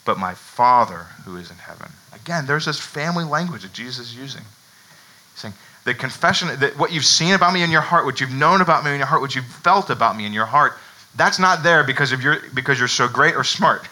but 0.04 0.18
my 0.18 0.34
Father 0.34 1.06
who 1.24 1.36
is 1.36 1.50
in 1.50 1.56
heaven. 1.56 1.90
Again, 2.12 2.46
there's 2.46 2.64
this 2.64 2.80
family 2.80 3.24
language 3.24 3.62
that 3.62 3.72
Jesus 3.72 4.08
is 4.08 4.16
using. 4.16 4.42
He's 5.32 5.40
saying, 5.40 5.54
the 5.84 5.94
confession, 5.94 6.48
that 6.58 6.76
what 6.76 6.92
you've 6.92 7.04
seen 7.04 7.34
about 7.34 7.54
me 7.54 7.62
in 7.62 7.70
your 7.70 7.80
heart, 7.80 8.04
what 8.04 8.20
you've 8.20 8.32
known 8.32 8.60
about 8.60 8.84
me 8.84 8.90
in 8.90 8.98
your 8.98 9.06
heart, 9.06 9.20
what 9.20 9.36
you've 9.36 9.46
felt 9.46 9.88
about 9.90 10.16
me 10.16 10.26
in 10.26 10.32
your 10.32 10.46
heart, 10.46 10.72
that's 11.14 11.38
not 11.38 11.62
there 11.62 11.84
because, 11.84 12.10
of 12.10 12.20
your, 12.20 12.38
because 12.54 12.78
you're 12.78 12.88
so 12.88 13.06
great 13.06 13.36
or 13.36 13.44
smart. 13.44 13.88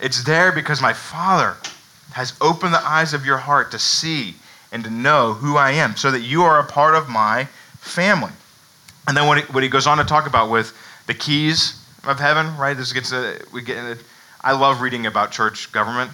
It's 0.00 0.24
there 0.24 0.50
because 0.52 0.80
my 0.80 0.94
Father 0.94 1.56
has 2.12 2.32
opened 2.40 2.72
the 2.72 2.86
eyes 2.86 3.12
of 3.12 3.26
your 3.26 3.36
heart 3.36 3.70
to 3.72 3.78
see 3.78 4.34
and 4.72 4.82
to 4.84 4.90
know 4.90 5.34
who 5.34 5.56
I 5.56 5.72
am 5.72 5.96
so 5.96 6.10
that 6.10 6.20
you 6.20 6.42
are 6.42 6.58
a 6.58 6.64
part 6.64 6.94
of 6.94 7.08
my 7.08 7.44
family. 7.78 8.32
And 9.08 9.16
then 9.16 9.26
what 9.26 9.38
he, 9.38 9.44
what 9.52 9.62
he 9.62 9.70
goes 9.70 9.86
on 9.86 9.96
to 9.96 10.04
talk 10.04 10.26
about 10.26 10.50
with 10.50 10.76
the 11.06 11.14
keys 11.14 11.82
of 12.06 12.20
heaven, 12.20 12.54
right? 12.58 12.76
This 12.76 12.92
gets 12.92 13.10
a, 13.10 13.38
we 13.54 13.62
get 13.62 13.78
a, 13.78 13.98
I 14.42 14.52
love 14.52 14.82
reading 14.82 15.06
about 15.06 15.32
church 15.32 15.72
government. 15.72 16.10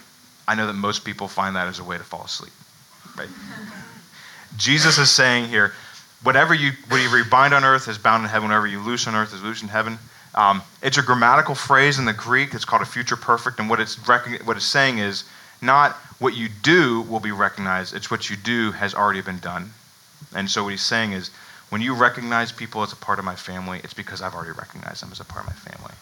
I 0.47 0.55
know 0.55 0.69
that 0.69 0.75
most 0.75 1.05
people 1.05 1.27
find 1.27 1.57
that 1.57 1.67
as 1.67 1.81
a 1.81 1.85
way 1.85 1.99
to 1.99 2.05
fall 2.05 2.25
asleep, 2.25 2.53
right? 3.19 3.29
Jesus 4.57 4.97
is 4.99 5.11
saying 5.11 5.49
here, 5.49 5.73
whatever 6.23 6.55
you, 6.55 6.71
whatever 6.89 7.19
you 7.19 7.25
bind 7.25 7.53
on 7.53 7.65
earth 7.65 7.89
is 7.89 7.99
bound 7.99 8.23
in 8.23 8.31
heaven, 8.31 8.49
whatever 8.49 8.69
you 8.69 8.79
loose 8.79 9.09
on 9.09 9.17
earth 9.17 9.35
is 9.35 9.43
loose 9.43 9.63
in 9.63 9.69
heaven. 9.69 9.99
Um, 10.37 10.63
it's 10.81 10.97
a 10.97 11.03
grammatical 11.03 11.57
phrase 11.57 11.99
in 11.99 12.05
the 12.05 12.13
Greek. 12.13 12.55
It's 12.55 12.65
called 12.65 12.83
a 12.83 12.87
future 12.87 13.17
perfect. 13.17 13.59
And 13.59 13.69
what 13.69 13.81
it's, 13.81 13.97
what 14.07 14.57
it's 14.57 14.65
saying 14.65 14.99
is 14.99 15.25
not 15.61 15.97
what 16.21 16.37
you 16.37 16.49
do 16.63 17.03
will 17.03 17.19
be 17.19 17.33
recognized, 17.33 17.93
it's 17.93 18.09
what 18.09 18.31
you 18.31 18.37
do 18.37 18.71
has 18.71 18.95
already 18.95 19.21
been 19.21 19.41
done. 19.41 19.73
And 20.37 20.49
so 20.49 20.63
what 20.63 20.71
he's 20.71 20.83
saying 20.83 21.13
is 21.13 21.31
when 21.75 21.83
you 21.83 21.93
recognize 21.93 22.53
people 22.53 22.85
as 22.85 22.93
a 22.93 22.97
part 22.97 23.19
of 23.19 23.25
my 23.25 23.35
family, 23.35 23.81
it's 23.83 23.95
because 23.95 24.23
I've 24.23 24.33
already 24.33 24.53
recognized 24.53 25.03
them 25.03 25.11
as 25.11 25.19
a 25.19 25.25
part 25.25 25.45
of 25.45 25.51
my 25.51 25.73
family. 25.73 25.93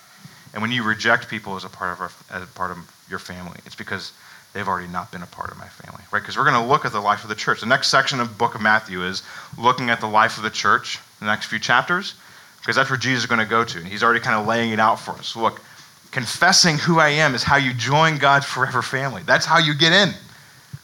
And 0.52 0.60
when 0.60 0.70
you 0.70 0.82
reject 0.82 1.30
people 1.30 1.56
as 1.56 1.64
a 1.64 1.70
part 1.70 1.94
of, 1.94 2.00
our, 2.02 2.10
as 2.30 2.42
a 2.42 2.46
part 2.48 2.72
of 2.72 2.76
your 3.08 3.18
family, 3.18 3.58
it's 3.64 3.74
because 3.74 4.12
they've 4.52 4.68
already 4.68 4.88
not 4.88 5.10
been 5.10 5.22
a 5.22 5.26
part 5.28 5.50
of 5.50 5.56
my 5.56 5.68
family, 5.68 6.02
right? 6.12 6.20
Because 6.20 6.36
we're 6.36 6.44
going 6.44 6.62
to 6.62 6.68
look 6.68 6.84
at 6.84 6.92
the 6.92 7.00
life 7.00 7.22
of 7.22 7.30
the 7.30 7.34
church. 7.34 7.60
The 7.60 7.66
next 7.66 7.88
section 7.88 8.20
of 8.20 8.28
the 8.28 8.34
book 8.34 8.54
of 8.54 8.60
Matthew 8.60 9.02
is 9.02 9.22
looking 9.56 9.88
at 9.88 9.98
the 9.98 10.06
life 10.06 10.36
of 10.36 10.42
the 10.42 10.50
church, 10.50 10.98
the 11.20 11.24
next 11.24 11.46
few 11.46 11.58
chapters, 11.58 12.16
because 12.60 12.76
that's 12.76 12.90
where 12.90 12.98
Jesus 12.98 13.22
is 13.22 13.26
going 13.26 13.40
to 13.40 13.46
go 13.46 13.64
to. 13.64 13.78
And 13.78 13.86
he's 13.86 14.02
already 14.02 14.20
kind 14.20 14.38
of 14.38 14.46
laying 14.46 14.72
it 14.72 14.78
out 14.78 15.00
for 15.00 15.12
us. 15.12 15.34
Look, 15.36 15.62
confessing 16.10 16.76
who 16.76 16.98
I 16.98 17.08
am 17.08 17.34
is 17.34 17.42
how 17.42 17.56
you 17.56 17.72
join 17.72 18.18
God's 18.18 18.44
forever 18.44 18.82
family. 18.82 19.22
That's 19.24 19.46
how 19.46 19.56
you 19.58 19.72
get 19.72 19.94
in. 19.94 20.12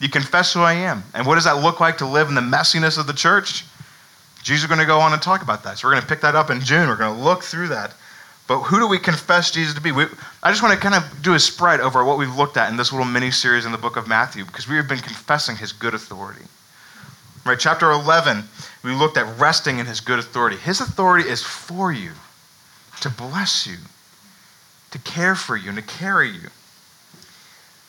You 0.01 0.09
confess 0.09 0.55
who 0.55 0.61
I 0.61 0.73
am. 0.73 1.05
And 1.13 1.27
what 1.27 1.35
does 1.35 1.45
that 1.45 1.63
look 1.63 1.79
like 1.79 1.99
to 1.99 2.07
live 2.07 2.31
in 2.31 2.35
the 2.35 2.41
messiness 2.41 2.97
of 2.97 3.07
the 3.07 3.13
church? 3.13 3.67
Jesus 4.43 4.65
is 4.65 4.69
going 4.69 4.81
to 4.81 4.87
go 4.87 5.01
on 5.01 5.13
and 5.13 5.21
talk 5.21 5.43
about 5.43 5.63
that. 5.65 5.79
So 5.79 5.89
we're 5.89 5.93
going 5.93 6.03
to 6.03 6.09
pick 6.09 6.21
that 6.21 6.35
up 6.35 6.51
in 6.51 6.61
June. 6.61 6.89
We're 6.89 6.97
going 6.97 7.17
to 7.17 7.23
look 7.23 7.43
through 7.43 7.69
that. 7.69 7.95
But 8.47 8.61
who 8.61 8.79
do 8.79 8.89
we 8.89 8.99
confess 8.99 9.51
Jesus 9.51 9.75
to 9.75 9.81
be? 9.81 9.93
We, 9.93 10.07
I 10.43 10.51
just 10.51 10.63
want 10.63 10.75
to 10.75 10.81
kind 10.81 10.95
of 10.95 11.23
do 11.23 11.35
a 11.35 11.39
spread 11.39 11.81
over 11.81 12.03
what 12.03 12.19
we've 12.19 12.35
looked 12.35 12.57
at 12.57 12.71
in 12.71 12.79
this 12.79 12.93
little 12.93 13.07
mini 13.07 13.31
series 13.31 13.67
in 13.67 13.73
the 13.73 13.79
book 13.79 13.97
of 13.97 14.09
Matthew 14.09 14.47
because 14.47 14.67
we 14.67 14.77
have 14.77 14.89
been 14.89 15.01
confessing 15.01 15.57
his 15.57 15.73
good 15.73 15.93
authority. 15.93 16.45
Right, 17.45 17.59
chapter 17.59 17.91
11, 17.91 18.45
we 18.83 18.93
looked 18.93 19.17
at 19.17 19.39
resting 19.39 19.79
in 19.79 19.87
his 19.87 20.01
good 20.01 20.19
authority. 20.19 20.57
His 20.57 20.81
authority 20.81 21.29
is 21.29 21.43
for 21.43 21.93
you, 21.93 22.13
to 23.01 23.11
bless 23.11 23.67
you, 23.67 23.77
to 24.91 24.99
care 25.01 25.35
for 25.35 25.57
you, 25.57 25.69
and 25.69 25.79
to 25.79 25.85
carry 25.85 26.31
you. 26.31 26.49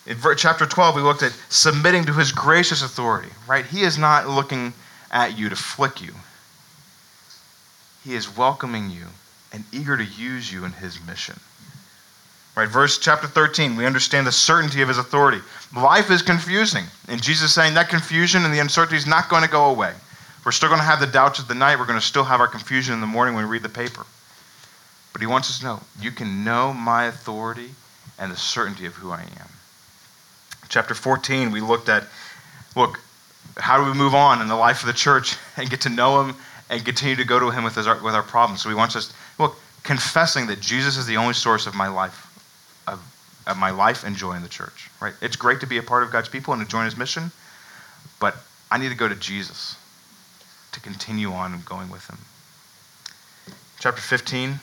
In 0.06 0.18
chapter 0.38 0.66
12, 0.66 0.96
we 0.96 1.02
looked 1.02 1.24
at 1.24 1.38
submitting 1.50 2.06
to 2.06 2.14
his 2.14 2.32
gracious 2.32 2.82
authority, 2.82 3.30
right? 3.48 3.66
He 3.66 3.82
is 3.82 3.98
not 3.98 4.28
looking 4.28 4.74
at 5.12 5.38
you 5.38 5.50
to 5.50 5.56
flick 5.56 6.02
you, 6.02 6.14
he 8.10 8.16
is 8.16 8.36
welcoming 8.36 8.90
you 8.90 9.06
and 9.54 9.64
eager 9.72 9.96
to 9.96 10.04
use 10.04 10.52
you 10.52 10.66
in 10.66 10.72
his 10.72 11.00
mission. 11.06 11.40
Right, 12.58 12.68
verse 12.68 12.98
chapter 12.98 13.28
13, 13.28 13.76
we 13.76 13.86
understand 13.86 14.26
the 14.26 14.32
certainty 14.32 14.82
of 14.82 14.88
his 14.88 14.98
authority. 14.98 15.42
Life 15.76 16.10
is 16.10 16.24
confusing, 16.24 16.86
and 17.08 17.22
Jesus 17.22 17.50
is 17.50 17.54
saying 17.54 17.76
that 17.76 17.88
confusion 17.88 18.46
and 18.46 18.52
the 18.52 18.60
uncertainty 18.60 18.98
is 18.98 19.06
not 19.06 19.30
going 19.30 19.44
to 19.44 19.50
go 19.50 19.70
away. 19.70 19.94
We're 20.44 20.54
still 20.54 20.70
going 20.70 20.82
to 20.82 20.88
have 20.88 21.00
the 21.00 21.06
doubts 21.06 21.38
of 21.38 21.48
the 21.48 21.54
night. 21.54 21.78
We're 21.78 21.86
going 21.86 22.00
to 22.00 22.06
still 22.06 22.24
have 22.24 22.42
our 22.42 22.48
confusion 22.48 22.96
in 22.96 23.00
the 23.00 23.06
morning 23.06 23.36
when 23.36 23.44
we 23.44 23.52
read 23.52 23.62
the 23.62 23.70
paper. 23.70 24.04
But 25.14 25.22
he 25.22 25.28
wants 25.28 25.52
us 25.52 25.60
to 25.60 25.66
know 25.66 25.80
you 26.02 26.10
can 26.10 26.44
know 26.44 26.74
my 26.74 27.06
authority 27.06 27.70
and 28.18 28.32
the 28.32 28.38
certainty 28.38 28.88
of 28.88 28.96
who 28.96 29.12
I 29.12 29.22
am. 29.22 29.50
Chapter 30.68 30.96
14, 30.96 31.52
we 31.52 31.62
looked 31.62 31.90
at 31.90 32.06
look, 32.76 33.00
how 33.58 33.78
do 33.78 33.92
we 33.92 33.96
move 33.96 34.16
on 34.16 34.42
in 34.42 34.48
the 34.48 34.56
life 34.56 34.82
of 34.82 34.88
the 34.88 34.94
church 34.94 35.38
and 35.58 35.70
get 35.70 35.82
to 35.82 35.90
know 35.90 36.24
him 36.24 36.36
and 36.70 36.84
continue 36.86 37.16
to 37.16 37.26
go 37.26 37.40
to 37.40 37.50
him 37.50 37.64
with, 37.64 37.76
his, 37.76 37.88
with 37.88 38.16
our 38.16 38.24
problems? 38.24 38.62
So 38.62 38.70
he 38.70 38.76
wants 38.76 38.96
us, 38.96 39.14
look, 39.38 39.56
confessing 39.84 40.48
that 40.48 40.60
Jesus 40.60 40.98
is 40.98 41.06
the 41.06 41.18
only 41.18 41.34
source 41.34 41.68
of 41.68 41.76
my 41.76 41.88
life, 41.88 42.28
of, 42.88 43.02
of 43.48 43.58
my 43.58 43.72
life 43.72 44.04
and 44.04 44.16
joy 44.16 44.34
in 44.34 44.44
the 44.44 44.50
church, 44.50 44.90
right? 45.02 45.14
It's 45.22 45.36
great 45.36 45.60
to 45.62 45.68
be 45.68 45.78
a 45.78 45.84
part 45.84 46.04
of 46.04 46.12
God's 46.12 46.30
people 46.30 46.54
and 46.54 46.62
to 46.62 46.68
join 46.68 46.86
his 46.86 46.98
mission, 46.98 47.32
but 48.20 48.36
I 48.72 48.78
need 48.78 48.90
to 48.90 48.96
go 48.96 49.08
to 49.08 49.16
Jesus 49.16 49.76
to 50.74 50.80
continue 50.80 51.32
on 51.32 51.62
going 51.66 51.90
with 51.90 52.08
him. 52.08 52.18
Chapter 53.80 54.02
15, 54.02 54.60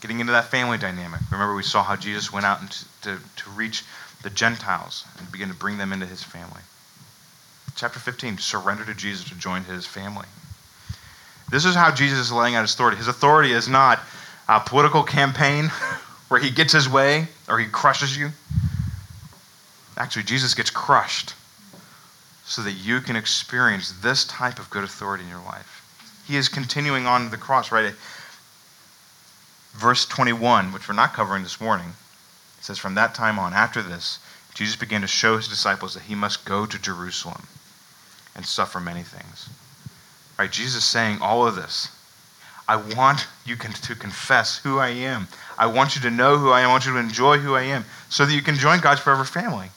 getting 0.00 0.20
into 0.20 0.32
that 0.32 0.46
family 0.46 0.78
dynamic. 0.78 1.20
Remember, 1.30 1.54
we 1.54 1.62
saw 1.62 1.82
how 1.82 1.96
Jesus 1.96 2.32
went 2.32 2.44
out 2.44 2.70
to, 2.70 2.84
to, 3.02 3.18
to 3.36 3.50
reach 3.50 3.84
the 4.22 4.30
Gentiles 4.30 5.04
and 5.18 5.30
begin 5.30 5.48
to 5.48 5.54
bring 5.54 5.78
them 5.78 5.92
into 5.92 6.06
his 6.06 6.22
family. 6.22 6.60
Chapter 7.76 8.00
15, 8.00 8.38
surrender 8.38 8.84
to 8.84 8.94
Jesus 8.94 9.28
to 9.28 9.34
join 9.36 9.62
his 9.64 9.86
family. 9.86 10.26
This 11.50 11.64
is 11.64 11.74
how 11.74 11.90
Jesus 11.90 12.18
is 12.18 12.32
laying 12.32 12.54
out 12.54 12.62
his 12.62 12.74
authority. 12.74 12.98
His 12.98 13.08
authority 13.08 13.52
is 13.52 13.68
not 13.68 14.00
a 14.48 14.60
political 14.60 15.02
campaign 15.02 15.66
where 16.28 16.40
he 16.40 16.50
gets 16.50 16.72
his 16.72 16.88
way 16.88 17.28
or 17.48 17.58
he 17.58 17.66
crushes 17.66 18.16
you. 18.16 18.30
Actually, 19.96 20.24
Jesus 20.24 20.54
gets 20.54 20.70
crushed 20.70 21.34
so 22.44 22.62
that 22.62 22.72
you 22.72 23.00
can 23.00 23.16
experience 23.16 23.92
this 24.00 24.24
type 24.24 24.58
of 24.58 24.70
good 24.70 24.84
authority 24.84 25.24
in 25.24 25.30
your 25.30 25.42
life. 25.44 25.84
He 26.26 26.36
is 26.36 26.48
continuing 26.48 27.06
on 27.06 27.24
to 27.24 27.30
the 27.30 27.36
cross, 27.36 27.72
right? 27.72 27.94
Verse 29.72 30.06
21, 30.06 30.72
which 30.72 30.88
we're 30.88 30.94
not 30.94 31.14
covering 31.14 31.42
this 31.42 31.60
morning, 31.60 31.92
says, 32.60 32.78
From 32.78 32.94
that 32.94 33.14
time 33.14 33.38
on, 33.38 33.52
after 33.52 33.82
this, 33.82 34.18
Jesus 34.54 34.76
began 34.76 35.00
to 35.02 35.06
show 35.06 35.36
his 35.36 35.48
disciples 35.48 35.94
that 35.94 36.04
he 36.04 36.14
must 36.14 36.44
go 36.44 36.66
to 36.66 36.78
Jerusalem 36.78 37.46
and 38.34 38.44
suffer 38.44 38.80
many 38.80 39.02
things. 39.02 39.48
Right? 40.38 40.50
Jesus 40.50 40.84
saying 40.84 41.18
all 41.20 41.46
of 41.46 41.56
this. 41.56 41.88
I 42.68 42.76
want 42.76 43.26
you 43.46 43.56
to 43.56 43.94
confess 43.94 44.58
who 44.58 44.78
I 44.78 44.88
am. 44.88 45.26
I 45.56 45.66
want 45.66 45.96
you 45.96 46.02
to 46.02 46.10
know 46.10 46.36
who 46.36 46.50
I 46.50 46.60
am. 46.60 46.68
I 46.68 46.72
want 46.72 46.84
you 46.84 46.92
to 46.92 46.98
enjoy 46.98 47.38
who 47.38 47.54
I 47.54 47.62
am 47.62 47.84
so 48.10 48.26
that 48.26 48.32
you 48.32 48.42
can 48.42 48.56
join 48.56 48.80
God's 48.80 49.00
forever 49.00 49.24
family. 49.24 49.68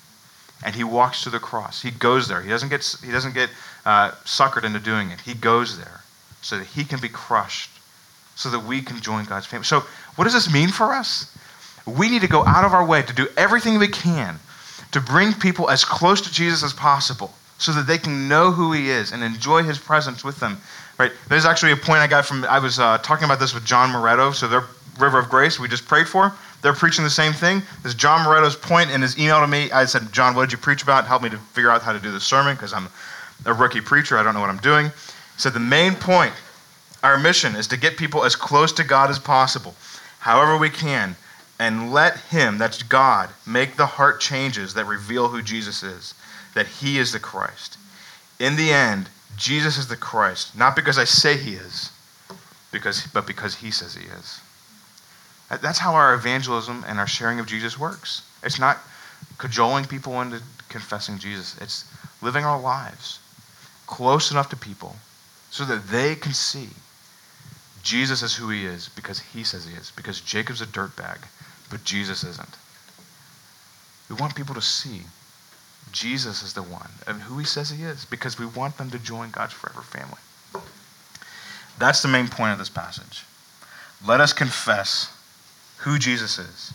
And 0.64 0.76
he 0.76 0.84
walks 0.84 1.24
to 1.24 1.30
the 1.30 1.40
cross. 1.40 1.82
He 1.82 1.90
goes 1.90 2.28
there. 2.28 2.42
He 2.42 2.50
doesn't 2.50 2.70
get, 2.70 2.84
he 3.04 3.12
doesn't 3.12 3.34
get 3.34 3.50
uh, 3.86 4.12
suckered 4.26 4.66
into 4.66 4.80
doing 4.80 5.10
it. 5.10 5.22
He 5.22 5.34
goes 5.34 5.78
there 5.78 6.02
so 6.42 6.58
that 6.60 6.68
he 6.68 6.84
can 6.84 7.00
be 7.00 7.10
crushed, 7.10 7.72
so 8.36 8.50
that 8.50 8.60
we 8.60 8.82
can 8.82 9.00
join 9.02 9.26
God's 9.26 9.46
family. 9.46 9.66
So, 9.66 9.84
what 10.18 10.26
does 10.26 10.34
this 10.34 10.52
mean 10.52 10.70
for 10.70 10.94
us? 10.94 11.36
We 11.88 12.10
need 12.10 12.22
to 12.22 12.28
go 12.28 12.46
out 12.46 12.66
of 12.66 12.74
our 12.74 12.86
way 12.86 13.02
to 13.02 13.14
do 13.14 13.28
everything 13.38 13.80
we 13.80 13.88
can 13.88 14.38
to 14.92 15.00
bring 15.00 15.34
people 15.34 15.70
as 15.70 15.86
close 15.86 16.22
to 16.22 16.32
Jesus 16.32 16.62
as 16.64 16.74
possible 16.74 17.32
so 17.62 17.72
that 17.74 17.86
they 17.86 18.00
can 18.00 18.28
know 18.28 18.52
who 18.52 18.74
he 18.74 18.90
is 18.90 19.12
and 19.12 19.24
enjoy 19.24 19.62
his 19.62 19.78
presence 19.78 20.24
with 20.24 20.40
them. 20.40 20.58
Right? 20.98 21.12
There's 21.30 21.46
actually 21.46 21.72
a 21.72 21.78
point 21.78 22.00
I 22.00 22.08
got 22.08 22.26
from, 22.26 22.44
I 22.46 22.58
was 22.58 22.80
uh, 22.80 22.98
talking 23.00 23.26
about 23.26 23.40
this 23.40 23.54
with 23.54 23.64
John 23.64 23.90
Moretto, 23.90 24.34
so 24.34 24.48
their 24.48 24.64
River 25.00 25.20
of 25.20 25.30
Grace 25.30 25.60
we 25.60 25.68
just 25.68 25.88
prayed 25.88 26.08
for. 26.08 26.34
They're 26.64 26.74
preaching 26.74 27.04
the 27.04 27.10
same 27.10 27.34
thing. 27.34 27.62
This 27.84 27.94
John 27.94 28.26
Moretto's 28.26 28.56
point 28.56 28.90
in 28.90 29.02
his 29.02 29.18
email 29.18 29.40
to 29.40 29.48
me. 29.48 29.72
I 29.72 29.86
said, 29.86 30.12
John, 30.12 30.36
what 30.36 30.42
did 30.42 30.52
you 30.52 30.58
preach 30.58 30.82
about? 30.82 31.06
Help 31.06 31.22
me 31.22 31.30
to 31.30 31.38
figure 31.38 31.70
out 31.70 31.84
how 31.84 31.94
to 31.94 32.00
do 32.00 32.12
the 32.12 32.20
sermon 32.20 32.56
because 32.56 32.74
I'm 32.74 32.88
a 33.46 33.54
rookie 33.54 33.82
preacher. 33.82 34.18
I 34.18 34.24
don't 34.24 34.34
know 34.34 34.42
what 34.42 34.50
I'm 34.50 34.58
doing. 34.58 34.88
He 34.88 34.92
said, 35.38 35.54
the 35.54 35.60
main 35.60 35.94
point, 35.94 36.34
our 37.04 37.18
mission 37.20 37.56
is 37.56 37.68
to 37.68 37.78
get 37.78 37.96
people 37.96 38.24
as 38.24 38.36
close 38.36 38.72
to 38.74 38.84
God 38.84 39.12
as 39.12 39.20
possible, 39.20 39.76
however 40.20 40.58
we 40.58 40.70
can, 40.70 41.16
and 41.60 41.92
let 41.92 42.18
Him, 42.18 42.58
that's 42.58 42.82
God, 42.82 43.30
make 43.46 43.76
the 43.76 43.86
heart 43.86 44.20
changes 44.20 44.74
that 44.74 44.86
reveal 44.86 45.28
who 45.28 45.44
Jesus 45.44 45.84
is 45.84 46.16
that 46.54 46.68
he 46.68 46.98
is 46.98 47.12
the 47.12 47.20
Christ. 47.20 47.78
In 48.40 48.56
the 48.56 48.72
end, 48.72 49.10
Jesus 49.38 49.78
is 49.78 49.88
the 49.88 49.96
Christ, 49.96 50.56
not 50.56 50.76
because 50.76 50.98
I 50.98 51.06
say 51.06 51.38
he 51.38 51.54
is, 51.54 51.92
because, 52.72 53.08
but 53.14 53.28
because 53.28 53.56
he 53.56 53.72
says 53.72 53.96
he 53.96 54.06
is. 54.06 54.42
That's 55.62 55.80
how 55.80 55.94
our 55.94 56.14
evangelism 56.14 56.86
and 56.88 57.00
our 57.00 57.08
sharing 57.08 57.40
of 57.40 57.46
Jesus 57.46 57.78
works. 57.78 58.24
It's 58.44 58.60
not 58.60 58.78
cajoling 59.38 59.86
people 59.86 60.20
into 60.22 60.42
confessing 60.70 61.18
Jesus, 61.20 61.58
it's 61.60 61.86
living 62.22 62.46
our 62.46 62.60
lives 62.60 63.20
close 63.92 64.32
enough 64.32 64.50
to 64.50 64.56
people 64.56 64.96
so 65.52 65.66
that 65.66 65.88
they 65.88 66.16
can 66.16 66.34
see 66.34 66.70
Jesus 67.84 68.22
is 68.22 68.36
who 68.36 68.50
he 68.50 68.66
is 68.66 68.90
because 68.96 69.20
he 69.20 69.44
says 69.44 69.66
he 69.66 69.76
is, 69.76 69.92
because 69.96 70.22
Jacob's 70.22 70.62
a 70.62 70.66
dirtbag, 70.66 71.18
but 71.70 71.84
Jesus 71.84 72.24
isn't. 72.24 72.58
We 74.10 74.16
want 74.16 74.36
people 74.36 74.56
to 74.56 74.62
see 74.62 75.02
Jesus 75.92 76.44
is 76.44 76.54
the 76.54 76.64
one 76.64 76.90
and 77.08 77.22
who 77.22 77.38
he 77.38 77.46
says 77.46 77.70
he 77.70 77.84
is 77.84 78.06
because 78.06 78.40
we 78.40 78.46
want 78.46 78.78
them 78.78 78.90
to 78.92 79.00
join 79.00 79.32
God's 79.32 79.54
forever 79.54 79.82
family. 79.82 80.20
That's 81.80 82.02
the 82.02 82.08
main 82.08 82.28
point 82.28 82.54
of 82.54 82.60
this 82.60 82.70
passage. 82.70 83.26
Let 84.06 84.22
us 84.22 84.34
confess 84.34 85.12
who 85.78 85.98
Jesus 85.98 86.38
is 86.38 86.74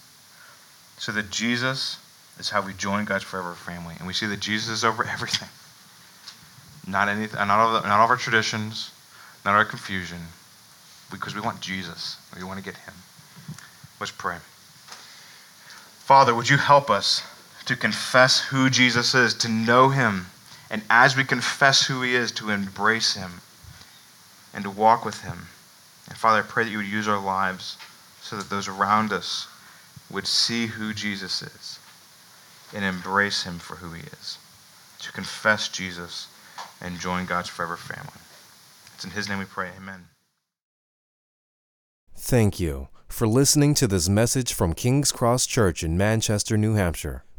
so 0.98 1.12
that 1.12 1.30
Jesus 1.30 1.98
is 2.38 2.50
how 2.50 2.60
we 2.60 2.72
join 2.74 3.04
God's 3.04 3.24
forever 3.24 3.54
family. 3.54 3.94
And 3.98 4.06
we 4.06 4.12
see 4.12 4.26
that 4.26 4.40
Jesus 4.40 4.68
is 4.68 4.84
over 4.84 5.04
everything. 5.12 5.48
Not, 6.86 7.08
anything, 7.08 7.38
not, 7.38 7.50
all, 7.50 7.72
the, 7.72 7.80
not 7.80 7.98
all 7.98 8.04
of 8.04 8.10
our 8.10 8.16
traditions, 8.16 8.92
not 9.44 9.54
our 9.54 9.64
confusion, 9.64 10.18
because 11.10 11.34
we 11.34 11.40
want 11.40 11.60
Jesus. 11.60 12.16
We 12.36 12.44
want 12.44 12.58
to 12.58 12.64
get 12.64 12.76
him. 12.76 12.94
Let's 13.98 14.12
pray. 14.12 14.36
Father, 15.98 16.34
would 16.34 16.48
you 16.48 16.56
help 16.56 16.90
us 16.90 17.22
to 17.66 17.76
confess 17.76 18.40
who 18.40 18.70
Jesus 18.70 19.14
is, 19.14 19.34
to 19.34 19.48
know 19.48 19.88
him, 19.88 20.26
and 20.70 20.82
as 20.88 21.16
we 21.16 21.24
confess 21.24 21.86
who 21.86 22.02
he 22.02 22.14
is, 22.14 22.32
to 22.32 22.50
embrace 22.50 23.14
him 23.14 23.40
and 24.54 24.64
to 24.64 24.70
walk 24.70 25.04
with 25.04 25.20
him. 25.22 25.48
And 26.08 26.16
Father, 26.16 26.38
I 26.38 26.42
pray 26.42 26.64
that 26.64 26.70
you 26.70 26.78
would 26.78 26.86
use 26.86 27.08
our 27.08 27.22
lives 27.22 27.76
so 28.22 28.36
that 28.36 28.48
those 28.48 28.68
around 28.68 29.12
us 29.12 29.48
would 30.10 30.26
see 30.26 30.66
who 30.66 30.94
Jesus 30.94 31.42
is 31.42 31.78
and 32.74 32.84
embrace 32.84 33.42
him 33.42 33.58
for 33.58 33.76
who 33.76 33.92
he 33.92 34.02
is. 34.02 34.38
To 35.00 35.12
confess 35.12 35.68
Jesus 35.68 36.28
and 36.80 36.98
join 36.98 37.26
God's 37.26 37.48
forever 37.48 37.76
family. 37.76 38.20
It's 38.94 39.04
in 39.04 39.10
his 39.10 39.28
name 39.28 39.38
we 39.38 39.44
pray. 39.44 39.70
Amen. 39.76 40.06
Thank 42.16 42.58
you 42.58 42.88
for 43.08 43.26
listening 43.26 43.74
to 43.74 43.86
this 43.86 44.08
message 44.08 44.52
from 44.52 44.72
King's 44.72 45.12
Cross 45.12 45.46
Church 45.46 45.84
in 45.84 45.98
Manchester, 45.98 46.56
New 46.56 46.74
Hampshire. 46.74 47.25